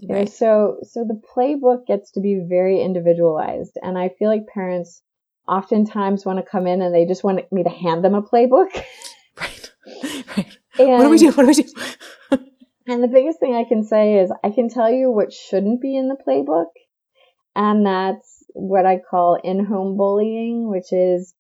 Right. 0.10 0.30
so, 0.30 0.78
so 0.84 1.06
the 1.06 1.22
playbook 1.36 1.86
gets 1.88 2.12
to 2.12 2.20
be 2.20 2.44
very 2.48 2.82
individualized. 2.82 3.78
And 3.82 3.98
I 3.98 4.10
feel 4.10 4.28
like 4.28 4.48
parents 4.48 5.02
oftentimes 5.48 6.26
want 6.26 6.40
to 6.40 6.50
come 6.50 6.68
in 6.68 6.82
and 6.82 6.94
they 6.94 7.06
just 7.06 7.24
want 7.24 7.40
me 7.52 7.64
to 7.64 7.70
hand 7.70 8.04
them 8.04 8.16
a 8.16 8.22
playbook. 8.22 8.70
Right. 9.38 9.72
Right. 10.38 10.58
And, 10.80 10.98
what 10.98 11.04
do 11.04 11.10
we 11.10 11.18
do? 11.18 11.32
What 11.32 11.44
do 11.44 11.48
we 11.48 11.54
do? 11.56 12.44
And 12.88 13.04
the 13.04 13.08
biggest 13.08 13.40
thing 13.40 13.56
I 13.56 13.68
can 13.68 13.84
say 13.84 14.20
is 14.20 14.32
I 14.44 14.52
can 14.52 14.70
tell 14.70 14.92
you 14.92 15.10
what 15.10 15.34
shouldn't 15.34 15.82
be 15.82 15.98
in 15.98 16.08
the 16.08 16.16
playbook. 16.16 16.70
And 17.56 17.86
that's 17.86 18.44
what 18.54 18.86
I 18.86 19.00
call 19.00 19.40
in-home 19.44 19.98
bullying, 19.98 20.70
which 20.70 20.94
is, 20.94 21.34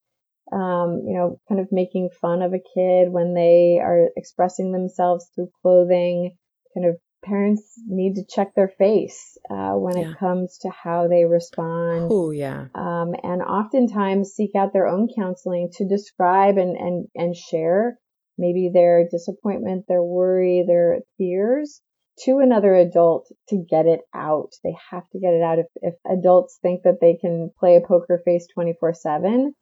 um, 0.52 1.04
you 1.06 1.16
know, 1.16 1.40
kind 1.48 1.62
of 1.62 1.68
making 1.72 2.10
fun 2.20 2.42
of 2.42 2.54
a 2.54 2.64
kid 2.74 3.12
when 3.12 3.34
they 3.34 3.80
are 3.80 4.10
expressing 4.18 4.72
themselves 4.72 5.28
through 5.36 5.50
clothing, 5.62 6.36
kind 6.74 6.88
of 6.88 6.98
parents 7.26 7.64
need 7.86 8.16
to 8.16 8.26
check 8.28 8.54
their 8.56 8.72
face 8.78 9.38
uh, 9.50 9.74
when 9.74 9.98
yeah. 9.98 10.12
it 10.12 10.18
comes 10.18 10.60
to 10.60 10.70
how 10.70 11.08
they 11.08 11.26
respond. 11.26 12.10
Oh 12.12 12.32
yeah. 12.32 12.68
Um, 12.76 13.14
and 13.24 13.42
oftentimes 13.42 14.34
seek 14.34 14.52
out 14.56 14.74
their 14.74 14.88
own 14.88 15.08
counseling 15.16 15.70
to 15.78 15.88
describe 15.88 16.58
and 16.58 16.78
and 16.78 17.08
and 17.16 17.36
share 17.36 17.98
maybe 18.38 18.70
their 18.74 19.08
disappointment, 19.10 19.86
their 19.88 20.04
worry, 20.04 20.64
their 20.68 21.00
fears 21.18 21.82
to 22.24 22.40
another 22.40 22.74
adult 22.76 23.28
to 23.50 23.66
get 23.70 23.86
it 23.86 24.02
out. 24.14 24.52
They 24.64 24.76
have 24.92 25.10
to 25.12 25.20
get 25.20 25.34
it 25.34 25.42
out. 25.42 25.60
If, 25.60 25.68
if 25.82 25.94
adults 26.10 26.60
think 26.62 26.84
that 26.84 27.00
they 27.02 27.18
can 27.20 27.52
play 27.60 27.76
a 27.76 27.86
poker 27.86 28.22
face 28.24 28.48
24 28.54 28.94
7, 28.94 29.54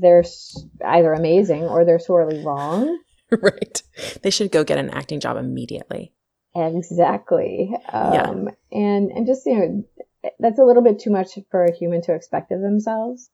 they're 0.00 0.24
either 0.84 1.12
amazing 1.12 1.64
or 1.64 1.84
they're 1.84 1.98
sorely 1.98 2.44
wrong. 2.44 2.98
right. 3.30 3.82
They 4.22 4.30
should 4.30 4.52
go 4.52 4.64
get 4.64 4.78
an 4.78 4.90
acting 4.90 5.20
job 5.20 5.36
immediately. 5.36 6.12
Exactly. 6.54 7.74
Um, 7.92 8.12
yeah. 8.12 8.30
And, 8.72 9.10
and 9.10 9.26
just, 9.26 9.44
you 9.46 9.58
know, 9.58 9.84
that's 10.38 10.58
a 10.58 10.64
little 10.64 10.82
bit 10.82 11.00
too 11.00 11.10
much 11.10 11.38
for 11.50 11.64
a 11.64 11.74
human 11.74 12.02
to 12.02 12.14
expect 12.14 12.52
of 12.52 12.60
themselves. 12.60 13.30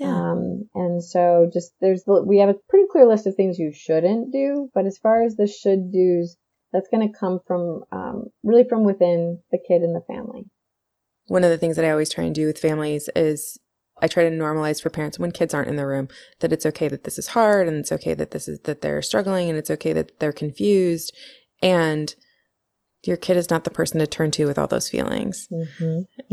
Yeah. 0.00 0.06
Um, 0.06 0.68
and 0.74 1.04
so 1.04 1.50
just 1.52 1.72
there's, 1.80 2.02
we 2.06 2.38
have 2.38 2.48
a 2.48 2.56
pretty 2.68 2.86
clear 2.90 3.06
list 3.06 3.26
of 3.26 3.34
things 3.34 3.58
you 3.58 3.72
shouldn't 3.72 4.32
do, 4.32 4.70
but 4.74 4.86
as 4.86 4.98
far 4.98 5.22
as 5.22 5.36
the 5.36 5.46
should 5.46 5.92
do's, 5.92 6.36
that's 6.72 6.88
going 6.88 7.06
to 7.06 7.18
come 7.18 7.40
from, 7.46 7.82
um, 7.92 8.24
really 8.42 8.64
from 8.66 8.84
within 8.84 9.40
the 9.50 9.58
kid 9.58 9.82
and 9.82 9.94
the 9.94 10.00
family. 10.06 10.44
One 11.26 11.44
of 11.44 11.50
the 11.50 11.58
things 11.58 11.76
that 11.76 11.84
I 11.84 11.90
always 11.90 12.10
try 12.10 12.24
and 12.24 12.34
do 12.34 12.46
with 12.46 12.58
families 12.58 13.10
is 13.14 13.58
I 14.00 14.08
try 14.08 14.24
to 14.24 14.30
normalize 14.30 14.82
for 14.82 14.88
parents 14.88 15.18
when 15.18 15.30
kids 15.30 15.52
aren't 15.52 15.68
in 15.68 15.76
the 15.76 15.86
room 15.86 16.08
that 16.40 16.52
it's 16.52 16.66
okay 16.66 16.88
that 16.88 17.04
this 17.04 17.18
is 17.18 17.28
hard 17.28 17.68
and 17.68 17.76
it's 17.76 17.92
okay 17.92 18.14
that 18.14 18.30
this 18.30 18.48
is, 18.48 18.60
that 18.60 18.80
they're 18.80 19.02
struggling 19.02 19.50
and 19.50 19.58
it's 19.58 19.70
okay 19.70 19.92
that 19.92 20.18
they're 20.18 20.32
confused. 20.32 21.14
And 21.62 22.14
your 23.04 23.16
kid 23.16 23.36
is 23.36 23.50
not 23.50 23.64
the 23.64 23.70
person 23.70 23.98
to 24.00 24.06
turn 24.06 24.30
to 24.32 24.46
with 24.46 24.58
all 24.58 24.66
those 24.66 24.88
feelings. 24.88 25.48
Mm-hmm. 25.50 25.84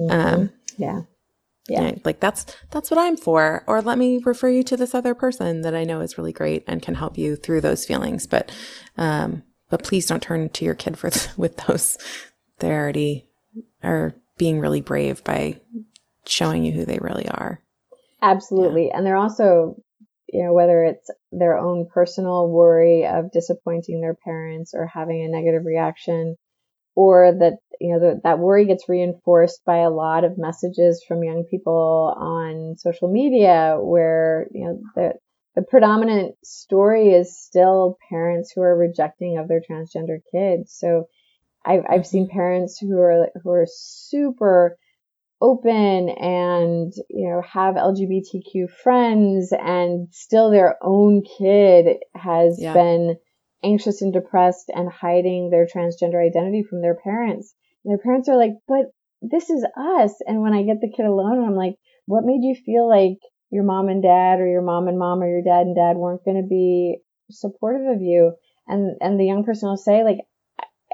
Mm-hmm. 0.01 0.11
Um, 0.11 0.49
yeah. 0.77 1.01
Yeah. 1.67 1.91
Like 2.03 2.19
that's, 2.19 2.45
that's 2.71 2.89
what 2.89 2.99
I'm 2.99 3.15
for. 3.15 3.63
Or 3.67 3.81
let 3.81 3.97
me 3.97 4.19
refer 4.25 4.49
you 4.49 4.63
to 4.63 4.77
this 4.77 4.95
other 4.95 5.13
person 5.13 5.61
that 5.61 5.75
I 5.75 5.83
know 5.83 6.01
is 6.01 6.17
really 6.17 6.33
great 6.33 6.63
and 6.67 6.81
can 6.81 6.95
help 6.95 7.17
you 7.17 7.35
through 7.35 7.61
those 7.61 7.85
feelings. 7.85 8.25
But, 8.25 8.51
um, 8.97 9.43
but 9.69 9.83
please 9.83 10.07
don't 10.07 10.21
turn 10.21 10.49
to 10.49 10.65
your 10.65 10.73
kid 10.73 10.97
for, 10.97 11.11
with 11.37 11.57
those. 11.67 11.97
They 12.57 12.71
already 12.71 13.27
are 13.83 14.15
being 14.37 14.59
really 14.59 14.81
brave 14.81 15.23
by 15.23 15.59
showing 16.25 16.63
you 16.63 16.71
who 16.71 16.85
they 16.85 16.99
really 16.99 17.27
are. 17.29 17.61
Absolutely. 18.21 18.87
Yeah. 18.87 18.97
And 18.97 19.05
they're 19.05 19.15
also, 19.15 19.75
you 20.27 20.43
know, 20.43 20.53
whether 20.53 20.83
it's 20.83 21.09
their 21.31 21.57
own 21.57 21.87
personal 21.91 22.49
worry 22.49 23.05
of 23.05 23.31
disappointing 23.31 24.01
their 24.01 24.15
parents 24.15 24.73
or 24.73 24.87
having 24.87 25.23
a 25.23 25.29
negative 25.29 25.65
reaction 25.65 26.35
or 26.95 27.31
that 27.39 27.57
you 27.79 27.93
know 27.93 27.99
the, 27.99 28.21
that 28.23 28.39
worry 28.39 28.65
gets 28.65 28.89
reinforced 28.89 29.63
by 29.65 29.77
a 29.77 29.89
lot 29.89 30.23
of 30.23 30.37
messages 30.37 31.03
from 31.07 31.23
young 31.23 31.45
people 31.49 32.13
on 32.17 32.75
social 32.77 33.11
media 33.11 33.77
where 33.79 34.47
you 34.51 34.65
know 34.65 34.81
the 34.95 35.13
the 35.55 35.61
predominant 35.61 36.35
story 36.43 37.09
is 37.09 37.37
still 37.37 37.97
parents 38.09 38.51
who 38.53 38.61
are 38.61 38.77
rejecting 38.77 39.37
of 39.37 39.47
their 39.47 39.61
transgender 39.61 40.19
kids 40.31 40.73
so 40.77 41.05
I've, 41.65 41.83
I've 41.89 42.07
seen 42.07 42.29
parents 42.29 42.77
who 42.79 42.97
are 42.99 43.29
who 43.43 43.51
are 43.51 43.67
super 43.69 44.77
open 45.41 46.09
and 46.09 46.91
you 47.09 47.29
know 47.29 47.41
have 47.41 47.75
LGBTQ 47.75 48.69
friends 48.83 49.53
and 49.57 50.07
still 50.11 50.51
their 50.51 50.75
own 50.81 51.23
kid 51.23 51.97
has 52.13 52.57
yeah. 52.59 52.73
been 52.73 53.17
anxious 53.63 54.01
and 54.01 54.13
depressed 54.13 54.69
and 54.73 54.89
hiding 54.91 55.49
their 55.49 55.65
transgender 55.65 56.25
identity 56.25 56.63
from 56.63 56.81
their 56.81 56.95
parents. 56.95 57.53
And 57.83 57.91
their 57.91 58.03
parents 58.03 58.29
are 58.29 58.37
like, 58.37 58.53
but 58.67 58.85
this 59.21 59.49
is 59.49 59.65
us. 59.77 60.13
And 60.25 60.41
when 60.41 60.53
I 60.53 60.63
get 60.63 60.81
the 60.81 60.91
kid 60.91 61.05
alone, 61.05 61.43
I'm 61.43 61.55
like, 61.55 61.75
what 62.05 62.23
made 62.23 62.41
you 62.41 62.55
feel 62.55 62.87
like 62.87 63.17
your 63.51 63.63
mom 63.63 63.89
and 63.89 64.01
dad 64.01 64.39
or 64.39 64.47
your 64.47 64.61
mom 64.61 64.87
and 64.87 64.97
mom 64.97 65.21
or 65.21 65.29
your 65.29 65.43
dad 65.43 65.67
and 65.67 65.75
dad 65.75 65.97
weren't 65.97 66.23
going 66.23 66.41
to 66.41 66.47
be 66.47 66.99
supportive 67.29 67.87
of 67.87 68.01
you? 68.01 68.33
And, 68.67 68.97
and 69.01 69.19
the 69.19 69.25
young 69.25 69.43
person 69.43 69.69
will 69.69 69.77
say 69.77 70.03
like, 70.03 70.19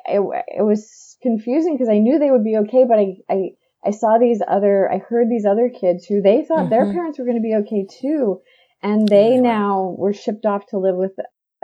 it, 0.08 0.22
it 0.48 0.62
was 0.62 1.18
confusing 1.22 1.76
because 1.76 1.90
I 1.90 2.00
knew 2.00 2.20
they 2.20 2.32
would 2.32 2.44
be 2.44 2.58
okay, 2.58 2.86
but 2.88 3.00
I, 3.00 3.16
I, 3.30 3.50
I 3.86 3.92
saw 3.92 4.18
these 4.18 4.42
other, 4.48 4.92
I 4.92 5.00
heard 5.00 5.30
these 5.30 5.46
other 5.46 5.70
kids 5.70 6.06
who 6.06 6.22
they 6.22 6.44
thought 6.44 6.62
mm-hmm. 6.62 6.70
their 6.70 6.92
parents 6.94 7.20
were 7.20 7.26
going 7.26 7.38
to 7.38 7.42
be 7.42 7.56
okay 7.62 7.86
too. 7.90 8.42
And 8.82 9.08
they 9.08 9.38
now 9.38 9.96
were 9.98 10.14
shipped 10.14 10.46
off 10.46 10.68
to 10.68 10.78
live 10.78 10.96
with 10.96 11.14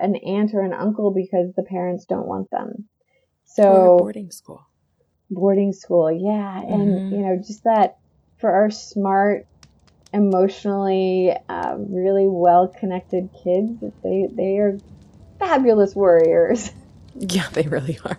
an 0.02 0.16
aunt 0.16 0.54
or 0.54 0.62
an 0.62 0.74
uncle 0.74 1.12
because 1.12 1.54
the 1.56 1.64
parents 1.64 2.06
don't 2.06 2.28
want 2.28 2.50
them. 2.50 2.90
So 3.46 3.98
boarding 4.00 4.32
school. 4.32 4.66
Boarding 5.30 5.74
school, 5.74 6.12
yeah. 6.12 6.60
And, 6.62 6.88
mm-hmm. 6.88 7.16
you 7.16 7.22
know, 7.22 7.38
just 7.38 7.64
that 7.64 7.98
for 8.40 8.52
our 8.52 8.72
smart, 8.72 9.48
emotionally, 10.14 11.34
uh, 11.48 11.76
really 11.78 12.28
well 12.28 12.68
connected 12.68 13.30
kids, 13.44 13.80
they, 14.04 14.28
they 14.32 14.58
are 14.58 14.78
fabulous 15.40 15.96
warriors. 15.96 16.72
Yeah, 17.14 17.50
they 17.50 17.64
really 17.64 18.00
are. 18.06 18.18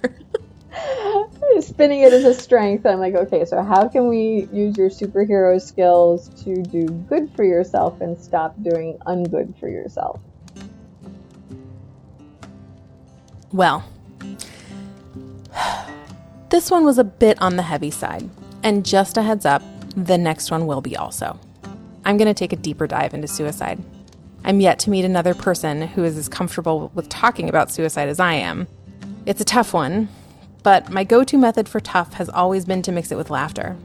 Spinning 1.61 2.03
it 2.03 2.13
as 2.13 2.25
a 2.25 2.35
strength, 2.35 2.85
I'm 2.85 3.01
like, 3.01 3.15
okay, 3.15 3.47
so 3.47 3.63
how 3.63 3.89
can 3.89 4.07
we 4.07 4.47
use 4.53 4.77
your 4.77 4.91
superhero 4.91 5.59
skills 5.59 6.29
to 6.45 6.63
do 6.63 6.85
good 6.85 7.33
for 7.35 7.43
yourself 7.43 8.03
and 8.03 8.19
stop 8.19 8.55
doing 8.63 8.99
ungood 9.07 9.59
for 9.59 9.67
yourself? 9.67 10.21
Well, 13.53 13.85
this 16.51 16.71
one 16.71 16.85
was 16.85 16.99
a 16.99 17.05
bit 17.05 17.41
on 17.41 17.57
the 17.57 17.63
heavy 17.63 17.91
side. 17.91 18.29
And 18.63 18.85
just 18.85 19.17
a 19.17 19.23
heads 19.23 19.45
up, 19.45 19.63
the 19.97 20.17
next 20.17 20.51
one 20.51 20.67
will 20.67 20.81
be 20.81 20.97
also. 20.97 21.39
I'm 22.05 22.17
going 22.17 22.29
to 22.29 22.35
take 22.35 22.53
a 22.53 22.57
deeper 22.57 22.87
dive 22.87 23.15
into 23.15 23.29
suicide. 23.29 23.83
I'm 24.45 24.61
yet 24.61 24.79
to 24.81 24.91
meet 24.91 25.05
another 25.05 25.35
person 25.35 25.83
who 25.83 26.05
is 26.05 26.17
as 26.17 26.29
comfortable 26.29 26.91
with 26.95 27.09
talking 27.09 27.49
about 27.49 27.71
suicide 27.71 28.09
as 28.09 28.19
I 28.19 28.35
am. 28.35 28.67
It's 29.27 29.41
a 29.41 29.45
tough 29.45 29.73
one, 29.73 30.09
but 30.63 30.91
my 30.91 31.05
go 31.05 31.23
to 31.25 31.39
method 31.39 31.69
for 31.69 31.81
tough 31.81 32.15
has 32.15 32.29
always 32.29 32.65
been 32.65 32.83
to 32.83 32.93
mix 32.93 33.13
it 33.13 33.17
with 33.17 33.31
laughter. 33.31 33.77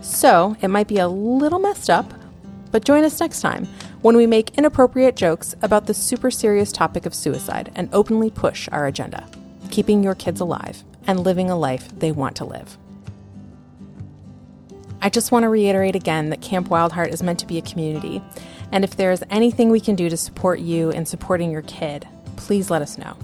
So 0.00 0.56
it 0.60 0.68
might 0.68 0.86
be 0.86 0.98
a 0.98 1.08
little 1.08 1.58
messed 1.58 1.90
up, 1.90 2.12
but 2.70 2.84
join 2.84 3.04
us 3.04 3.20
next 3.20 3.40
time 3.40 3.66
when 4.02 4.16
we 4.16 4.26
make 4.26 4.56
inappropriate 4.58 5.16
jokes 5.16 5.54
about 5.62 5.86
the 5.86 5.94
super 5.94 6.30
serious 6.30 6.72
topic 6.72 7.06
of 7.06 7.14
suicide 7.14 7.72
and 7.74 7.88
openly 7.92 8.30
push 8.30 8.68
our 8.70 8.86
agenda, 8.86 9.28
keeping 9.70 10.02
your 10.02 10.14
kids 10.14 10.40
alive 10.40 10.84
and 11.06 11.20
living 11.20 11.50
a 11.50 11.56
life 11.56 11.88
they 11.98 12.12
want 12.12 12.36
to 12.36 12.44
live. 12.44 12.76
I 15.00 15.10
just 15.10 15.30
want 15.30 15.44
to 15.44 15.48
reiterate 15.48 15.94
again 15.94 16.30
that 16.30 16.42
Camp 16.42 16.68
Wildheart 16.68 17.08
is 17.08 17.22
meant 17.22 17.38
to 17.38 17.46
be 17.46 17.58
a 17.58 17.62
community, 17.62 18.20
and 18.72 18.84
if 18.84 18.96
there 18.96 19.12
is 19.12 19.24
anything 19.30 19.70
we 19.70 19.80
can 19.80 19.94
do 19.94 20.10
to 20.10 20.16
support 20.16 20.58
you 20.58 20.90
in 20.90 21.06
supporting 21.06 21.50
your 21.50 21.62
kid, 21.62 22.06
please 22.36 22.70
let 22.70 22.82
us 22.82 22.98
know. 22.98 23.16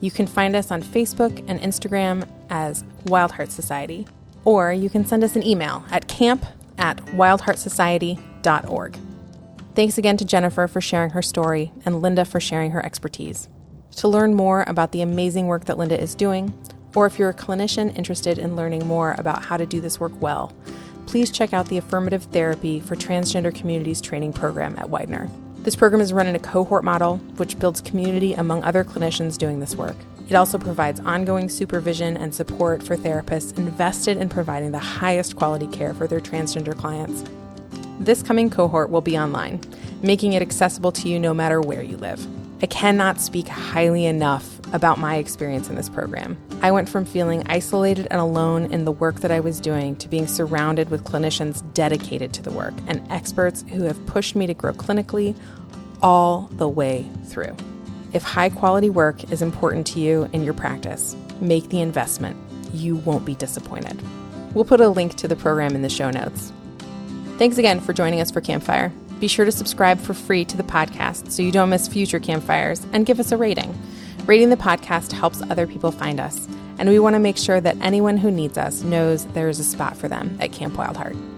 You 0.00 0.10
can 0.10 0.26
find 0.26 0.56
us 0.56 0.72
on 0.72 0.82
Facebook 0.82 1.44
and 1.48 1.60
Instagram 1.60 2.28
as 2.50 2.82
Wildheart 3.04 3.50
Society, 3.50 4.06
or 4.44 4.72
you 4.72 4.90
can 4.90 5.06
send 5.06 5.22
us 5.22 5.36
an 5.36 5.46
email 5.46 5.84
at 5.92 6.08
camp 6.08 6.44
at 6.76 6.96
wildheartsociety.org. 8.42 8.98
Thanks 9.74 9.96
again 9.96 10.16
to 10.18 10.24
Jennifer 10.24 10.68
for 10.68 10.80
sharing 10.80 11.10
her 11.10 11.22
story 11.22 11.72
and 11.84 12.02
Linda 12.02 12.24
for 12.24 12.40
sharing 12.40 12.72
her 12.72 12.84
expertise. 12.84 13.48
To 13.96 14.08
learn 14.08 14.34
more 14.34 14.64
about 14.66 14.92
the 14.92 15.02
amazing 15.02 15.46
work 15.46 15.64
that 15.66 15.78
Linda 15.78 16.00
is 16.00 16.14
doing, 16.14 16.52
or 16.94 17.06
if 17.06 17.18
you're 17.18 17.30
a 17.30 17.34
clinician 17.34 17.96
interested 17.96 18.38
in 18.38 18.56
learning 18.56 18.86
more 18.86 19.14
about 19.18 19.44
how 19.44 19.56
to 19.56 19.66
do 19.66 19.80
this 19.80 19.98
work 19.98 20.12
well, 20.20 20.54
please 21.06 21.30
check 21.30 21.52
out 21.52 21.66
the 21.66 21.78
Affirmative 21.78 22.24
Therapy 22.24 22.80
for 22.80 22.96
Transgender 22.96 23.54
Communities 23.54 24.00
training 24.00 24.32
program 24.32 24.76
at 24.78 24.90
Widener. 24.90 25.28
This 25.58 25.76
program 25.76 26.00
is 26.00 26.12
run 26.12 26.26
in 26.26 26.34
a 26.34 26.40
cohort 26.40 26.84
model, 26.84 27.18
which 27.36 27.58
builds 27.58 27.80
community 27.80 28.34
among 28.34 28.62
other 28.64 28.84
clinicians 28.84 29.38
doing 29.38 29.60
this 29.60 29.76
work. 29.76 29.96
It 30.28 30.34
also 30.34 30.58
provides 30.58 31.00
ongoing 31.00 31.48
supervision 31.48 32.16
and 32.16 32.34
support 32.34 32.82
for 32.82 32.96
therapists 32.96 33.56
invested 33.56 34.16
in 34.16 34.28
providing 34.28 34.72
the 34.72 34.78
highest 34.78 35.36
quality 35.36 35.66
care 35.66 35.94
for 35.94 36.06
their 36.06 36.20
transgender 36.20 36.76
clients 36.76 37.24
this 38.04 38.22
coming 38.22 38.50
cohort 38.50 38.90
will 38.90 39.00
be 39.00 39.16
online, 39.16 39.60
making 40.02 40.32
it 40.32 40.42
accessible 40.42 40.90
to 40.92 41.08
you 41.08 41.18
no 41.18 41.32
matter 41.32 41.60
where 41.60 41.82
you 41.82 41.96
live. 41.96 42.26
I 42.62 42.66
cannot 42.66 43.20
speak 43.20 43.48
highly 43.48 44.06
enough 44.06 44.60
about 44.72 44.98
my 44.98 45.16
experience 45.16 45.68
in 45.68 45.76
this 45.76 45.88
program. 45.88 46.36
I 46.62 46.72
went 46.72 46.88
from 46.88 47.04
feeling 47.04 47.44
isolated 47.46 48.08
and 48.10 48.20
alone 48.20 48.72
in 48.72 48.84
the 48.84 48.92
work 48.92 49.20
that 49.20 49.30
I 49.30 49.40
was 49.40 49.60
doing 49.60 49.96
to 49.96 50.08
being 50.08 50.26
surrounded 50.26 50.90
with 50.90 51.04
clinicians 51.04 51.62
dedicated 51.74 52.32
to 52.34 52.42
the 52.42 52.50
work 52.50 52.74
and 52.86 53.06
experts 53.10 53.64
who 53.68 53.82
have 53.82 54.04
pushed 54.06 54.34
me 54.34 54.46
to 54.46 54.54
grow 54.54 54.72
clinically 54.72 55.36
all 56.02 56.48
the 56.52 56.68
way 56.68 57.08
through. 57.26 57.56
If 58.12 58.22
high 58.22 58.48
quality 58.48 58.90
work 58.90 59.30
is 59.30 59.42
important 59.42 59.86
to 59.88 60.00
you 60.00 60.28
in 60.32 60.42
your 60.42 60.54
practice, 60.54 61.16
make 61.40 61.68
the 61.68 61.80
investment. 61.80 62.36
You 62.72 62.96
won't 62.96 63.24
be 63.24 63.34
disappointed. 63.34 64.00
We'll 64.54 64.64
put 64.64 64.80
a 64.80 64.88
link 64.88 65.16
to 65.16 65.28
the 65.28 65.36
program 65.36 65.74
in 65.74 65.82
the 65.82 65.88
show 65.88 66.10
notes. 66.10 66.52
Thanks 67.38 67.58
again 67.58 67.80
for 67.80 67.92
joining 67.92 68.20
us 68.20 68.30
for 68.30 68.40
Campfire. 68.40 68.92
Be 69.18 69.26
sure 69.26 69.44
to 69.44 69.52
subscribe 69.52 69.98
for 69.98 70.14
free 70.14 70.44
to 70.44 70.56
the 70.56 70.62
podcast 70.62 71.30
so 71.30 71.42
you 71.42 71.50
don't 71.50 71.70
miss 71.70 71.88
future 71.88 72.20
campfires 72.20 72.86
and 72.92 73.06
give 73.06 73.18
us 73.18 73.32
a 73.32 73.36
rating. 73.36 73.76
Rating 74.26 74.50
the 74.50 74.56
podcast 74.56 75.12
helps 75.12 75.42
other 75.42 75.66
people 75.66 75.90
find 75.90 76.20
us, 76.20 76.46
and 76.78 76.88
we 76.88 76.98
want 76.98 77.14
to 77.14 77.20
make 77.20 77.36
sure 77.36 77.60
that 77.60 77.76
anyone 77.80 78.16
who 78.16 78.30
needs 78.30 78.58
us 78.58 78.82
knows 78.82 79.26
there 79.26 79.48
is 79.48 79.58
a 79.58 79.64
spot 79.64 79.96
for 79.96 80.08
them 80.08 80.36
at 80.40 80.52
Camp 80.52 80.74
Wildheart. 80.74 81.31